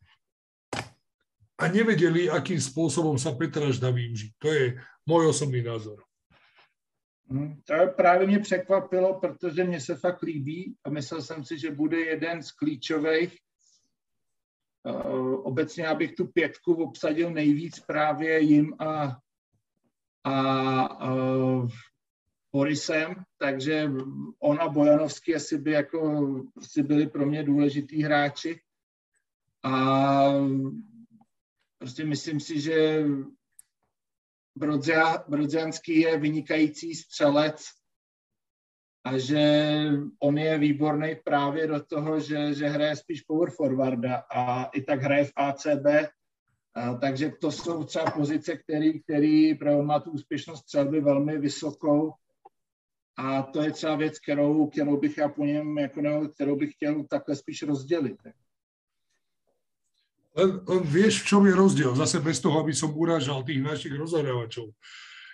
A 1.57 1.65
nevedeli, 1.73 2.30
akým 2.30 2.61
spôsobom 2.61 3.17
sa 3.17 3.34
Petraž 3.34 3.82
dá 3.82 3.89
využiť. 3.89 4.32
To 4.38 4.47
je 4.53 4.65
môj 5.09 5.34
osobný 5.34 5.65
názor. 5.65 6.05
Hmm, 7.30 7.61
to 7.65 7.73
právě 7.95 8.28
mě 8.28 8.39
překvapilo, 8.39 9.19
protože 9.19 9.63
mně 9.63 9.82
se 9.82 9.95
fakt 9.95 10.21
líbí 10.21 10.75
a 10.84 10.89
myslel 10.89 11.21
jsem 11.21 11.45
si, 11.45 11.59
že 11.59 11.71
bude 11.71 11.99
jeden 11.99 12.43
z 12.43 12.51
klíčových. 12.51 13.38
Uh, 14.84 15.47
obecně 15.47 15.84
já 15.84 15.95
bych 15.95 16.15
tu 16.15 16.28
pětku 16.28 16.73
obsadil 16.73 17.30
nejvíc 17.32 17.80
právě 17.80 18.39
jim 18.39 18.73
a, 18.80 19.17
a 20.23 21.11
uh, 21.11 21.69
Borisem, 22.51 23.15
takže 23.37 23.91
on 24.39 24.61
a 24.61 24.69
Bojanovský 24.69 25.35
asi 25.35 25.57
by 25.57 25.71
jako, 25.71 26.25
asi 26.57 26.83
byli 26.83 27.07
pro 27.07 27.25
mě 27.25 27.43
důležitý 27.43 28.03
hráči. 28.03 28.59
A 29.63 30.23
prostě 31.77 32.05
myslím 32.05 32.39
si, 32.39 32.61
že 32.61 33.03
Brodzia, 34.57 35.23
Brodzianský 35.27 35.99
je 35.99 36.17
vynikající 36.17 36.95
střelec 36.95 37.65
a 39.03 39.17
že 39.17 39.41
on 40.19 40.37
je 40.37 40.57
výborný 40.57 41.15
právě 41.23 41.67
do 41.67 41.83
toho, 41.85 42.19
že, 42.19 42.53
že 42.53 42.67
hraje 42.67 42.95
spíš 42.95 43.21
power 43.21 43.49
forwarda 43.49 44.15
a 44.31 44.65
i 44.65 44.81
tak 44.81 45.01
hraje 45.01 45.25
v 45.25 45.31
ACB, 45.35 45.85
a, 46.73 46.93
takže 46.93 47.31
to 47.41 47.51
jsou 47.51 47.83
třeba 47.83 48.11
pozice, 48.11 48.57
který, 48.57 49.03
který 49.03 49.59
má 49.81 49.99
tu 49.99 50.11
úspěšnost 50.11 50.59
střelby 50.59 51.01
velmi 51.01 51.37
vysokou 51.37 52.13
a 53.18 53.43
to 53.43 53.61
je 53.61 53.72
třeba 53.72 53.95
věc, 53.95 54.20
kterou, 54.20 54.68
kterou 54.68 54.97
bych 54.97 55.18
já 55.18 55.30
po 55.30 55.45
něm, 55.45 55.78
jako 55.78 56.30
kterou 56.34 56.55
bych 56.55 56.74
chtěl 56.74 57.03
takhle 57.09 57.36
spíš 57.36 57.63
rozdělit. 57.63 58.18
Vieš, 60.84 61.22
v 61.22 61.26
čom 61.26 61.47
je 61.49 61.55
rozdiel? 61.57 61.95
Zase 61.97 62.22
bez 62.22 62.38
toho, 62.38 62.61
aby 62.61 62.70
som 62.70 62.93
urážal 62.93 63.41
tých 63.41 63.57
našich 63.57 63.97
rozhrávačov. 63.97 64.70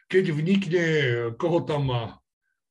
Keď 0.07 0.31
vnikne, 0.31 0.85
koho 1.35 1.59
tam 1.67 1.91
má, 1.91 2.03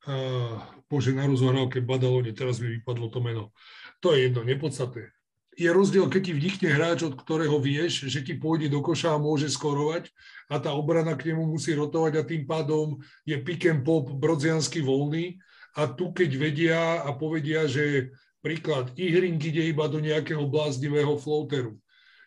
uh, 0.08 0.56
bože, 0.88 1.12
na 1.12 1.28
rozhrávke 1.28 1.84
Badalone, 1.84 2.32
teraz 2.32 2.56
mi 2.56 2.80
vypadlo 2.80 3.12
to 3.12 3.20
meno. 3.20 3.52
To 4.00 4.16
je 4.16 4.32
jedno, 4.32 4.48
nepodstatné. 4.48 5.12
Je 5.52 5.68
rozdiel, 5.68 6.08
keď 6.08 6.22
ti 6.24 6.32
vnikne 6.32 6.68
hráč, 6.72 7.04
od 7.04 7.14
ktorého 7.16 7.60
vieš, 7.60 8.08
že 8.08 8.24
ti 8.24 8.32
pôjde 8.36 8.72
do 8.72 8.80
koša 8.80 9.16
a 9.16 9.22
môže 9.22 9.52
skorovať 9.52 10.08
a 10.48 10.56
tá 10.56 10.72
obrana 10.72 11.12
k 11.12 11.32
nemu 11.32 11.44
musí 11.44 11.76
rotovať 11.76 12.12
a 12.16 12.26
tým 12.26 12.48
pádom 12.48 13.00
je 13.28 13.36
pick 13.36 13.68
and 13.68 13.84
pop 13.84 14.08
brodziansky 14.08 14.80
voľný 14.80 15.36
a 15.76 15.88
tu 15.88 16.12
keď 16.12 16.30
vedia 16.36 16.80
a 17.04 17.12
povedia, 17.12 17.68
že 17.68 18.12
príklad, 18.40 18.92
Ihring 18.96 19.40
ide 19.40 19.68
iba 19.68 19.88
do 19.88 20.00
nejakého 20.00 20.44
bláznivého 20.48 21.16
floateru. 21.20 21.76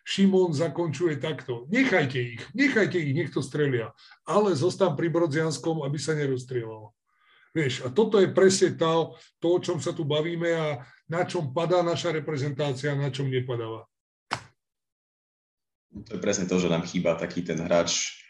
Šimon 0.06 0.54
zakončuje 0.54 1.18
takto. 1.18 1.66
Nechajte 1.66 2.38
ich, 2.38 2.42
nechajte 2.54 2.94
ich, 2.94 3.10
nech 3.10 3.34
to 3.34 3.42
strelia. 3.42 3.90
Ale 4.22 4.54
zostan 4.54 4.94
pri 4.94 5.10
Brodzianskom, 5.10 5.82
aby 5.82 5.98
sa 5.98 6.14
nerozstrieľalo. 6.14 6.94
Vieš, 7.50 7.82
a 7.82 7.90
toto 7.90 8.22
je 8.22 8.30
presne 8.30 8.78
to, 8.78 9.18
to, 9.42 9.46
o 9.48 9.58
čom 9.58 9.82
sa 9.82 9.90
tu 9.90 10.06
bavíme 10.06 10.46
a 10.54 10.86
na 11.06 11.22
čom 11.22 11.54
padá 11.54 11.82
naša 11.82 12.10
reprezentácia 12.14 12.92
a 12.92 12.98
na 12.98 13.10
čom 13.14 13.30
nepadáva. 13.30 13.86
To 15.96 16.10
je 16.12 16.20
presne 16.20 16.44
to, 16.44 16.60
že 16.60 16.68
nám 16.68 16.84
chýba 16.84 17.16
taký 17.16 17.40
ten 17.40 17.56
hráč, 17.56 18.20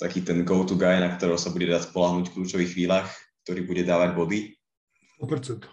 taký 0.00 0.24
ten 0.24 0.46
go-to 0.46 0.78
guy, 0.78 0.96
na 0.96 1.12
ktorého 1.12 1.36
sa 1.36 1.52
bude 1.52 1.68
dať 1.68 1.92
spolahnuť 1.92 2.30
v 2.30 2.34
kľúčových 2.34 2.72
chvíľach, 2.72 3.08
ktorý 3.44 3.60
bude 3.68 3.82
dávať 3.84 4.10
body. 4.16 4.38
100%. 5.20 5.68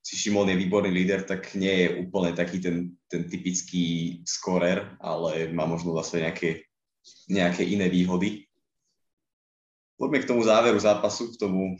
Si 0.00 0.16
Šimon 0.16 0.48
je 0.48 0.56
výborný 0.56 0.88
líder, 0.88 1.28
tak 1.28 1.52
nie 1.52 1.84
je 1.84 1.88
úplne 2.00 2.32
taký 2.32 2.56
ten, 2.62 2.96
ten 3.10 3.28
typický 3.28 4.18
skorer, 4.24 4.96
ale 4.96 5.52
má 5.52 5.68
možno 5.68 5.92
zase 6.00 6.24
nejaké, 6.24 6.64
nejaké 7.28 7.68
iné 7.68 7.92
výhody. 7.92 8.48
Poďme 10.00 10.24
k 10.24 10.28
tomu 10.32 10.40
záveru 10.40 10.80
zápasu, 10.80 11.36
k 11.36 11.36
tomu 11.36 11.76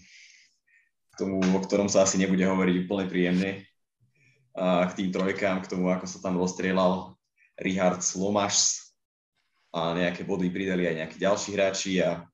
tomu, 1.19 1.41
o 1.41 1.61
ktorom 1.63 1.89
sa 1.89 2.05
asi 2.05 2.19
nebude 2.19 2.43
hovoriť 2.45 2.75
úplne 2.87 3.07
príjemne. 3.11 3.51
A 4.55 4.87
k 4.91 4.97
tým 4.99 5.09
trojkám, 5.15 5.63
k 5.63 5.71
tomu, 5.71 5.89
ako 5.89 6.07
sa 6.07 6.19
tam 6.19 6.37
rozstrieľal 6.37 7.15
Richard 7.61 8.03
Lomaš 8.19 8.91
a 9.71 9.95
nejaké 9.95 10.27
body 10.27 10.51
pridali 10.51 10.91
aj 10.91 10.97
nejakí 11.07 11.17
ďalší 11.23 11.51
hráči 11.55 11.93
a, 12.03 12.27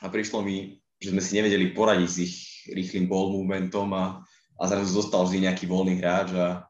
a 0.00 0.06
prišlo 0.08 0.40
mi, 0.40 0.80
že 0.96 1.12
sme 1.12 1.20
si 1.20 1.36
nevedeli 1.36 1.76
poradiť 1.76 2.08
s 2.08 2.18
ich 2.18 2.36
rýchlým 2.72 3.10
ball 3.10 3.28
movementom 3.34 3.92
a, 3.92 4.24
a 4.56 4.62
zrazu 4.64 4.96
zostal 4.96 5.28
vždy 5.28 5.50
nejaký 5.50 5.68
voľný 5.68 6.00
hráč 6.00 6.32
a, 6.32 6.64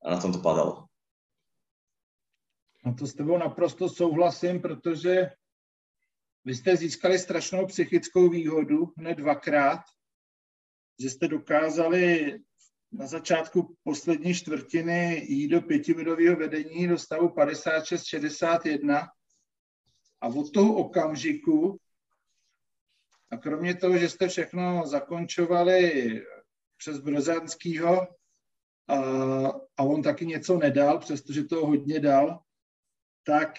a 0.00 0.06
na 0.08 0.18
tom 0.22 0.32
to 0.32 0.40
padalo. 0.40 0.88
No 2.86 2.94
to 2.94 3.02
s 3.02 3.18
tebou 3.18 3.34
naprosto 3.38 3.88
souhlasím, 3.88 4.62
protože 4.62 5.30
vy 6.44 6.54
jste 6.54 6.76
získali 6.76 7.18
strašnou 7.18 7.66
psychickou 7.66 8.30
výhodu 8.30 8.94
hned 8.96 9.18
dvakrát 9.18 9.82
že 11.00 11.10
jste 11.10 11.28
dokázali 11.28 12.38
na 12.92 13.06
začátku 13.06 13.76
poslední 13.82 14.34
čtvrtiny 14.34 15.26
jít 15.28 15.48
do 15.48 15.62
pětibodového 15.62 16.36
vedení 16.36 16.88
do 16.88 16.98
stavu 16.98 17.28
56-61 17.28 19.08
a 20.20 20.26
od 20.26 20.52
toho 20.52 20.74
okamžiku 20.74 21.80
a 23.30 23.36
kromě 23.36 23.74
toho, 23.74 23.98
že 23.98 24.08
jste 24.08 24.28
všechno 24.28 24.86
zakončovali 24.86 26.12
přes 26.76 26.98
Brozanskýho 26.98 28.08
a, 28.88 28.96
a 29.76 29.82
on 29.82 30.02
taky 30.02 30.26
něco 30.26 30.58
nedal, 30.58 30.98
přestože 30.98 31.44
toho 31.44 31.66
hodně 31.66 32.00
dal, 32.00 32.40
tak 33.24 33.54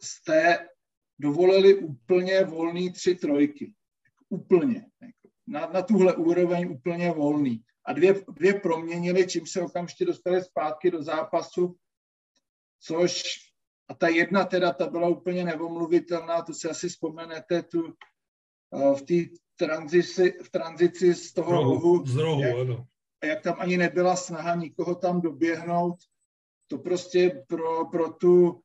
jste 0.00 0.68
dovolili 1.18 1.74
úplně 1.74 2.44
volný 2.44 2.92
tři 2.92 3.14
trojky 3.14 3.74
úplně. 4.28 4.86
Na, 5.46 5.66
na 5.66 5.82
tuhle 5.82 6.16
úroveň 6.16 6.72
úplně 6.72 7.12
volný. 7.12 7.64
A 7.86 7.92
dvě, 7.92 8.24
dvě 8.28 8.54
proměnili, 8.54 9.26
čím 9.26 9.46
se 9.46 9.62
okamžitě 9.62 10.04
dostali 10.04 10.42
zpátky 10.42 10.90
do 10.90 11.02
zápasu, 11.02 11.76
což 12.80 13.22
a 13.88 13.94
ta 13.94 14.08
jedna 14.08 14.44
teda, 14.44 14.72
ta 14.72 14.86
byla 14.86 15.08
úplně 15.08 15.44
nevomluvitelná, 15.44 16.42
to 16.42 16.54
si 16.54 16.68
asi 16.68 16.88
vzpomenete 16.88 17.62
tu 17.62 17.94
v 18.96 19.02
té 19.02 19.36
tranzici, 19.56 20.38
v 20.42 20.50
tranzici 20.50 21.14
z 21.14 21.32
toho 21.32 21.52
rohu, 21.52 21.74
rohu, 21.74 22.06
z 22.06 22.16
rohu 22.16 22.42
jak, 22.42 22.56
ano. 22.58 22.86
jak 23.24 23.42
tam 23.42 23.56
ani 23.58 23.76
nebyla 23.76 24.16
snaha 24.16 24.54
nikoho 24.54 24.94
tam 24.94 25.20
doběhnout, 25.20 25.96
to 26.66 26.78
prostě 26.78 27.44
pro, 27.48 27.84
pro 27.84 28.12
tu 28.12 28.60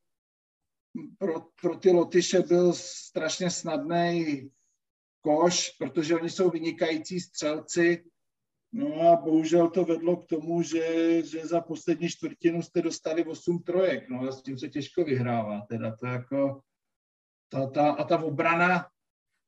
pro, 1.17 1.41
pro 1.61 1.75
ty 1.75 1.91
Lotyše 1.91 2.39
byl 2.41 2.73
strašně 2.73 3.51
snadný 3.51 4.49
koš, 5.21 5.69
protože 5.69 6.15
oni 6.15 6.29
jsou 6.29 6.49
vynikající 6.49 7.19
střelci. 7.19 8.03
No 8.71 9.01
a 9.01 9.15
bohužel 9.15 9.69
to 9.69 9.85
vedlo 9.85 10.17
k 10.17 10.25
tomu, 10.25 10.61
že, 10.61 11.21
že 11.25 11.47
za 11.47 11.61
poslední 11.61 12.09
čtvrtinu 12.09 12.61
jste 12.61 12.81
dostali 12.81 13.25
8 13.25 13.59
trojek. 13.59 14.09
No 14.09 14.21
a 14.21 14.31
s 14.31 14.43
tím 14.43 14.57
se 14.57 14.69
těžko 14.69 15.03
vyhrává. 15.03 15.61
Teda 15.69 15.95
to 15.95 16.05
jako, 16.05 16.61
ta, 17.49 17.67
ta, 17.67 17.91
a 17.91 18.03
ta 18.03 18.23
obrana 18.23 18.87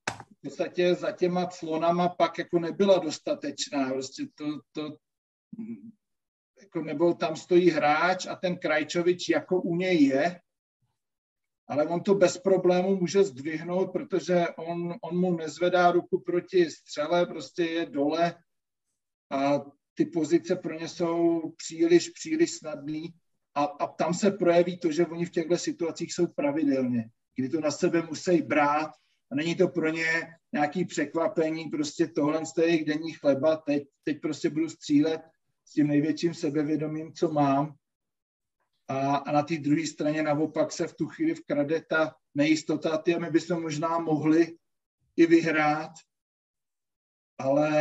v 0.10 0.42
podstatě 0.42 0.96
za 0.96 1.12
těma 1.12 1.46
clonama 1.46 2.10
pak 2.10 2.38
jako 2.38 2.60
nebyla 2.60 3.00
dostatečná. 3.00 3.90
Prostě 3.90 4.24
to, 4.36 4.46
to 4.72 4.98
jako 6.62 6.82
nebo 6.82 7.14
tam 7.14 7.36
stojí 7.36 7.70
hráč 7.70 8.26
a 8.26 8.36
ten 8.36 8.58
Krajčovič 8.58 9.30
jako 9.30 9.62
u 9.62 9.76
něj 9.76 10.04
je, 10.04 10.40
ale 11.72 11.88
on 11.88 12.04
to 12.04 12.16
bez 12.16 12.38
problému 12.38 12.96
může 12.96 13.24
zdvihnout, 13.24 13.92
protože 13.92 14.46
on, 14.58 14.96
on 15.02 15.20
mu 15.20 15.36
nezvedá 15.36 15.92
ruku 15.92 16.20
proti 16.20 16.70
střele, 16.70 17.26
prostě 17.26 17.64
je 17.64 17.86
dole 17.86 18.36
a 19.32 19.62
ty 19.94 20.06
pozice 20.06 20.56
pro 20.56 20.80
ně 20.80 20.88
jsou 20.88 21.42
příliš, 21.58 22.10
příliš 22.10 22.52
snadný. 22.52 23.14
A, 23.56 23.64
a 23.64 23.88
tam 23.88 24.14
se 24.14 24.32
projeví 24.32 24.80
to, 24.80 24.92
že 24.92 25.06
oni 25.06 25.26
v 25.26 25.32
těchto 25.32 25.58
situacích 25.58 26.14
jsou 26.14 26.28
pravidelně, 26.28 27.10
kdy 27.36 27.50
to 27.50 27.60
na 27.60 27.72
sebe 27.72 28.02
musí 28.02 28.42
brát 28.42 28.92
a 29.32 29.36
není 29.36 29.56
to 29.56 29.68
pro 29.68 29.90
ně 29.90 30.36
nějaký 30.54 30.86
překvapení, 30.86 31.66
prostě 31.66 32.08
tohle 32.08 32.46
z 32.46 32.58
jejich 32.58 32.86
denní 32.86 33.14
chleba, 33.14 33.56
teď, 33.56 33.84
teď 34.04 34.22
prostě 34.22 34.50
budu 34.50 34.70
střílet 34.70 35.22
s 35.66 35.74
tím 35.74 35.88
největším 35.88 36.34
sebevědomím, 36.34 37.14
co 37.14 37.32
mám 37.32 37.76
a, 38.92 39.16
a 39.16 39.32
na 39.32 39.44
té 39.44 39.58
druhé 39.58 39.88
straně 39.88 40.24
naopak 40.24 40.72
se 40.72 40.88
v 40.88 40.94
tu 40.94 41.08
chvíli 41.08 41.36
vkrade 41.36 41.82
ta 41.90 42.16
nejistota, 42.36 42.98
ty 42.98 43.20
my 43.20 43.30
bychom 43.30 43.62
možná 43.62 44.00
mohli 44.00 44.58
i 45.18 45.26
vyhrát, 45.26 45.92
ale 47.40 47.72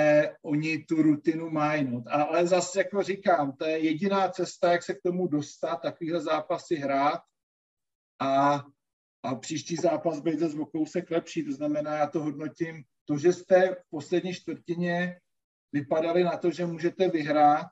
oni 0.43 0.79
tu 0.79 1.03
rutinu 1.03 1.51
mají. 1.51 1.91
No. 1.91 2.05
Ale 2.07 2.47
zase, 2.47 2.79
jako 2.79 3.03
říkám, 3.03 3.53
to 3.53 3.65
je 3.65 3.79
jediná 3.79 4.29
cesta, 4.29 4.73
jak 4.73 4.83
se 4.83 4.95
k 4.95 5.03
tomu 5.03 5.27
dostat, 5.27 5.77
takovýhle 5.77 6.21
zápasy 6.21 6.77
hrát 6.77 7.21
a, 8.21 8.65
a 9.23 9.35
příští 9.35 9.77
zápas 9.77 10.21
být 10.21 10.39
zase 10.39 10.57
o 10.57 10.67
kousek 10.67 11.11
lepší. 11.11 11.45
To 11.45 11.53
znamená, 11.53 11.97
já 11.97 12.07
to 12.07 12.23
hodnotím, 12.23 12.85
to, 13.05 13.19
že 13.19 13.33
jste 13.33 13.75
v 13.75 13.91
poslední 13.91 14.35
čtvrtině 14.35 15.21
vypadali 15.73 16.25
na 16.25 16.37
to, 16.37 16.51
že 16.51 16.67
můžete 16.67 17.09
vyhrát, 17.09 17.67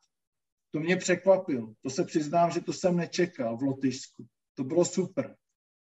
to 0.70 0.80
mě 0.80 0.96
překvapilo. 0.96 1.72
To 1.82 1.90
se 1.90 2.04
přiznám, 2.04 2.50
že 2.50 2.60
to 2.60 2.72
jsem 2.72 2.96
nečekal 2.96 3.56
v 3.56 3.62
Lotyšsku. 3.62 4.26
To 4.54 4.64
bylo 4.64 4.84
super. 4.84 5.36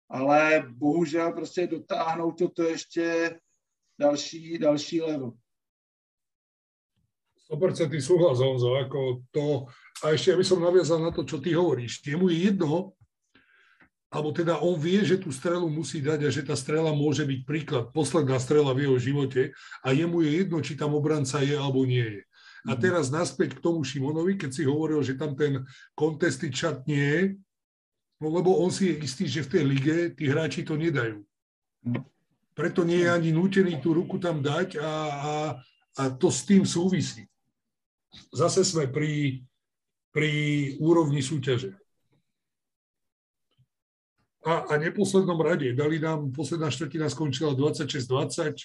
Ale 0.09 0.63
bohužel 0.69 1.31
prostě 1.31 1.67
dotáhnout 1.67 2.37
to, 2.37 2.49
to 2.49 2.63
ještě 2.63 3.39
další, 3.99 4.57
další 4.57 5.01
level. 5.01 5.31
100% 7.51 8.01
súhlas, 8.01 8.41
Honzo, 8.41 8.73
ako 8.73 9.21
to, 9.29 9.69
a 10.01 10.17
ešte 10.17 10.33
aby 10.33 10.41
som 10.41 10.57
naviazal 10.57 10.97
na 10.97 11.13
to, 11.13 11.21
čo 11.21 11.37
ty 11.37 11.53
hovoríš. 11.53 12.01
Jemu 12.01 12.33
je 12.33 12.49
jedno, 12.49 12.97
alebo 14.09 14.33
teda 14.33 14.57
on 14.65 14.81
vie, 14.81 15.05
že 15.05 15.21
tú 15.21 15.29
strelu 15.29 15.69
musí 15.69 16.01
dať 16.01 16.25
a 16.25 16.29
že 16.33 16.41
tá 16.41 16.57
strela 16.57 16.89
môže 16.89 17.21
byť 17.21 17.39
príklad, 17.45 17.93
posledná 17.93 18.41
strela 18.41 18.73
v 18.73 18.89
jeho 18.89 18.97
živote 18.97 19.41
a 19.85 19.87
jemu 19.93 20.25
je 20.25 20.31
jedno, 20.41 20.57
či 20.63 20.73
tam 20.73 20.97
obranca 20.97 21.37
je 21.45 21.53
alebo 21.53 21.85
nie 21.85 22.01
je. 22.01 22.21
A 22.65 22.73
mhm. 22.73 22.81
teraz 22.81 23.13
naspäť 23.13 23.57
k 23.57 23.63
tomu 23.63 23.85
Šimonovi, 23.85 24.35
keď 24.35 24.51
si 24.51 24.63
hovoril, 24.65 25.05
že 25.05 25.17
tam 25.17 25.37
ten 25.37 25.61
contested 25.93 26.51
chat 26.51 26.81
nie 26.89 27.05
je, 27.05 27.21
no 28.21 28.27
lebo 28.33 28.57
on 28.57 28.73
si 28.73 28.89
je 28.89 29.05
istý, 29.05 29.25
že 29.29 29.45
v 29.45 29.51
tej 29.51 29.63
lige 29.63 29.97
tí 30.17 30.25
hráči 30.25 30.65
to 30.65 30.73
nedajú. 30.73 31.21
Mhm. 31.85 32.01
Preto 32.55 32.87
nie 32.87 33.03
je 33.03 33.11
ani 33.11 33.35
nútený 33.35 33.83
tú 33.83 33.91
ruku 33.91 34.15
tam 34.15 34.39
dať 34.39 34.79
a, 34.79 34.91
a, 35.11 35.33
a 35.99 36.03
to 36.15 36.31
s 36.31 36.47
tým 36.47 36.63
súvisí. 36.63 37.27
Zase 38.31 38.63
sme 38.63 38.87
pri, 38.87 39.43
pri 40.15 40.31
úrovni 40.79 41.19
súťaže. 41.19 41.75
A, 44.45 44.71
a 44.71 44.73
neposlednom 44.77 45.41
rade, 45.41 45.73
dali 45.75 45.99
nám, 45.99 46.31
posledná 46.31 46.69
štvrtina 46.71 47.09
skončila 47.09 47.57
26-20, 47.57 48.55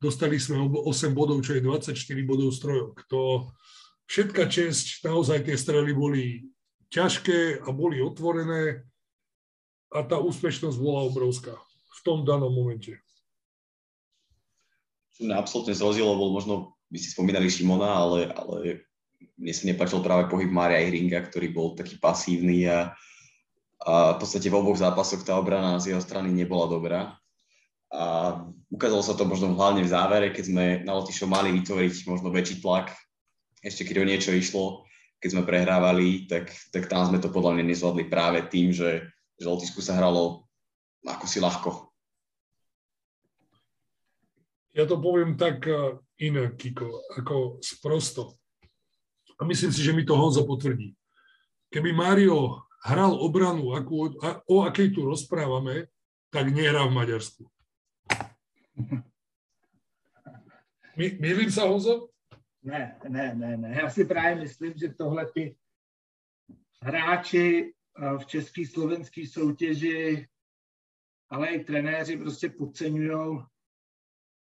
Dostali 0.00 0.40
sme 0.40 0.64
8 0.64 1.12
bodov, 1.12 1.44
čo 1.44 1.60
je 1.60 1.60
24 1.60 1.92
bodov 2.24 2.56
z 2.56 2.58
trojok. 2.64 3.04
To 3.12 3.52
všetka 4.08 4.48
česť, 4.48 5.04
naozaj 5.04 5.44
tie 5.44 5.60
strely 5.60 5.92
boli 5.92 6.48
ťažké 6.88 7.62
a 7.62 7.68
boli 7.68 8.00
otvorené 8.00 8.88
a 9.92 10.00
tá 10.00 10.16
úspešnosť 10.16 10.80
bola 10.80 11.04
obrovská 11.04 11.52
v 11.90 12.00
tom 12.00 12.24
danom 12.24 12.48
momente. 12.48 12.96
Čo 15.20 15.28
mňa 15.28 15.36
absolútne 15.36 15.76
zrozilo, 15.76 16.16
bol 16.16 16.32
možno, 16.32 16.80
vy 16.88 16.96
si 16.96 17.12
spomínali 17.12 17.52
Šimona, 17.52 17.92
ale, 17.92 18.18
ale 18.32 18.88
mne 19.36 19.52
sa 19.52 19.68
nepačil 19.68 20.00
práve 20.00 20.32
pohyb 20.32 20.48
Mária 20.48 20.80
Ihringa, 20.80 21.28
ktorý 21.28 21.52
bol 21.52 21.76
taký 21.76 22.00
pasívny 22.00 22.64
a, 22.64 22.96
a 23.84 24.16
v 24.16 24.18
podstate 24.18 24.48
v 24.48 24.56
oboch 24.56 24.80
zápasoch 24.80 25.20
tá 25.28 25.36
obrana 25.36 25.76
z 25.76 25.92
jeho 25.92 26.00
strany 26.00 26.32
nebola 26.32 26.72
dobrá. 26.72 27.20
A 27.92 28.02
ukázalo 28.70 29.02
sa 29.02 29.18
to 29.18 29.26
možno 29.26 29.52
hlavne 29.58 29.82
v 29.82 29.92
závere, 29.92 30.30
keď 30.30 30.44
sme 30.46 30.64
na 30.86 30.94
Lotyšov 30.96 31.26
mali 31.26 31.50
vytvoriť 31.58 32.06
možno 32.06 32.30
väčší 32.30 32.62
tlak, 32.62 32.94
ešte 33.60 33.84
keď 33.84 33.96
o 34.00 34.08
niečo 34.08 34.30
išlo, 34.32 34.86
keď 35.20 35.28
sme 35.36 35.42
prehrávali, 35.44 36.24
tak, 36.30 36.48
tak 36.72 36.88
tam 36.88 37.04
sme 37.04 37.20
to 37.20 37.28
podľa 37.28 37.60
mňa 37.60 37.64
nezvládli 37.68 38.04
práve 38.08 38.40
tým, 38.48 38.72
že, 38.72 39.10
že 39.36 39.50
Lotyšsku 39.50 39.84
sa 39.84 39.98
hralo 39.98 40.48
ako 41.04 41.26
si 41.28 41.38
ľahko. 41.42 41.70
Ja 44.70 44.86
to 44.86 45.02
poviem 45.02 45.34
tak 45.34 45.66
eh, 45.66 45.98
inak, 46.22 46.56
Kiko, 46.56 47.04
ako 47.18 47.58
sprosto. 47.58 48.38
A 49.40 49.44
myslím 49.44 49.72
si, 49.74 49.82
že 49.82 49.92
mi 49.96 50.06
to 50.06 50.14
Honzo 50.14 50.46
potvrdí. 50.46 50.94
Keby 51.72 51.90
Mario 51.96 52.60
hral 52.84 53.12
obranu, 53.18 53.72
akú, 53.72 54.12
o 54.46 54.56
akej 54.64 54.92
tu 54.92 55.04
rozprávame, 55.08 55.88
tak 56.28 56.52
nehrá 56.52 56.86
v 56.86 56.96
Maďarsku. 56.96 57.48
Milím 60.96 61.50
sa, 61.50 61.64
Honzo? 61.64 62.08
Ne, 62.62 63.00
ne, 63.08 63.34
ne, 63.34 63.56
ne. 63.56 63.78
Já 63.80 63.90
si 63.90 64.04
právě 64.04 64.34
myslím, 64.34 64.72
že 64.76 64.88
tohle 64.88 65.26
ty 65.32 65.56
hráči 66.82 67.74
eh, 67.98 68.18
v 68.18 68.26
české 68.26 68.66
slovenské 68.66 69.26
soutěži, 69.26 70.28
ale 71.28 71.48
i 71.48 71.64
trenéři 71.64 72.16
prostě 72.16 72.48
podceňují, 72.48 73.38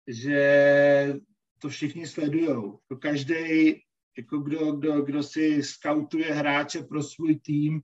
že 0.07 1.13
to 1.59 1.69
všichni 1.69 2.07
sledují. 2.07 2.73
Každý 2.99 3.81
jako 4.17 4.37
kdo, 4.37 4.71
kdo, 4.71 5.01
kdo 5.01 5.23
si 5.23 5.63
skautuje 5.63 6.33
hráče 6.33 6.81
pro 6.81 7.03
svůj 7.03 7.39
tým, 7.39 7.81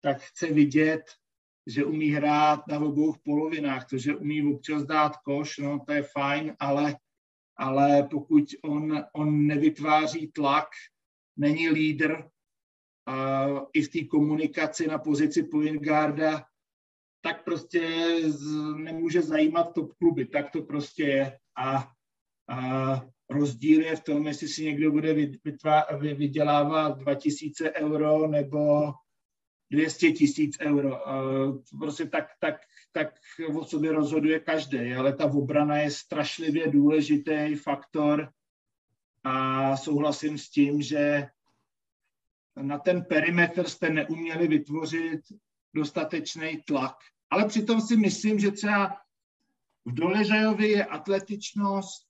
tak 0.00 0.20
chce 0.20 0.46
vidět, 0.46 1.02
že 1.66 1.84
umí 1.84 2.10
hrát 2.10 2.68
na 2.68 2.78
obou 2.78 3.14
polovinách. 3.24 3.86
To, 3.90 3.98
že 3.98 4.16
umí 4.16 4.54
občas 4.54 4.84
dát 4.84 5.16
koš, 5.16 5.58
no 5.58 5.80
to 5.86 5.92
je 5.92 6.02
fajn, 6.02 6.56
ale, 6.58 6.96
ale 7.56 8.02
pokud 8.10 8.44
on, 8.62 9.04
on 9.12 9.46
nevytváří 9.46 10.26
tlak, 10.26 10.68
není 11.36 11.68
lídr, 11.68 12.24
a 13.06 13.46
i 13.72 13.82
v 13.82 13.88
té 13.88 14.04
komunikaci 14.04 14.86
na 14.86 14.98
pozici 14.98 15.42
point 15.42 15.82
guarda, 15.82 16.44
tak 17.22 17.44
prostě 17.44 17.80
nemůže 18.76 19.22
zajímat 19.22 19.74
top 19.74 19.92
kluby. 19.92 20.26
Tak 20.26 20.50
to 20.50 20.62
prostě 20.62 21.02
je. 21.02 21.38
A, 21.58 21.92
a 22.50 23.02
rozdíl 23.30 23.82
je 23.82 23.96
v 23.96 24.04
tom, 24.04 24.26
jestli 24.26 24.48
si 24.48 24.64
někdo 24.64 24.92
bude 24.92 25.14
vydělávat 26.14 26.98
2000 26.98 27.72
euro 27.72 28.26
nebo 28.26 28.92
200 29.70 30.12
tisíc 30.12 30.56
euro. 30.60 31.00
Prostě 31.78 32.06
tak, 32.06 32.26
tak, 32.40 32.60
tak 32.92 33.14
o 33.54 33.64
sobě 33.64 33.92
rozhoduje 33.92 34.40
každý, 34.40 34.92
ale 34.92 35.12
ta 35.12 35.24
obrana 35.24 35.76
je 35.76 35.90
strašlivě 35.90 36.70
důležitý 36.70 37.54
faktor 37.54 38.32
a 39.24 39.76
souhlasím 39.76 40.38
s 40.38 40.50
tím, 40.50 40.82
že 40.82 41.26
na 42.56 42.78
ten 42.78 43.04
perimetr 43.04 43.68
jste 43.68 43.90
neuměli 43.90 44.48
vytvořit 44.48 45.20
dostatečný 45.74 46.62
tlak. 46.66 46.96
Ale 47.30 47.48
přitom 47.48 47.80
si 47.80 47.96
myslím, 47.96 48.38
že 48.38 48.50
třeba 48.50 48.96
v 49.84 49.94
Doležajovi 49.94 50.68
je 50.68 50.84
atletičnost 50.84 52.06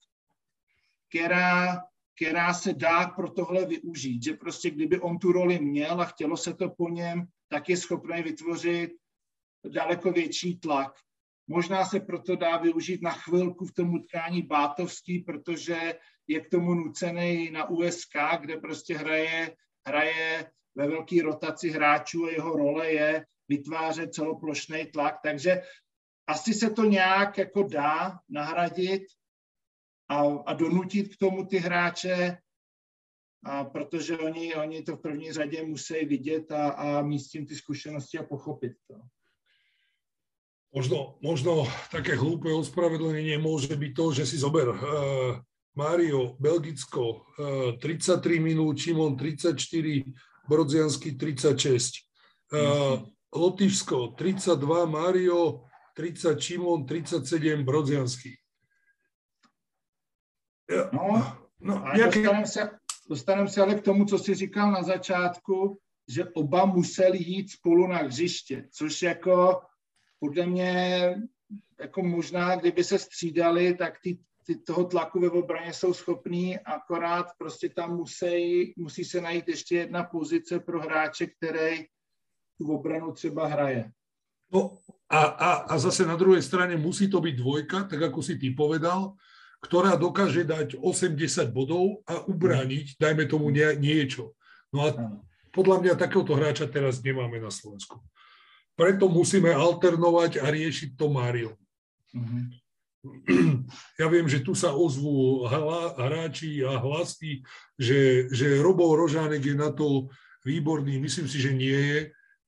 která, 1.09 1.83
která 2.15 2.53
se 2.53 2.73
dá 2.73 3.07
pro 3.07 3.31
tohle 3.31 3.65
využít. 3.65 4.23
Že 4.23 4.33
prostě 4.33 4.69
kdyby 4.69 4.99
on 4.99 5.19
tu 5.19 5.31
roli 5.31 5.59
měl 5.59 6.01
a 6.01 6.05
chtělo 6.05 6.37
se 6.37 6.53
to 6.53 6.69
po 6.69 6.89
něm, 6.89 7.27
tak 7.49 7.69
je 7.69 7.77
schopný 7.77 8.21
vytvořit 8.21 8.91
daleko 9.65 10.11
větší 10.11 10.59
tlak. 10.59 10.93
Možná 11.47 11.85
se 11.85 11.99
proto 11.99 12.35
dá 12.35 12.57
využít 12.57 13.01
na 13.01 13.11
chvilku 13.11 13.65
v 13.65 13.73
tom 13.73 13.93
utkání 13.93 14.41
Bátovský, 14.41 15.19
protože 15.19 15.99
je 16.27 16.39
k 16.41 16.49
tomu 16.49 16.73
nucený 16.73 17.51
na 17.51 17.69
USK, 17.69 18.15
kde 18.39 18.57
prostě 18.57 18.97
hraje, 18.97 19.55
hraje 19.87 20.51
ve 20.75 20.87
velké 20.87 21.23
rotaci 21.23 21.69
hráčů 21.69 22.25
a 22.25 22.31
jeho 22.31 22.55
role 22.55 22.91
je 22.91 23.25
vytvářet 23.47 24.13
celoplošný 24.13 24.85
tlak. 24.85 25.15
Takže 25.23 25.61
asi 26.27 26.53
se 26.53 26.69
to 26.69 26.83
nějak 26.83 27.37
jako 27.37 27.63
dá 27.63 28.19
nahradit, 28.29 29.03
a, 30.09 30.21
a 30.45 30.53
donutit 30.53 31.15
k 31.15 31.19
tomu 31.19 31.45
ty 31.45 31.57
hráče, 31.57 32.37
a 33.45 33.63
protože 33.63 34.17
oni, 34.17 34.55
oni 34.55 34.83
to 34.83 34.95
v 34.97 35.01
první 35.01 35.31
řadě 35.31 35.65
musí 35.65 36.05
vidět 36.05 36.51
a, 36.51 36.69
a 36.69 37.01
mít 37.01 37.19
s 37.19 37.29
tím 37.29 37.45
ty 37.45 37.55
zkušenosti 37.55 38.17
a 38.17 38.23
pochopit 38.23 38.73
to. 38.87 38.95
Možno, 40.67 41.15
možno 41.23 41.63
také 41.89 42.19
hlúpe 42.19 42.51
ospravedlnenie 42.51 43.39
môže 43.39 43.71
byť 43.71 43.91
to, 43.95 44.05
že 44.11 44.23
si 44.27 44.35
zober 44.35 44.67
uh, 44.67 45.39
Mário, 45.79 46.35
Belgicko, 46.43 47.23
uh, 47.39 47.79
33 47.79 48.43
minút, 48.43 48.75
Čimon 48.75 49.15
34, 49.15 49.57
Brodziansky 50.45 51.15
36, 51.15 52.03
uh, 52.51 52.99
Lotyšsko 53.31 54.19
32, 54.19 54.85
Mário 54.91 55.63
30, 55.95 56.35
Čimon 56.35 56.83
37, 56.85 57.63
Brodziansky. 57.63 58.35
No, 60.93 61.39
no 61.63 61.73
a 61.87 61.97
jaký... 61.97 62.21
dostaneme, 62.21 62.47
se, 62.47 62.69
dostaneme 63.09 63.49
se 63.49 63.61
ale 63.61 63.75
k 63.75 63.83
tomu, 63.83 64.05
co 64.05 64.19
jsi 64.19 64.35
říkal 64.35 64.71
na 64.71 64.83
začátku, 64.83 65.79
že 66.07 66.25
oba 66.25 66.65
museli 66.65 67.17
jít 67.17 67.51
spolu 67.51 67.87
na 67.87 67.97
hřiště, 67.97 68.67
což 68.71 69.01
jako 69.01 69.61
podle 70.19 70.45
mě 70.45 71.15
jako 71.79 72.03
možná, 72.03 72.55
kdyby 72.55 72.83
se 72.83 72.99
střídali, 72.99 73.73
tak 73.73 73.99
ty, 74.03 74.19
ty 74.45 74.55
toho 74.55 74.83
tlaku 74.83 75.19
ve 75.19 75.29
obraně 75.29 75.73
jsou 75.73 75.93
schopní, 75.93 76.59
akorát 76.59 77.25
prostě 77.37 77.69
tam 77.69 77.95
musí, 77.95 78.73
musí 78.77 79.05
se 79.05 79.21
najít 79.21 79.47
ještě 79.47 79.75
jedna 79.75 80.03
pozice 80.03 80.59
pro 80.59 80.81
hráče, 80.81 81.27
který 81.27 81.85
tu 82.57 82.73
obranu 82.73 83.11
třeba 83.11 83.47
hraje. 83.47 83.91
No 84.53 84.77
a, 85.09 85.19
a, 85.23 85.51
a 85.53 85.77
zase 85.77 86.05
na 86.05 86.15
druhej 86.15 86.41
strane 86.41 86.77
musí 86.77 87.11
to 87.11 87.19
byť 87.21 87.35
dvojka, 87.35 87.83
tak 87.83 88.11
ako 88.11 88.23
si 88.23 88.39
ty 88.39 88.51
povedal, 88.51 89.15
ktorá 89.61 89.97
dokáže 89.97 90.45
dať 90.45 90.77
80 90.77 91.49
bodov 91.49 92.05
a 92.05 92.21
ubrániť, 92.23 93.01
dajme 93.01 93.25
tomu 93.25 93.49
nie, 93.49 93.65
niečo. 93.81 94.37
No 94.69 94.85
a 94.85 94.89
podľa 95.49 95.77
mňa 95.81 95.93
takéhoto 95.97 96.37
hráča 96.37 96.69
teraz 96.69 97.01
nemáme 97.01 97.41
na 97.41 97.49
Slovensku. 97.49 97.97
Preto 98.77 99.09
musíme 99.09 99.49
alternovať 99.49 100.37
a 100.37 100.53
riešiť 100.53 100.93
to 100.93 101.05
Mário. 101.09 101.51
Mm-hmm. 102.13 102.43
Ja 103.99 104.07
viem, 104.11 104.29
že 104.29 104.45
tu 104.45 104.53
sa 104.53 104.75
ozvú 104.75 105.47
hráči 105.97 106.61
a 106.63 106.77
hlasy, 106.77 107.41
že, 107.75 108.29
že 108.29 108.61
Robo 108.61 108.93
Rožánek 108.93 109.41
je 109.41 109.55
na 109.57 109.73
to 109.73 110.11
výborný. 110.45 111.01
Myslím 111.01 111.25
si, 111.25 111.41
že 111.41 111.51
nie 111.55 111.75
je. 111.75 111.99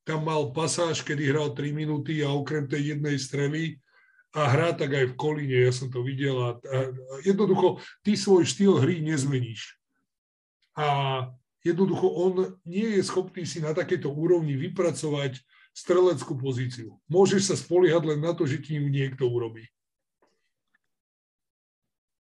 Tam 0.05 0.25
mal 0.25 0.53
pasáž, 0.53 1.01
kedy 1.01 1.31
hral 1.31 1.51
3 1.57 1.73
minúty 1.73 2.21
a 2.21 2.31
okrem 2.31 2.69
tej 2.69 2.95
jednej 2.95 3.17
strely 3.17 3.81
a 4.29 4.41
hrá 4.45 4.77
tak 4.77 4.93
aj 4.93 5.05
v 5.13 5.17
Kolíne, 5.17 5.57
ja 5.65 5.73
som 5.73 5.89
to 5.89 6.05
videl 6.05 6.37
a, 6.37 6.49
a 6.61 6.77
jednoducho 7.25 7.81
ty 8.05 8.13
svoj 8.13 8.45
štýl 8.45 8.77
hry 8.77 9.01
nezmeníš. 9.01 9.73
A 10.77 10.87
jednoducho 11.65 12.07
on 12.07 12.33
nie 12.61 12.99
je 12.99 13.01
schopný 13.03 13.43
si 13.43 13.57
na 13.57 13.73
takéto 13.73 14.13
úrovni 14.13 14.53
vypracovať 14.53 15.41
streleckú 15.73 16.37
pozíciu. 16.37 17.01
Môžeš 17.09 17.41
sa 17.49 17.55
spoliehať 17.57 18.03
len 18.05 18.19
na 18.21 18.37
to, 18.37 18.45
že 18.45 18.61
ti 18.61 18.77
ju 18.77 18.85
niekto 18.85 19.25
urobí. 19.25 19.65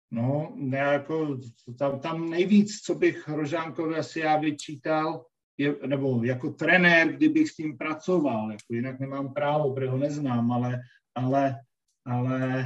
No, 0.09 0.57
jako, 0.57 1.37
tam, 1.77 1.99
tam 1.99 2.29
nejvíc, 2.29 2.81
co 2.81 2.95
bych 2.95 3.27
Hrožánkovi 3.27 3.95
asi 3.95 4.19
já 4.19 4.37
vyčítal, 4.37 5.25
je, 5.57 5.75
nebo 5.85 6.23
jako 6.23 6.49
trenér, 6.49 7.13
kdybych 7.13 7.49
s 7.49 7.55
tím 7.55 7.77
pracoval, 7.77 8.51
jako 8.51 8.73
jinak 8.73 8.99
nemám 8.99 9.33
právo, 9.33 9.73
protože 9.73 9.87
ho 9.87 9.97
neznám, 9.97 10.51
ale, 10.51 10.81
ale 11.15 11.55
ale 12.09 12.63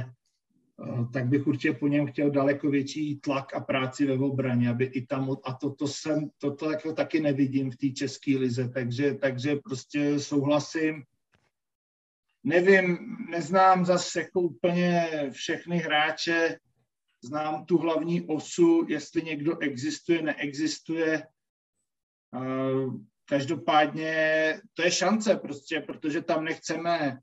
eh, 0.84 1.04
tak 1.12 1.26
bych 1.26 1.46
určitě 1.46 1.72
po 1.72 1.88
něm 1.88 2.06
chtěl 2.06 2.30
daleko 2.30 2.70
větší 2.70 3.20
tlak 3.20 3.54
a 3.54 3.60
práci 3.60 4.06
ve 4.06 4.14
obraně, 4.14 4.70
aby 4.70 4.84
i 4.84 5.06
tam, 5.06 5.36
a 5.44 5.52
to, 5.54 5.70
to 5.70 5.88
jsem, 5.88 6.30
to, 6.38 6.54
to 6.54 6.70
jako 6.70 6.92
taky 6.92 7.20
nevidím 7.20 7.70
v 7.70 7.76
té 7.76 7.88
české 7.88 8.38
lize, 8.38 8.68
takže, 8.68 9.14
takže 9.14 9.56
prostě 9.56 10.20
souhlasím. 10.20 11.02
Nevím, 12.44 12.98
neznám 13.30 13.84
zase 13.84 14.20
jako 14.20 14.40
úplně 14.40 15.08
všechny 15.32 15.78
hráče, 15.78 16.58
znám 17.24 17.64
tu 17.64 17.78
hlavní 17.78 18.26
osu, 18.26 18.86
jestli 18.88 19.22
někdo 19.22 19.58
existuje, 19.58 20.22
neexistuje. 20.22 21.22
Eh, 22.34 22.86
každopádně 23.24 24.14
to 24.74 24.82
je 24.82 24.90
šance 24.90 25.36
prostě, 25.36 25.80
protože 25.80 26.22
tam 26.22 26.44
nechceme 26.44 27.18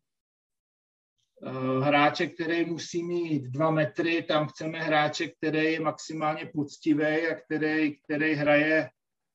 hráče, 1.82 2.28
který 2.28 2.66
musí 2.66 3.04
mít 3.04 3.44
dva 3.44 3.72
metry, 3.72 4.24
tam 4.24 4.48
chceme 4.48 4.80
hráče, 4.80 5.28
který 5.28 5.74
je 5.74 5.80
maximálně 5.80 6.46
poctivý 6.46 7.28
a 7.28 7.36
který, 7.36 7.98
který 7.98 8.34
hraje 8.34 8.89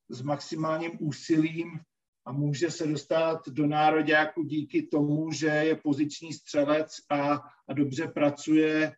s 0.08 0.22
maximálním 0.22 0.92
úsilím 1.00 1.80
a 2.26 2.32
může 2.32 2.70
se 2.70 2.86
dostat 2.86 3.48
do 3.48 3.66
nároďáku 3.66 4.42
díky 4.42 4.82
tomu, 4.82 5.32
že 5.32 5.46
je 5.46 5.76
poziční 5.76 6.32
střelec 6.32 6.96
a, 7.10 7.34
a 7.68 7.72
dobře 7.72 8.08
pracuje. 8.08 8.92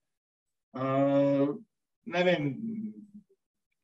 Uh, 0.76 1.56
nevím, 2.06 2.56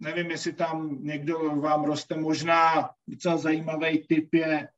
nevím, 0.00 0.30
jestli 0.30 0.52
tam 0.52 0.98
někdo 1.04 1.38
vám 1.38 1.84
roste, 1.84 2.16
možná 2.16 2.90
docela 3.08 3.36
zajímavý 3.36 4.06
typ 4.06 4.34
je 4.34 4.68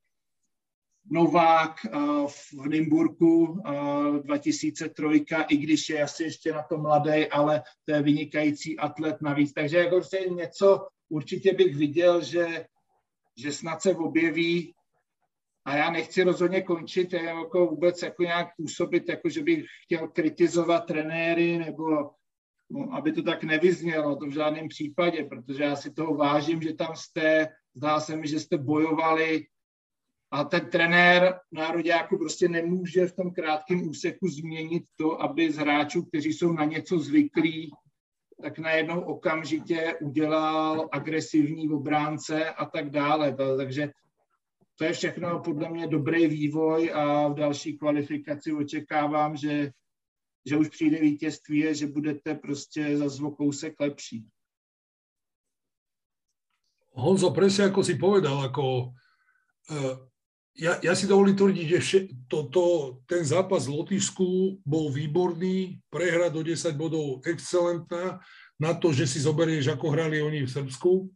Novák 1.10 1.86
uh, 1.94 2.26
v 2.28 2.66
Nymburku 2.66 3.44
uh, 3.44 4.16
2003, 4.18 5.24
i 5.48 5.56
když 5.56 5.88
je 5.88 6.02
asi 6.02 6.22
ještě 6.22 6.52
na 6.52 6.62
to 6.62 6.78
mladý, 6.78 7.26
ale 7.26 7.62
to 7.84 7.94
je 7.94 8.02
vynikající 8.02 8.78
atlet 8.78 9.16
navíc. 9.22 9.52
Takže 9.52 9.78
jako 9.78 10.00
něco 10.30 10.86
určitě 11.08 11.52
bych 11.52 11.76
viděl, 11.76 12.22
že 12.22 12.66
že 13.38 13.52
snad 13.52 13.82
se 13.82 13.94
objeví 13.94 14.74
a 15.64 15.76
já 15.76 15.90
nechci 15.90 16.22
rozhodně 16.22 16.62
končit 16.62 17.12
jako 17.12 17.66
vůbec 17.66 18.02
jako 18.02 18.22
nějak 18.22 18.48
působit, 18.56 19.08
jako 19.08 19.28
že 19.28 19.42
bych 19.42 19.64
chtěl 19.84 20.08
kritizovat 20.08 20.80
trenéry 20.80 21.58
nebo 21.58 22.10
no, 22.70 22.92
aby 22.92 23.12
to 23.12 23.22
tak 23.22 23.44
nevyznělo, 23.44 24.16
to 24.16 24.26
v 24.26 24.32
žádném 24.32 24.68
případě, 24.68 25.24
protože 25.24 25.62
já 25.62 25.76
si 25.76 25.90
toho 25.90 26.14
vážím, 26.14 26.62
že 26.62 26.74
tam 26.74 26.96
jste, 26.96 27.48
zdá 27.74 28.00
se 28.00 28.16
mi, 28.16 28.28
že 28.28 28.40
jste 28.40 28.58
bojovali 28.58 29.46
a 30.30 30.44
ten 30.44 30.70
trenér 30.70 31.40
nároďáku 31.52 32.18
prostě 32.18 32.48
nemůže 32.48 33.06
v 33.06 33.16
tom 33.16 33.30
krátkém 33.30 33.88
úseku 33.88 34.28
změnit 34.28 34.84
to, 34.96 35.22
aby 35.22 35.52
z 35.52 35.56
hráčů, 35.56 36.04
kteří 36.04 36.32
jsou 36.32 36.52
na 36.52 36.64
něco 36.64 36.98
zvyklí, 36.98 37.70
tak 38.42 38.58
najednou 38.58 39.00
okamžitě 39.00 39.94
udělal 40.00 40.88
agresivní 40.92 41.70
obránce 41.70 42.50
a 42.50 42.66
tak 42.66 42.90
dále. 42.90 43.36
Takže 43.56 43.90
to 44.78 44.84
je 44.84 44.92
všechno 44.92 45.40
podle 45.40 45.70
mě 45.70 45.86
dobrý 45.86 46.26
vývoj 46.26 46.92
a 46.94 47.28
v 47.28 47.34
další 47.34 47.78
kvalifikaci 47.78 48.52
očekávám, 48.52 49.36
že, 49.36 49.70
že 50.46 50.56
už 50.56 50.68
přijde 50.68 51.00
vítězství 51.00 51.68
a 51.68 51.72
že 51.72 51.86
budete 51.86 52.34
prostě 52.34 52.96
za 52.96 53.08
zvokousek 53.08 53.80
lepší. 53.80 54.26
Honzo, 56.96 57.28
presne 57.28 57.68
ako 57.68 57.84
si 57.84 58.00
povedal, 58.00 58.40
ako 58.40 58.96
uh, 59.68 59.96
ja, 60.56 60.80
ja 60.80 60.92
si 60.96 61.04
dovolím 61.04 61.36
tvrdiť, 61.36 61.66
že 61.68 61.78
vše, 61.80 62.00
to, 62.26 62.48
to, 62.48 62.64
ten 63.04 63.22
zápas 63.22 63.68
v 63.68 63.76
Lotyšsku 63.76 64.60
bol 64.64 64.88
výborný, 64.88 65.78
prehra 65.92 66.32
do 66.32 66.40
10 66.40 66.72
bodov 66.74 67.20
excelentná, 67.28 68.18
na 68.56 68.72
to, 68.72 68.88
že 68.92 69.04
si 69.04 69.20
zoberieš, 69.20 69.76
ako 69.76 69.92
hrali 69.92 70.24
oni 70.24 70.48
v 70.48 70.52
Srbsku. 70.52 71.12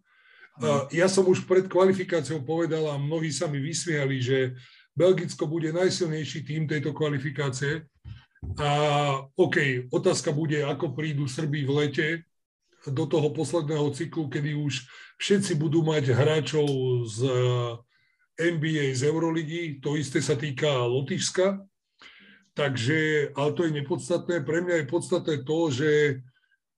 Ja 0.93 1.09
som 1.09 1.25
už 1.25 1.49
pred 1.49 1.65
kvalifikáciou 1.73 2.45
povedal 2.45 2.85
a 2.93 3.01
mnohí 3.01 3.33
sa 3.33 3.49
mi 3.49 3.57
vysmiali, 3.65 4.21
že 4.21 4.53
Belgicko 4.93 5.49
bude 5.49 5.73
najsilnejší 5.73 6.45
tým 6.45 6.69
tejto 6.69 6.93
kvalifikácie. 6.93 7.89
A 8.61 8.71
OK, 9.41 9.89
otázka 9.89 10.37
bude, 10.37 10.61
ako 10.61 10.93
prídu 10.93 11.25
Srbi 11.25 11.65
v 11.65 11.73
lete 11.73 12.09
do 12.85 13.09
toho 13.09 13.33
posledného 13.33 13.89
cyklu, 13.93 14.29
kedy 14.29 14.57
už 14.57 14.85
všetci 15.17 15.57
budú 15.57 15.81
mať 15.85 16.13
hráčov 16.13 16.69
z 17.09 17.21
NBA 18.41 18.97
z 18.97 19.13
Euroligy, 19.13 19.79
to 19.85 20.01
isté 20.01 20.25
sa 20.25 20.35
týka 20.35 20.89
Lotyšska. 20.89 21.61
Takže, 22.57 23.31
ale 23.37 23.51
to 23.53 23.69
je 23.69 23.77
nepodstatné. 23.77 24.43
Pre 24.43 24.59
mňa 24.65 24.83
je 24.83 24.91
podstatné 24.91 25.35
to, 25.47 25.59
že 25.71 25.91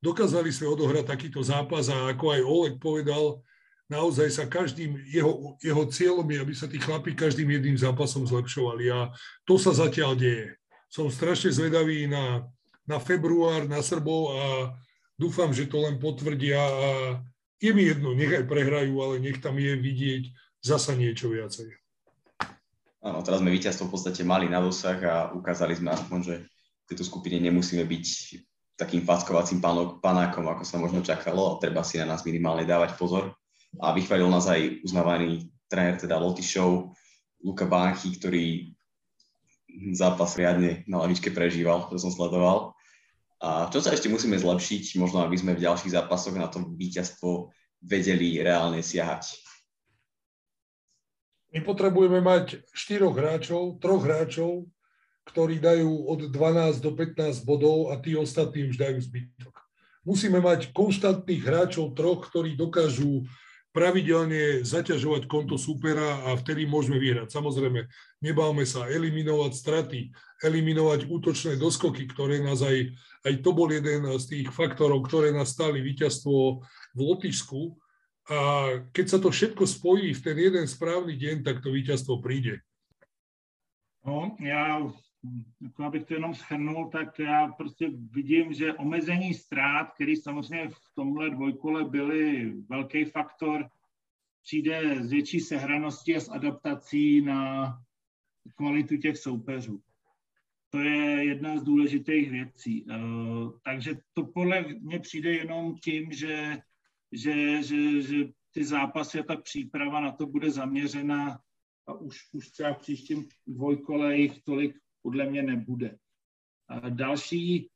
dokázali 0.02 0.50
sme 0.50 0.74
odohrať 0.74 1.06
takýto 1.06 1.40
zápas 1.40 1.86
a 1.88 2.10
ako 2.10 2.34
aj 2.34 2.42
Oleg 2.42 2.74
povedal, 2.82 3.40
naozaj 3.86 4.28
sa 4.32 4.44
každým, 4.50 4.98
jeho, 5.06 5.56
jeho 5.62 5.84
cieľom 5.86 6.26
je, 6.26 6.38
aby 6.42 6.54
sa 6.56 6.66
tí 6.66 6.80
chlapi 6.80 7.14
každým 7.14 7.46
jedným 7.46 7.78
zápasom 7.78 8.24
zlepšovali 8.24 8.88
a 8.88 9.12
to 9.46 9.60
sa 9.60 9.70
zatiaľ 9.76 10.18
deje. 10.18 10.56
Som 10.88 11.08
strašne 11.08 11.52
zvedavý 11.52 12.08
na, 12.08 12.44
na 12.84 12.98
február, 13.00 13.64
na 13.68 13.80
Srbov 13.80 14.22
a 14.32 14.44
dúfam, 15.16 15.52
že 15.52 15.68
to 15.68 15.84
len 15.84 15.96
potvrdia 16.00 16.60
a 16.60 16.88
je 17.62 17.70
mi 17.70 17.86
jedno, 17.86 18.10
nech 18.12 18.32
aj 18.32 18.48
prehrajú, 18.50 18.94
ale 18.98 19.22
nech 19.22 19.38
tam 19.38 19.54
je 19.54 19.72
vidieť 19.78 20.24
zasa 20.62 20.94
niečo 20.94 21.28
viacej. 21.28 21.68
Áno, 23.02 23.18
teraz 23.26 23.42
sme 23.42 23.50
víťazstvo 23.50 23.90
v 23.90 23.94
podstate 23.98 24.22
mali 24.22 24.46
na 24.46 24.62
dosah 24.62 24.98
a 25.02 25.14
ukázali 25.34 25.74
sme 25.74 25.90
aspoň, 25.90 26.18
že 26.22 26.34
v 26.46 26.86
tejto 26.86 27.02
skupine 27.02 27.42
nemusíme 27.42 27.82
byť 27.82 28.06
takým 28.78 29.02
fackovacím 29.02 29.58
panákom, 29.98 30.46
ako 30.46 30.62
sa 30.62 30.78
možno 30.78 31.02
čakalo, 31.02 31.54
a 31.54 31.58
treba 31.58 31.82
si 31.82 31.98
na 31.98 32.14
nás 32.14 32.22
minimálne 32.22 32.62
dávať 32.62 32.94
pozor. 32.94 33.34
A 33.82 33.90
vychválil 33.90 34.30
nás 34.30 34.46
aj 34.46 34.86
uznávaný 34.86 35.50
tréner, 35.66 35.98
teda 35.98 36.14
Lotyšov, 36.22 36.94
Luka 37.42 37.66
Bánchy, 37.66 38.14
ktorý 38.22 38.70
zápas 39.98 40.38
riadne 40.38 40.86
na 40.86 41.02
lavičke 41.02 41.34
prežíval, 41.34 41.90
to 41.90 41.98
som 41.98 42.14
sledoval. 42.14 42.76
A 43.42 43.66
čo 43.66 43.82
sa 43.82 43.90
ešte 43.90 44.06
musíme 44.06 44.38
zlepšiť, 44.38 45.02
možno 45.02 45.26
aby 45.26 45.34
sme 45.34 45.58
v 45.58 45.66
ďalších 45.66 45.98
zápasoch 45.98 46.38
na 46.38 46.46
to 46.46 46.62
víťazstvo 46.62 47.50
vedeli 47.82 48.38
reálne 48.38 48.78
siahať. 48.78 49.42
My 51.52 51.60
potrebujeme 51.60 52.24
mať 52.24 52.64
štyroch 52.72 53.12
hráčov, 53.12 53.76
troch 53.76 54.00
hráčov, 54.00 54.64
ktorí 55.28 55.60
dajú 55.60 56.08
od 56.08 56.32
12 56.32 56.80
do 56.80 56.96
15 56.96 57.44
bodov 57.44 57.92
a 57.92 58.00
tí 58.00 58.16
ostatní 58.16 58.72
už 58.72 58.80
dajú 58.80 58.98
zbytok. 59.04 59.54
Musíme 60.02 60.42
mať 60.42 60.74
konštantných 60.74 61.42
hráčov 61.46 61.94
troch, 61.94 62.26
ktorí 62.26 62.58
dokážu 62.58 63.28
pravidelne 63.72 64.60
zaťažovať 64.66 65.30
konto 65.30 65.56
supera 65.56 66.28
a 66.28 66.36
vtedy 66.36 66.68
môžeme 66.68 67.00
vyhrať. 67.00 67.32
Samozrejme, 67.32 67.88
nebáme 68.20 68.68
sa 68.68 68.84
eliminovať 68.84 69.52
straty, 69.56 70.00
eliminovať 70.44 71.08
útočné 71.08 71.56
doskoky, 71.56 72.04
ktoré 72.04 72.44
nás 72.44 72.60
aj, 72.60 72.92
aj 73.24 73.32
to 73.40 73.50
bol 73.56 73.72
jeden 73.72 74.04
z 74.20 74.24
tých 74.28 74.48
faktorov, 74.52 75.08
ktoré 75.08 75.32
nás 75.32 75.56
stali 75.56 75.80
víťazstvo 75.80 76.60
v 76.92 77.00
Lotyšsku, 77.00 77.60
a 78.30 78.38
keď 78.94 79.06
sa 79.08 79.18
to 79.18 79.34
všetko 79.34 79.66
spojí 79.66 80.14
v 80.14 80.22
ten 80.22 80.38
jeden 80.38 80.66
správny 80.70 81.18
deň, 81.18 81.42
tak 81.42 81.58
to 81.58 81.74
víťazstvo 81.74 82.22
príde. 82.22 82.62
No, 84.06 84.36
já, 84.40 84.92
jako 85.60 85.84
abych 85.84 86.04
to 86.04 86.14
jenom 86.14 86.34
schrnul, 86.34 86.90
tak 86.90 87.18
já 87.18 87.48
prostě 87.48 87.90
vidím, 88.10 88.52
že 88.52 88.74
omezení 88.74 89.34
ztrát, 89.34 89.90
který 89.94 90.16
samozřejmě 90.16 90.68
v 90.68 90.94
tomhle 90.94 91.30
dvojkole 91.30 91.84
byly 91.84 92.52
velký 92.68 93.04
faktor, 93.04 93.68
přijde 94.42 95.04
z 95.04 95.10
větší 95.10 95.40
sehranosti 95.40 96.16
a 96.16 96.20
s 96.20 96.28
adaptací 96.28 97.20
na 97.20 97.72
kvalitu 98.56 98.96
těch 98.96 99.16
soupeřů. 99.18 99.82
To 100.70 100.78
je 100.78 101.24
jedna 101.24 101.58
z 101.58 101.62
důležitých 101.62 102.30
věcí. 102.30 102.84
Uh, 102.84 103.52
takže 103.64 103.94
to 104.12 104.24
podle 104.24 104.64
mě 104.80 104.98
přijde 104.98 105.32
jenom 105.32 105.74
tím, 105.76 106.12
že 106.12 106.58
že, 107.12 107.62
že, 107.62 108.02
že 108.02 108.16
ty 108.50 108.64
zápasy 108.64 109.20
a 109.20 109.22
ta 109.22 109.36
příprava 109.36 110.00
na 110.00 110.12
to 110.12 110.26
bude 110.26 110.50
zaměřena 110.50 111.40
a 111.86 111.92
už, 111.92 112.18
už 112.32 112.50
třeba 112.50 112.74
v 112.74 112.78
příštím 112.78 113.28
dvojkole 113.46 114.16
jich 114.16 114.42
tolik 114.42 114.76
podle 115.02 115.26
mě 115.26 115.42
nebude. 115.42 115.98
A 116.68 116.88
další, 116.88 117.70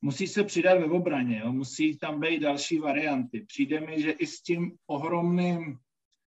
musí 0.00 0.26
se 0.26 0.44
přidat 0.44 0.78
ve 0.78 0.84
obraně, 0.84 1.38
jo? 1.44 1.52
musí 1.52 1.98
tam 1.98 2.20
být 2.20 2.40
další 2.40 2.78
varianty. 2.78 3.40
Přijde 3.40 3.80
mi, 3.80 4.02
že 4.02 4.10
i 4.10 4.26
s 4.26 4.42
tím 4.42 4.76
ohromným 4.86 5.78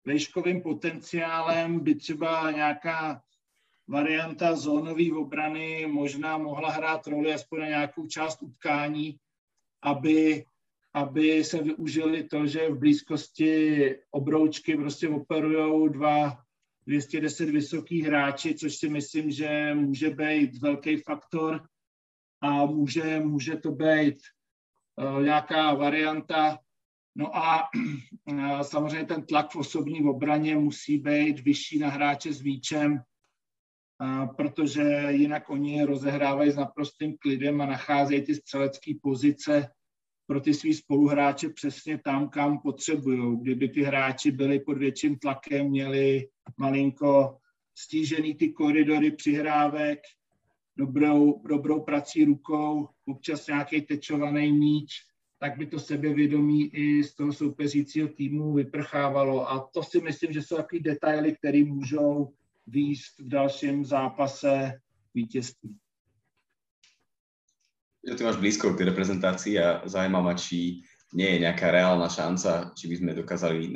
vejškovým 0.04 0.62
potenciálem 0.62 1.80
by 1.80 1.94
třeba 1.94 2.50
nějaká 2.50 3.22
varianta 3.88 4.56
zónové 4.56 5.12
obrany 5.12 5.86
možná 5.86 6.38
mohla 6.38 6.70
hrát 6.70 7.06
roli 7.06 7.34
aspoň 7.34 7.60
na 7.60 7.66
nějakou 7.66 8.06
část 8.06 8.42
utkání, 8.42 9.18
aby 9.82 10.44
aby 10.94 11.44
se 11.44 11.62
využili 11.62 12.24
to, 12.24 12.46
že 12.46 12.68
v 12.68 12.78
blízkosti 12.78 13.94
obroučky 14.10 14.76
prostě 14.76 15.08
operují 15.08 15.92
dva 15.92 16.38
210 16.86 17.50
vysoký 17.50 18.02
hráči, 18.02 18.54
což 18.54 18.76
si 18.76 18.88
myslím, 18.88 19.30
že 19.30 19.74
může 19.74 20.10
být 20.10 20.58
velký 20.58 20.96
faktor 20.96 21.68
a 22.40 22.66
může, 22.66 23.20
může 23.20 23.56
to 23.56 23.72
být 23.72 24.18
uh, 24.96 25.22
nějaká 25.22 25.74
varianta. 25.74 26.58
No 27.16 27.36
a 27.36 27.68
uh, 28.28 28.60
samozřejmě 28.60 29.06
ten 29.06 29.26
tlak 29.26 29.50
v 29.50 29.56
osobní 29.56 30.04
obraně 30.04 30.56
musí 30.56 30.98
být 30.98 31.40
vyšší 31.40 31.78
na 31.78 31.88
hráče 31.88 32.32
s 32.32 32.42
míčem, 32.42 32.92
uh, 32.92 34.34
protože 34.36 35.06
jinak 35.08 35.50
oni 35.50 35.84
rozehrávají 35.84 36.50
s 36.50 36.56
naprostým 36.56 37.16
klidem 37.18 37.60
a 37.60 37.66
nacházejí 37.66 38.22
ty 38.22 38.34
střelecké 38.34 38.92
pozice 39.02 39.70
pro 40.32 40.40
ty 40.40 40.54
svý 40.54 40.74
spoluhráče 40.74 41.48
přesně 41.48 41.98
tam, 41.98 42.28
kam 42.28 42.58
potřebují. 42.58 43.38
Kdyby 43.40 43.68
ty 43.68 43.82
hráči 43.82 44.30
byli 44.30 44.60
pod 44.60 44.78
větším 44.78 45.18
tlakem, 45.18 45.66
měli 45.66 46.28
malinko 46.58 47.36
stížený 47.74 48.34
ty 48.34 48.48
koridory 48.48 49.10
přihrávek, 49.10 49.98
dobrou, 50.76 51.42
dobrou 51.48 51.80
prací 51.80 52.24
rukou, 52.24 52.88
občas 53.06 53.46
nějaký 53.46 53.82
tečovaný 53.82 54.52
míč, 54.52 54.92
tak 55.38 55.58
by 55.58 55.66
to 55.66 55.78
sebevědomí 55.78 56.66
i 56.66 57.04
z 57.04 57.14
toho 57.14 57.32
soupeřícího 57.32 58.08
týmu 58.08 58.52
vyprchávalo. 58.52 59.50
A 59.50 59.68
to 59.74 59.82
si 59.82 60.00
myslím, 60.00 60.32
že 60.32 60.42
jsou 60.42 60.56
takové 60.56 60.82
detaily, 60.82 61.36
které 61.36 61.64
můžou 61.64 62.32
výjsť 62.66 63.20
v 63.20 63.28
dalším 63.28 63.84
zápase 63.84 64.80
vítězství. 65.14 65.76
Že 68.02 68.14
ty 68.18 68.22
máš 68.26 68.38
blízko 68.42 68.74
k 68.74 68.86
reprezentácii 68.90 69.54
a 69.62 69.86
zaujíma 69.86 70.20
ma, 70.20 70.34
či 70.34 70.82
nie 71.12 71.28
je 71.36 71.42
nejaká 71.44 71.70
reálna 71.70 72.08
šanca, 72.08 72.72
či 72.74 72.88
by 72.88 72.94
sme 72.98 73.18
dokázali 73.18 73.70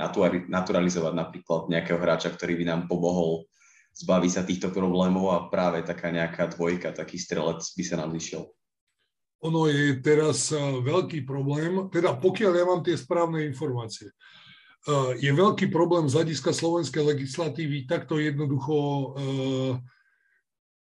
naturalizovať 0.49 1.13
napríklad 1.15 1.69
nejakého 1.69 2.01
hráča, 2.01 2.33
ktorý 2.33 2.59
by 2.59 2.65
nám 2.65 2.81
pomohol 2.89 3.47
zbaviť 3.97 4.31
sa 4.33 4.43
týchto 4.45 4.69
problémov 4.73 5.33
a 5.33 5.39
práve 5.49 5.81
taká 5.85 6.13
nejaká 6.13 6.53
dvojka, 6.53 6.93
taký 6.93 7.17
strelec 7.17 7.65
by 7.65 7.85
sa 7.85 7.97
nám 7.97 8.13
zišiel. 8.13 8.45
Ono 9.45 9.69
je 9.69 10.01
teraz 10.01 10.53
eh, 10.53 10.61
veľký 10.61 11.29
problém, 11.29 11.93
teda 11.93 12.17
pokiaľ 12.17 12.53
ja 12.57 12.65
mám 12.65 12.81
tie 12.81 12.97
správne 12.97 13.45
informácie, 13.45 14.09
eh, 14.09 15.11
je 15.21 15.31
veľký 15.33 15.69
problém 15.69 16.09
z 16.09 16.17
hľadiska 16.17 16.57
slovenskej 16.57 17.05
legislatívy 17.05 17.85
takto 17.85 18.17
jednoducho 18.17 18.77
eh, 18.77 19.73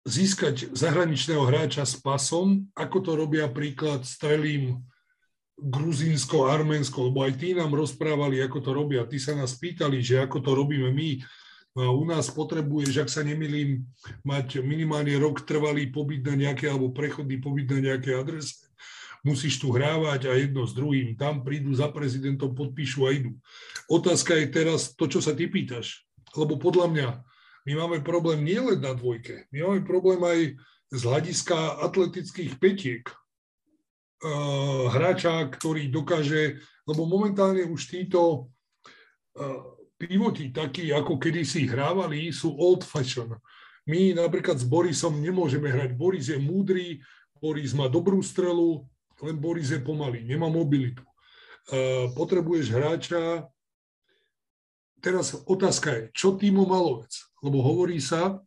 získať 0.06 0.70
zahraničného 0.70 1.42
hráča 1.42 1.82
s 1.82 1.98
pasom, 1.98 2.70
ako 2.78 2.96
to 3.02 3.12
robia 3.18 3.50
príklad 3.50 4.06
strelím 4.06 4.86
Gruzínsko, 5.58 6.46
Arménsko, 6.46 7.10
lebo 7.10 7.26
aj 7.26 7.32
tí 7.42 7.56
nám 7.56 7.74
rozprávali, 7.74 8.38
ako 8.44 8.58
to 8.62 8.70
robia. 8.70 9.08
Tí 9.08 9.18
sa 9.18 9.34
nás 9.34 9.58
pýtali, 9.58 9.98
že 9.98 10.22
ako 10.22 10.38
to 10.44 10.50
robíme 10.54 10.92
my. 10.94 11.10
No 11.76 11.80
a 11.82 11.90
u 11.92 12.04
nás 12.08 12.30
potrebuješ, 12.30 13.04
ak 13.04 13.10
sa 13.10 13.20
nemilím, 13.26 13.84
mať 14.24 14.62
minimálne 14.62 15.12
rok 15.16 15.44
trvalý 15.44 15.90
pobyt 15.92 16.24
na 16.24 16.36
nejaké, 16.36 16.70
alebo 16.70 16.94
prechodný 16.94 17.36
pobyt 17.42 17.68
na 17.72 17.92
nejaké 17.92 18.16
adrese. 18.16 18.64
Musíš 19.26 19.58
tu 19.58 19.74
hrávať 19.74 20.30
a 20.30 20.38
jedno 20.38 20.64
s 20.68 20.76
druhým. 20.76 21.18
Tam 21.18 21.42
prídu 21.42 21.74
za 21.74 21.90
prezidentom, 21.90 22.54
podpíšu 22.54 23.08
a 23.08 23.10
idú. 23.10 23.34
Otázka 23.90 24.38
je 24.38 24.46
teraz 24.52 24.94
to, 24.94 25.10
čo 25.10 25.18
sa 25.18 25.34
ty 25.34 25.50
pýtaš. 25.50 26.04
Lebo 26.36 26.60
podľa 26.60 26.86
mňa 26.92 27.08
my 27.66 27.72
máme 27.74 27.98
problém 28.06 28.46
nielen 28.46 28.78
na 28.78 28.94
dvojke, 28.94 29.50
my 29.50 29.58
máme 29.66 29.80
problém 29.82 30.22
aj 30.22 30.40
z 30.94 31.00
hľadiska 31.02 31.82
atletických 31.82 32.62
petiek. 32.62 33.04
Uh, 34.16 34.88
hráča, 34.88 35.44
ktorý 35.52 35.92
dokáže, 35.92 36.56
lebo 36.88 37.04
momentálne 37.04 37.68
už 37.68 37.84
títo 37.84 38.48
uh, 39.36 39.76
pivoti 40.00 40.54
takí, 40.56 40.88
ako 40.88 41.20
kedysi 41.20 41.68
hrávali, 41.68 42.32
sú 42.32 42.56
old 42.56 42.80
fashion. 42.80 43.36
My 43.84 44.16
napríklad 44.16 44.56
s 44.56 44.64
Borisom 44.64 45.20
nemôžeme 45.20 45.68
hrať. 45.68 45.94
Boris 45.94 46.32
je 46.32 46.40
múdry, 46.40 47.04
Boris 47.36 47.76
má 47.76 47.92
dobrú 47.92 48.24
strelu, 48.24 48.88
len 49.20 49.36
Boris 49.36 49.68
je 49.68 49.78
pomalý, 49.84 50.24
nemá 50.24 50.48
mobilitu. 50.48 51.04
Uh, 51.68 52.08
potrebuješ 52.16 52.72
hráča. 52.72 53.44
Teraz 55.00 55.36
otázka 55.46 55.92
je, 55.92 56.02
čo 56.16 56.34
Timo 56.34 56.64
Malovec? 56.66 57.12
Lebo 57.44 57.62
hovorí 57.62 58.00
sa, 58.00 58.40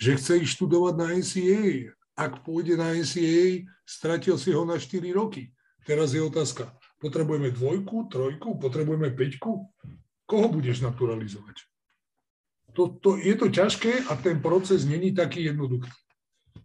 že 0.00 0.18
chce 0.18 0.42
ísť 0.42 0.58
študovať 0.58 0.94
na 0.98 1.06
NCAA. 1.14 1.94
Ak 2.14 2.42
pôjde 2.46 2.78
na 2.78 2.94
NCAA, 2.94 3.68
stratil 3.86 4.38
si 4.38 4.50
ho 4.50 4.62
na 4.66 4.80
4 4.80 5.02
roky. 5.14 5.50
Teraz 5.84 6.16
je 6.16 6.22
otázka, 6.24 6.72
potrebujeme 6.96 7.52
dvojku, 7.52 8.08
trojku, 8.08 8.56
potrebujeme 8.56 9.12
peťku? 9.12 9.68
koho 10.26 10.48
budeš 10.48 10.80
naturalizovať? 10.80 11.56
To, 12.74 12.90
to, 12.98 13.22
je 13.22 13.34
to 13.38 13.46
ťažké 13.46 14.10
a 14.10 14.18
ten 14.18 14.42
proces 14.42 14.82
není 14.82 15.14
taký 15.14 15.46
jednoduchý. 15.46 15.92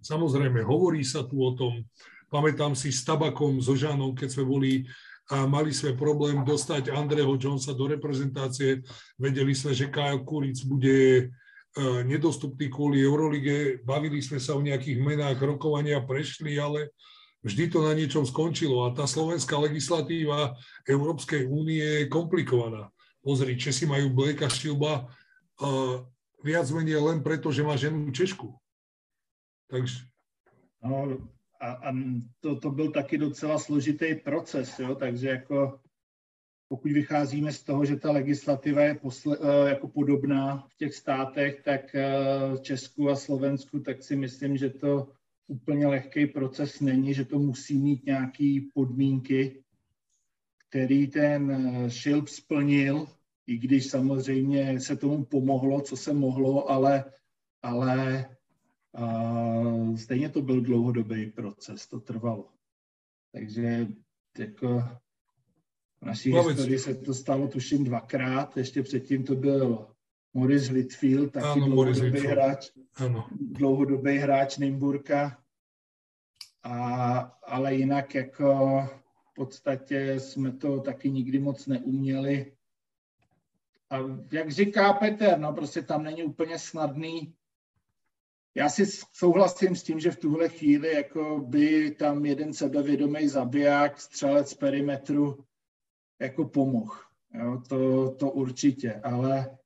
Samozrejme, 0.01 0.65
hovorí 0.65 1.05
sa 1.05 1.21
tu 1.21 1.37
o 1.37 1.53
tom, 1.53 1.85
pamätám 2.33 2.73
si 2.73 2.89
s 2.89 3.05
Tabakom, 3.05 3.61
so 3.61 3.77
Žánom, 3.77 4.17
keď 4.17 4.29
sme 4.33 4.45
boli 4.47 4.71
a 5.29 5.45
mali 5.45 5.69
sme 5.69 5.93
problém 5.93 6.41
dostať 6.41 6.89
Andreho 6.89 7.37
Jonesa 7.37 7.77
do 7.77 7.85
reprezentácie. 7.85 8.81
Vedeli 9.13 9.53
sme, 9.53 9.77
že 9.77 9.93
Kyle 9.93 10.25
Kuric 10.25 10.65
bude 10.65 10.97
e, 10.97 11.23
nedostupný 12.03 12.65
kvôli 12.65 13.05
Eurolige. 13.05 13.77
Bavili 13.85 14.25
sme 14.25 14.41
sa 14.41 14.57
o 14.57 14.65
nejakých 14.65 14.97
menách, 14.97 15.37
rokovania 15.37 16.01
prešli, 16.01 16.57
ale 16.57 16.97
vždy 17.45 17.69
to 17.69 17.85
na 17.85 17.93
niečom 17.93 18.25
skončilo. 18.25 18.89
A 18.89 18.93
tá 18.97 19.05
slovenská 19.05 19.53
legislatíva 19.61 20.57
Európskej 20.89 21.45
únie 21.45 22.05
je 22.05 22.09
komplikovaná 22.09 22.89
pozri, 23.29 23.59
Česi 23.59 23.85
majú 23.85 24.09
Blake 24.09 24.47
Šilba 24.47 25.05
uh, 25.05 26.01
viac 26.43 26.67
menej 26.71 26.97
len 26.97 27.19
preto, 27.21 27.51
že 27.51 27.61
má 27.61 27.75
ženu 27.75 28.09
Češku. 28.09 28.55
Takže... 29.69 30.07
No, 30.81 31.19
a, 31.59 31.71
a 31.71 31.93
to, 32.39 32.59
to 32.59 32.71
byl 32.71 32.91
taky 32.91 33.17
docela 33.17 33.59
složitý 33.59 34.15
proces, 34.15 34.79
jo? 34.79 34.95
takže 34.95 35.29
jako 35.29 35.79
pokud 36.67 36.91
vycházíme 36.91 37.51
z 37.51 37.63
toho, 37.63 37.85
že 37.85 37.95
ta 37.95 38.11
legislativa 38.11 38.81
je 38.81 38.95
posle, 38.95 39.37
jako 39.69 39.87
podobná 39.87 40.67
v 40.69 40.77
těch 40.77 40.95
státech, 40.95 41.61
tak 41.63 41.95
v 42.55 42.61
Česku 42.61 43.09
a 43.09 43.15
Slovensku, 43.15 43.79
tak 43.79 44.03
si 44.03 44.15
myslím, 44.15 44.57
že 44.57 44.69
to 44.69 45.11
úplně 45.47 45.87
lehký 45.87 46.25
proces 46.25 46.79
není, 46.79 47.13
že 47.13 47.25
to 47.25 47.39
musí 47.39 47.77
mít 47.77 48.05
nějaké 48.05 48.59
podmínky, 48.73 49.63
který 50.69 51.07
ten 51.07 51.51
eh, 51.51 51.89
šilp 51.89 52.27
splnil, 52.27 53.07
i 53.47 53.57
když 53.57 53.89
samozřejmě 53.89 54.79
se 54.79 54.95
tomu 54.95 55.25
pomohlo, 55.25 55.81
co 55.81 55.97
se 55.97 56.13
mohlo, 56.13 56.71
ale, 56.71 57.05
ale 57.61 58.25
a, 58.95 59.95
stejně 59.95 60.29
to 60.29 60.41
byl 60.41 60.61
dlouhodobý 60.61 61.31
proces, 61.31 61.87
to 61.87 61.99
trvalo. 61.99 62.49
Takže 63.31 63.87
jako 64.37 64.83
v 66.01 66.05
naší 66.05 66.29
Mluvic. 66.29 66.57
historii 66.57 66.79
se 66.79 66.95
to 66.95 67.13
stalo 67.13 67.47
tuším 67.47 67.83
dvakrát, 67.83 68.57
ještě 68.57 68.83
předtím 68.83 69.23
to 69.23 69.35
byl 69.35 69.87
Morris 70.33 70.69
Litfield, 70.69 71.33
taky 71.33 71.45
ano, 71.45 71.65
dlouhodobý 71.65 72.19
hráč, 72.19 72.71
ano. 72.95 73.27
dlouhodobý 73.31 74.17
hráč 74.17 74.57
Nymburka. 74.57 75.43
A, 76.63 77.17
ale 77.43 77.75
jinak 77.75 78.15
jako 78.15 78.83
podstatě 79.39 80.19
jsme 80.19 80.51
to 80.51 80.79
taky 80.79 81.11
nikdy 81.11 81.39
moc 81.39 81.67
neuměli. 81.67 82.51
A 83.89 83.97
jak 84.31 84.51
říká 84.51 84.93
Petr, 84.93 85.37
no 85.37 85.53
prostě 85.53 85.81
tam 85.81 86.03
není 86.03 86.23
úplně 86.23 86.59
snadný. 86.59 87.33
Já 88.55 88.69
si 88.69 88.85
souhlasím 89.13 89.75
s 89.75 89.83
tím, 89.83 89.99
že 89.99 90.11
v 90.11 90.19
tuhle 90.19 90.49
chvíli 90.49 90.93
jako 90.95 91.39
by 91.39 91.91
tam 91.91 92.25
jeden 92.25 92.53
sebevědomý 92.53 93.27
zabiják, 93.27 94.01
střelec 94.01 94.53
perimetru 94.53 95.45
jako 96.19 96.45
pomohl. 96.45 96.95
Jo, 97.33 97.61
to, 97.69 98.11
to 98.11 98.31
určitě, 98.31 98.93
ale 98.93 99.57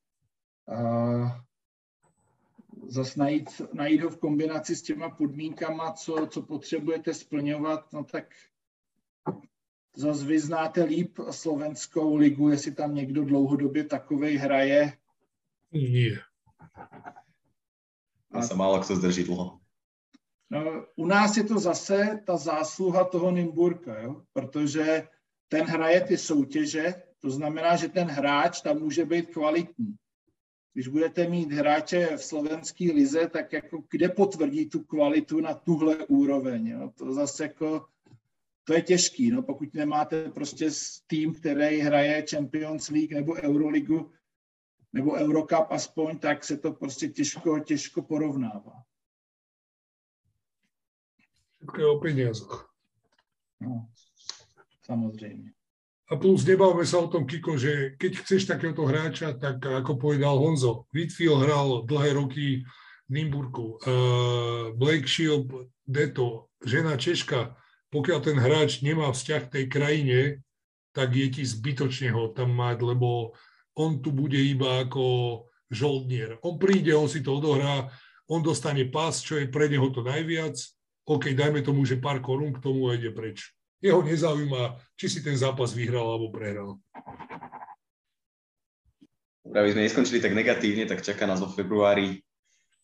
zase 2.88 3.20
najít, 3.20 3.62
najít 3.74 4.02
ho 4.02 4.10
v 4.10 4.20
kombinaci 4.20 4.76
s 4.76 4.82
těma 4.82 5.10
podmínkama, 5.10 5.92
co, 5.92 6.28
co 6.28 6.42
potřebujete 6.42 7.14
splňovat, 7.14 7.94
no 7.94 8.04
tak 8.04 8.26
Zas 9.96 10.24
vy 10.24 10.40
znáte 10.40 10.84
líp 10.84 11.20
slovenskou 11.32 12.16
ligu, 12.16 12.50
jestli 12.50 12.72
tam 12.72 12.96
někdo 12.96 13.26
dlouhodobě 13.26 13.84
takovej 13.84 14.36
hraje? 14.36 14.94
Nie. 15.72 16.20
A 18.34 18.42
sa 18.42 18.56
málo 18.56 18.80
kto 18.80 18.96
zdrží 18.96 19.24
dlho. 19.24 19.60
No, 20.50 20.86
u 20.96 21.06
nás 21.06 21.38
je 21.38 21.44
to 21.44 21.60
zase 21.60 22.20
ta 22.26 22.38
zásluha 22.38 23.04
toho 23.04 23.32
Nymburka, 23.32 24.02
jo? 24.02 24.22
protože 24.34 25.08
ten 25.48 25.66
hraje 25.66 26.02
ty 26.02 26.18
soutěže, 26.18 26.94
to 27.20 27.30
znamená, 27.30 27.76
že 27.76 27.90
ten 27.90 28.08
hráč 28.08 28.62
tam 28.62 28.80
může 28.80 29.06
být 29.06 29.30
kvalitní. 29.30 29.96
Když 30.74 30.88
budete 30.88 31.30
mít 31.30 31.52
hráče 31.52 32.18
v 32.18 32.24
slovenské 32.24 32.86
lize, 32.94 33.30
tak 33.30 33.54
jako 33.54 33.84
kde 33.90 34.10
potvrdí 34.10 34.70
tu 34.70 34.84
kvalitu 34.84 35.40
na 35.40 35.54
tuhle 35.54 36.06
úroveň. 36.06 36.68
Jo? 36.68 36.92
To 36.98 37.14
zase 37.14 37.44
jako 37.44 37.86
to 38.64 38.74
je 38.74 38.82
těžký, 38.82 39.32
no, 39.32 39.42
pokud 39.42 39.74
nemáte 39.74 40.32
prostě 40.32 40.70
tým, 41.08 41.34
který 41.34 41.80
hraje 41.80 42.26
Champions 42.30 42.90
League 42.90 43.14
nebo 43.14 43.34
Euroligu 43.34 44.12
nebo 44.94 45.18
Eurocup 45.18 45.68
aspoň, 45.70 46.20
tak 46.20 46.44
se 46.44 46.58
to 46.58 46.72
prostě 46.72 47.08
těžko, 47.08 47.60
těžko 47.60 48.02
porovnává. 48.02 48.84
Všetko 51.58 51.82
je 51.82 51.88
o 51.88 52.00
peniazoch. 52.00 52.70
No, 53.62 53.88
samozrejme. 54.84 55.56
A 56.12 56.20
plus 56.20 56.44
nebavme 56.44 56.84
sa 56.84 57.00
o 57.00 57.08
tom, 57.08 57.24
Kiko, 57.24 57.56
že 57.56 57.96
keď 57.96 58.12
chceš 58.22 58.46
takéhoto 58.46 58.84
hráča, 58.84 59.34
tak 59.40 59.64
ako 59.64 59.96
povedal 59.96 60.36
Honzo, 60.36 60.86
Whitfield 60.92 61.48
hral 61.48 61.88
dlhé 61.88 62.20
roky 62.20 62.68
v 63.08 63.10
Nimburku, 63.10 63.80
uh, 63.80 64.76
Blake 64.76 65.08
Shield, 65.08 65.48
Deto, 65.88 66.52
žena 66.60 67.00
Češka, 67.00 67.56
pokiaľ 67.90 68.20
ten 68.20 68.38
hráč 68.38 68.84
nemá 68.84 69.10
vzťah 69.16 69.42
k 69.48 69.54
tej 69.56 69.66
krajine, 69.72 70.20
tak 70.92 71.16
je 71.16 71.32
ti 71.32 71.44
zbytočne 71.48 72.12
ho 72.12 72.30
tam 72.36 72.52
mať, 72.52 72.84
lebo 72.84 73.34
on 73.74 74.02
tu 74.02 74.14
bude 74.14 74.38
iba 74.38 74.86
ako 74.86 75.04
žoldnier. 75.74 76.38
On 76.46 76.62
príde, 76.62 76.94
on 76.94 77.10
si 77.10 77.26
to 77.26 77.42
odohrá, 77.42 77.90
on 78.30 78.46
dostane 78.46 78.86
pás, 78.88 79.26
čo 79.26 79.42
je 79.42 79.50
pre 79.50 79.68
neho 79.68 79.90
to 79.90 80.06
najviac. 80.06 80.56
OK, 81.04 81.36
dajme 81.36 81.60
tomu, 81.66 81.84
že 81.84 82.00
pár 82.00 82.24
korún 82.24 82.56
k 82.56 82.64
tomu 82.64 82.88
a 82.88 82.96
ide 82.96 83.12
preč. 83.12 83.52
Jeho 83.84 84.00
nezaujíma, 84.00 84.80
či 84.96 85.12
si 85.12 85.20
ten 85.20 85.36
zápas 85.36 85.76
vyhral 85.76 86.08
alebo 86.08 86.32
prehral. 86.32 86.80
Aby 89.44 89.76
sme 89.76 89.84
neskončili 89.84 90.24
tak 90.24 90.32
negatívne, 90.32 90.88
tak 90.88 91.04
čaká 91.04 91.28
nás 91.28 91.44
vo 91.44 91.52
februári 91.52 92.24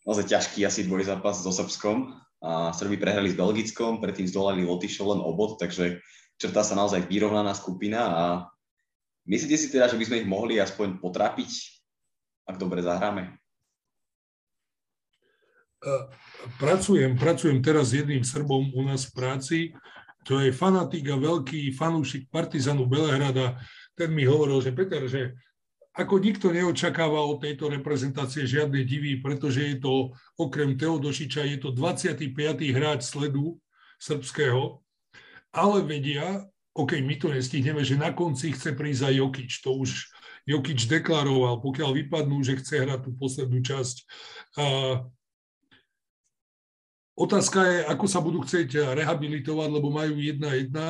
naozaj 0.04 0.28
ťažký 0.28 0.68
asi 0.68 0.84
dvojzápas 0.84 1.40
so 1.40 1.56
Srbskom. 1.56 2.20
A 2.40 2.72
Srbi 2.76 3.00
prehrali 3.00 3.32
s 3.32 3.40
Belgickom, 3.40 4.00
predtým 4.00 4.28
zdolali 4.28 4.64
Lotyšov 4.68 5.16
len 5.16 5.22
obod, 5.24 5.60
takže 5.60 6.04
črtá 6.40 6.64
sa 6.64 6.76
naozaj 6.76 7.08
vyrovnaná 7.08 7.52
skupina 7.52 8.00
a 8.12 8.24
myslíte 9.30 9.56
si 9.56 9.68
teda, 9.70 9.86
že 9.86 9.96
by 9.96 10.04
sme 10.10 10.20
ich 10.26 10.28
mohli 10.28 10.58
aspoň 10.58 10.98
potrápiť, 10.98 11.50
ak 12.50 12.58
dobre 12.58 12.82
zahráme? 12.82 13.38
Pracujem, 16.60 17.16
pracujem 17.16 17.64
teraz 17.64 17.94
s 17.94 18.04
jedným 18.04 18.26
Srbom 18.26 18.74
u 18.76 18.82
nás 18.84 19.08
v 19.08 19.16
práci, 19.16 19.60
to 20.28 20.44
je 20.44 20.52
fanatik 20.52 21.08
a 21.08 21.16
veľký 21.16 21.72
fanúšik 21.72 22.28
Partizanu 22.28 22.84
Belehrada. 22.84 23.56
Ten 23.96 24.12
mi 24.12 24.28
hovoril, 24.28 24.60
že 24.60 24.76
Peter, 24.76 25.08
že 25.08 25.40
ako 25.96 26.20
nikto 26.20 26.52
neočakáva 26.52 27.24
od 27.24 27.40
tejto 27.44 27.72
reprezentácie 27.72 28.44
žiadne 28.44 28.84
divy, 28.84 29.20
pretože 29.24 29.64
je 29.64 29.76
to, 29.80 30.12
okrem 30.36 30.76
Teodošiča, 30.76 31.48
je 31.56 31.58
to 31.64 31.72
25. 31.72 32.36
hráč 32.76 33.08
sledu 33.08 33.56
srbského, 34.00 34.84
ale 35.56 35.78
vedia, 35.84 36.44
OK, 36.78 37.02
my 37.02 37.16
to 37.18 37.34
nestihneme, 37.34 37.82
že 37.82 37.98
na 37.98 38.14
konci 38.14 38.54
chce 38.54 38.78
prísť 38.78 39.10
aj 39.10 39.14
Jokič. 39.20 39.52
To 39.66 39.80
už 39.82 40.10
Jokič 40.46 40.86
deklaroval, 40.86 41.60
pokiaľ 41.62 41.90
vypadnú, 42.06 42.42
že 42.46 42.58
chce 42.62 42.86
hrať 42.86 43.10
tú 43.10 43.12
poslednú 43.18 43.60
časť. 43.62 43.96
A 44.56 44.66
otázka 47.18 47.60
je, 47.66 47.78
ako 47.90 48.06
sa 48.08 48.20
budú 48.24 48.46
chcieť 48.46 48.96
rehabilitovať, 48.96 49.70
lebo 49.70 49.90
majú 49.92 50.16
jedna 50.18 50.56
jedna 50.56 50.88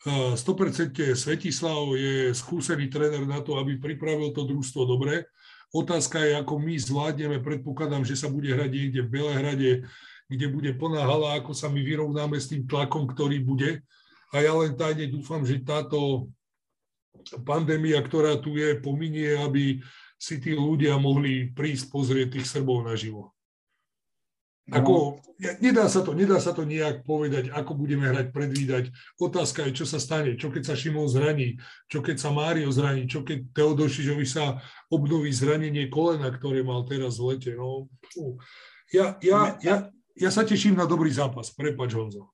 100% 0.00 1.12
Svetislav 1.12 1.92
je 1.92 2.32
skúsený 2.32 2.88
tréner 2.88 3.20
na 3.28 3.44
to, 3.44 3.60
aby 3.60 3.76
pripravil 3.76 4.32
to 4.32 4.48
družstvo 4.48 4.88
dobre. 4.88 5.28
Otázka 5.76 6.24
je, 6.24 6.40
ako 6.40 6.56
my 6.56 6.74
zvládneme, 6.80 7.38
predpokladám, 7.44 8.08
že 8.08 8.16
sa 8.16 8.32
bude 8.32 8.48
hrať 8.48 8.70
niekde 8.72 9.00
v 9.04 9.12
Belehrade, 9.12 9.70
kde 10.26 10.46
bude 10.48 10.72
plná 10.72 11.04
hala, 11.04 11.36
ako 11.36 11.52
sa 11.52 11.68
my 11.68 11.84
vyrovnáme 11.84 12.40
s 12.40 12.48
tým 12.48 12.64
tlakom, 12.64 13.04
ktorý 13.04 13.44
bude. 13.44 13.84
A 14.30 14.42
ja 14.42 14.54
len 14.54 14.78
tajne 14.78 15.10
dúfam, 15.10 15.42
že 15.42 15.62
táto 15.62 16.30
pandémia, 17.42 17.98
ktorá 18.00 18.38
tu 18.38 18.54
je, 18.54 18.78
pominie, 18.78 19.34
aby 19.38 19.82
si 20.20 20.38
tí 20.38 20.52
ľudia 20.52 21.00
mohli 21.00 21.50
prísť 21.50 21.90
pozrieť 21.90 22.38
tých 22.38 22.46
Srbov 22.46 22.86
naživo. 22.86 23.34
Ako, 24.70 25.18
nedá, 25.58 25.90
sa 25.90 25.98
to, 25.98 26.14
nedá 26.14 26.38
sa 26.38 26.54
to 26.54 26.62
nejak 26.62 27.02
povedať, 27.02 27.50
ako 27.50 27.74
budeme 27.74 28.06
hrať, 28.06 28.30
predvídať. 28.30 28.84
Otázka 29.18 29.66
je, 29.66 29.82
čo 29.82 29.86
sa 29.88 29.98
stane, 29.98 30.38
čo 30.38 30.46
keď 30.46 30.62
sa 30.70 30.78
Šimon 30.78 31.10
zraní, 31.10 31.58
čo 31.90 31.98
keď 31.98 32.22
sa 32.22 32.30
Mário 32.30 32.70
zraní, 32.70 33.10
čo 33.10 33.26
keď 33.26 33.50
Teodošičovi 33.50 34.22
sa 34.22 34.62
obnoví 34.86 35.34
zranenie 35.34 35.90
kolena, 35.90 36.30
ktoré 36.30 36.62
mal 36.62 36.86
teraz 36.86 37.18
v 37.18 37.34
lete. 37.34 37.58
No, 37.58 37.90
ja, 38.94 39.18
ja, 39.18 39.58
ja, 39.58 39.90
ja 40.14 40.30
sa 40.30 40.46
teším 40.46 40.78
na 40.78 40.86
dobrý 40.86 41.10
zápas. 41.10 41.50
Prepač, 41.50 41.98
Honzo. 41.98 42.30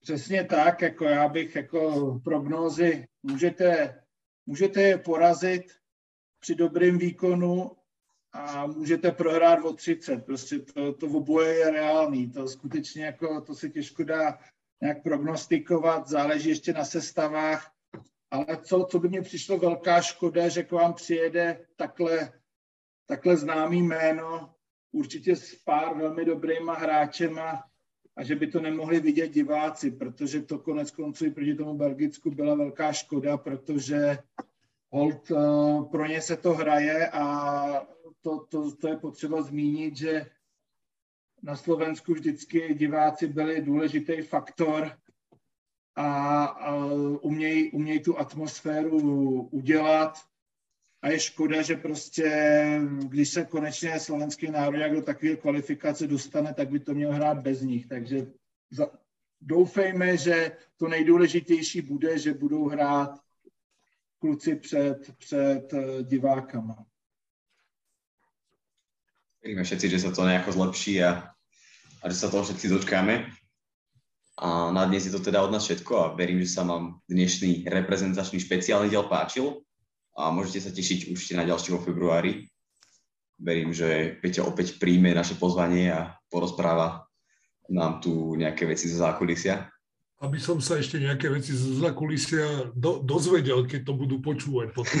Přesně 0.00 0.44
tak, 0.44 0.82
jako 0.82 1.04
já 1.04 1.28
bych 1.28 1.56
jako 1.56 2.20
prognózy, 2.24 3.06
můžete, 3.22 4.00
můžete 4.46 4.82
je 4.82 4.98
porazit 4.98 5.72
při 6.40 6.54
dobrém 6.54 6.98
výkonu 6.98 7.70
a 8.32 8.66
můžete 8.66 9.12
prohrát 9.12 9.64
o 9.64 9.72
30. 9.72 10.26
Prostě 10.26 10.58
to, 10.58 10.92
to 10.92 11.06
oboje 11.06 11.54
je 11.54 11.70
reálný. 11.70 12.30
To 12.30 12.48
skutečně 12.48 13.04
jako, 13.04 13.40
to 13.40 13.54
se 13.54 13.68
těžko 13.68 14.04
dá 14.04 14.38
nějak 14.80 15.02
prognostikovat, 15.02 16.08
záleží 16.08 16.48
ještě 16.48 16.72
na 16.72 16.84
sestavách. 16.84 17.72
Ale 18.30 18.46
co, 18.62 18.86
co 18.90 18.98
by 18.98 19.08
mě 19.08 19.22
přišlo 19.22 19.58
velká 19.58 20.02
škoda, 20.02 20.48
že 20.48 20.62
k 20.62 20.72
vám 20.72 20.94
přijede 20.94 21.66
takhle, 21.76 22.32
takhle 23.06 23.36
známý 23.36 23.82
jméno, 23.82 24.54
určitě 24.92 25.36
s 25.36 25.54
pár 25.54 25.96
velmi 25.96 26.24
dobrýma 26.24 26.74
hráčema 26.74 27.69
a 28.20 28.24
že 28.24 28.36
by 28.36 28.46
to 28.46 28.60
nemohli 28.60 29.00
vidět 29.00 29.28
diváci, 29.28 29.90
protože 29.90 30.42
to 30.42 30.58
konec 30.58 30.90
konců 30.90 31.26
i 31.26 31.30
proti 31.30 31.54
tomu 31.54 31.74
Belgicku 31.74 32.30
byla 32.30 32.54
velká 32.54 32.92
škoda, 32.92 33.36
protože 33.36 34.18
hold, 34.90 35.30
eh, 35.30 35.34
pro 35.90 36.06
ně 36.06 36.20
se 36.20 36.36
to 36.36 36.52
hraje 36.52 37.08
a 37.08 37.86
to, 38.20 38.46
to, 38.48 38.76
to 38.76 38.88
je 38.88 38.96
potřeba 38.96 39.42
zmínit, 39.42 39.96
že 39.96 40.26
na 41.42 41.56
Slovensku 41.56 42.14
vždycky 42.14 42.74
diváci 42.74 43.26
byli 43.26 43.62
důležitý 43.62 44.22
faktor 44.22 44.92
a, 45.96 46.44
a 46.44 46.76
umějí, 47.20 47.70
uměj 47.70 48.00
tu 48.00 48.18
atmosféru 48.18 49.42
udělat. 49.42 50.18
A 51.02 51.08
je 51.08 51.20
škoda, 51.20 51.62
že 51.62 51.76
prostě, 51.76 52.28
když 53.08 53.28
se 53.28 53.44
konečně 53.44 54.00
slovenský 54.00 54.50
národ 54.50 54.76
jak 54.76 54.92
do 54.92 55.02
takové 55.02 55.36
kvalifikace 55.36 56.06
dostane, 56.06 56.54
tak 56.54 56.68
by 56.70 56.80
to 56.80 56.94
měl 56.94 57.12
hrát 57.12 57.38
bez 57.38 57.60
nich. 57.60 57.86
Takže 57.86 58.26
za, 58.70 58.90
doufejme, 59.40 60.16
že 60.16 60.56
to 60.76 60.88
nejdůležitější 60.88 61.80
bude, 61.80 62.18
že 62.18 62.34
budou 62.34 62.68
hrát 62.68 63.20
kluci 64.18 64.56
před, 64.56 65.16
před 65.18 65.72
eh, 65.72 66.02
divákama. 66.02 66.84
Veríme 69.40 69.64
všetci, 69.64 69.88
že 69.88 69.98
sa 70.04 70.12
to 70.12 70.28
nejako 70.28 70.52
zlepší 70.52 71.00
a, 71.00 71.32
a 72.04 72.04
že 72.12 72.16
sa 72.16 72.28
toho 72.28 72.44
všetci 72.44 72.76
dočkáme. 72.76 73.32
A 74.36 74.68
na 74.68 74.84
dnes 74.84 75.08
je 75.08 75.12
to 75.12 75.20
teda 75.20 75.40
od 75.40 75.48
nás 75.48 75.64
všetko 75.64 75.92
a 75.96 76.12
verím, 76.12 76.44
že 76.44 76.52
sa 76.52 76.64
vám 76.64 77.00
dnešný 77.08 77.64
reprezentačný 77.64 78.36
špeciálny 78.36 78.92
diel 78.92 79.08
páčil 79.08 79.64
a 80.22 80.32
môžete 80.32 80.68
sa 80.68 80.70
tešiť 80.70 81.12
už 81.12 81.34
na 81.36 81.44
ďalší 81.48 81.72
vo 81.74 81.80
februári. 81.80 82.46
Verím, 83.40 83.72
že 83.72 84.20
Peťo 84.20 84.44
opäť 84.44 84.76
príjme 84.76 85.16
naše 85.16 85.34
pozvanie 85.40 85.88
a 85.88 86.12
porozpráva 86.28 87.08
nám 87.72 88.04
tu 88.04 88.36
nejaké 88.36 88.68
veci 88.68 88.90
zo 88.90 89.00
zákulisia. 89.00 89.70
Aby 90.20 90.36
som 90.36 90.60
sa 90.60 90.76
ešte 90.76 91.00
nejaké 91.00 91.32
veci 91.32 91.56
zo 91.56 91.80
zákulisia 91.80 92.76
do, 92.76 93.00
dozvedel, 93.00 93.64
keď 93.64 93.88
to 93.88 93.92
budú 93.96 94.20
počúvať 94.20 94.68
potom. 94.76 95.00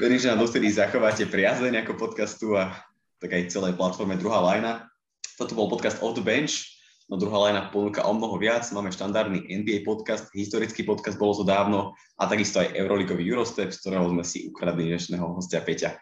Verím, 0.00 0.20
že 0.20 0.28
nám 0.32 0.40
dovtedy 0.40 0.72
zachováte 0.72 1.28
priazeň 1.28 1.84
ako 1.84 1.92
podcastu 2.00 2.56
a 2.56 2.72
tak 3.20 3.32
aj 3.32 3.52
celej 3.52 3.76
platforme 3.76 4.16
druhá 4.16 4.40
lajna. 4.40 4.88
Toto 5.36 5.52
bol 5.52 5.68
podcast 5.68 6.00
Off 6.00 6.16
the 6.16 6.24
Bench, 6.24 6.75
no 7.06 7.14
druhá 7.16 7.50
lajna 7.50 7.70
ponúka 7.70 8.02
o 8.02 8.12
mnoho 8.14 8.38
viac. 8.38 8.66
Máme 8.74 8.90
štandardný 8.90 9.46
NBA 9.46 9.86
podcast, 9.86 10.30
historický 10.34 10.82
podcast, 10.82 11.18
bolo 11.18 11.38
to 11.38 11.44
dávno 11.46 11.94
a 12.18 12.26
takisto 12.26 12.58
aj 12.62 12.74
Euroligový 12.74 13.22
Eurostep, 13.26 13.70
z 13.70 13.78
ktorého 13.82 14.10
sme 14.10 14.24
si 14.26 14.50
ukradli 14.50 14.90
dnešného 14.90 15.26
hostia 15.34 15.62
Peťa. 15.62 15.98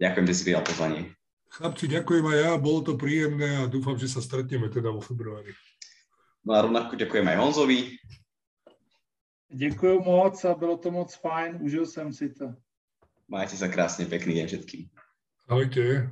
Ďakujem, 0.00 0.26
že 0.30 0.34
si 0.34 0.42
prijal 0.48 0.64
pozvanie. 0.64 1.02
Chlapci, 1.48 1.84
ďakujem 1.88 2.24
aj 2.28 2.38
ja, 2.38 2.52
bolo 2.60 2.80
to 2.84 2.92
príjemné 2.94 3.64
a 3.64 3.70
dúfam, 3.70 3.96
že 3.96 4.08
sa 4.08 4.20
stretneme 4.20 4.68
teda 4.68 4.92
vo 4.92 5.00
februári. 5.00 5.56
No 6.44 6.54
a 6.54 6.64
rovnako 6.64 6.96
ďakujem 6.96 7.26
aj 7.28 7.36
Honzovi. 7.40 7.78
Děkuji 9.48 10.00
moc 10.04 10.44
a 10.44 10.54
bylo 10.54 10.76
to 10.76 10.90
moc 10.90 11.14
fajn, 11.14 11.58
užil 11.60 11.86
jsem 11.86 12.12
si 12.12 12.28
to. 12.28 12.52
Majte 13.28 13.60
sa 13.60 13.68
krásne, 13.68 14.08
pekný 14.08 14.40
deň 14.40 14.46
všetkým. 14.48 14.82
Ahojte. 15.52 16.08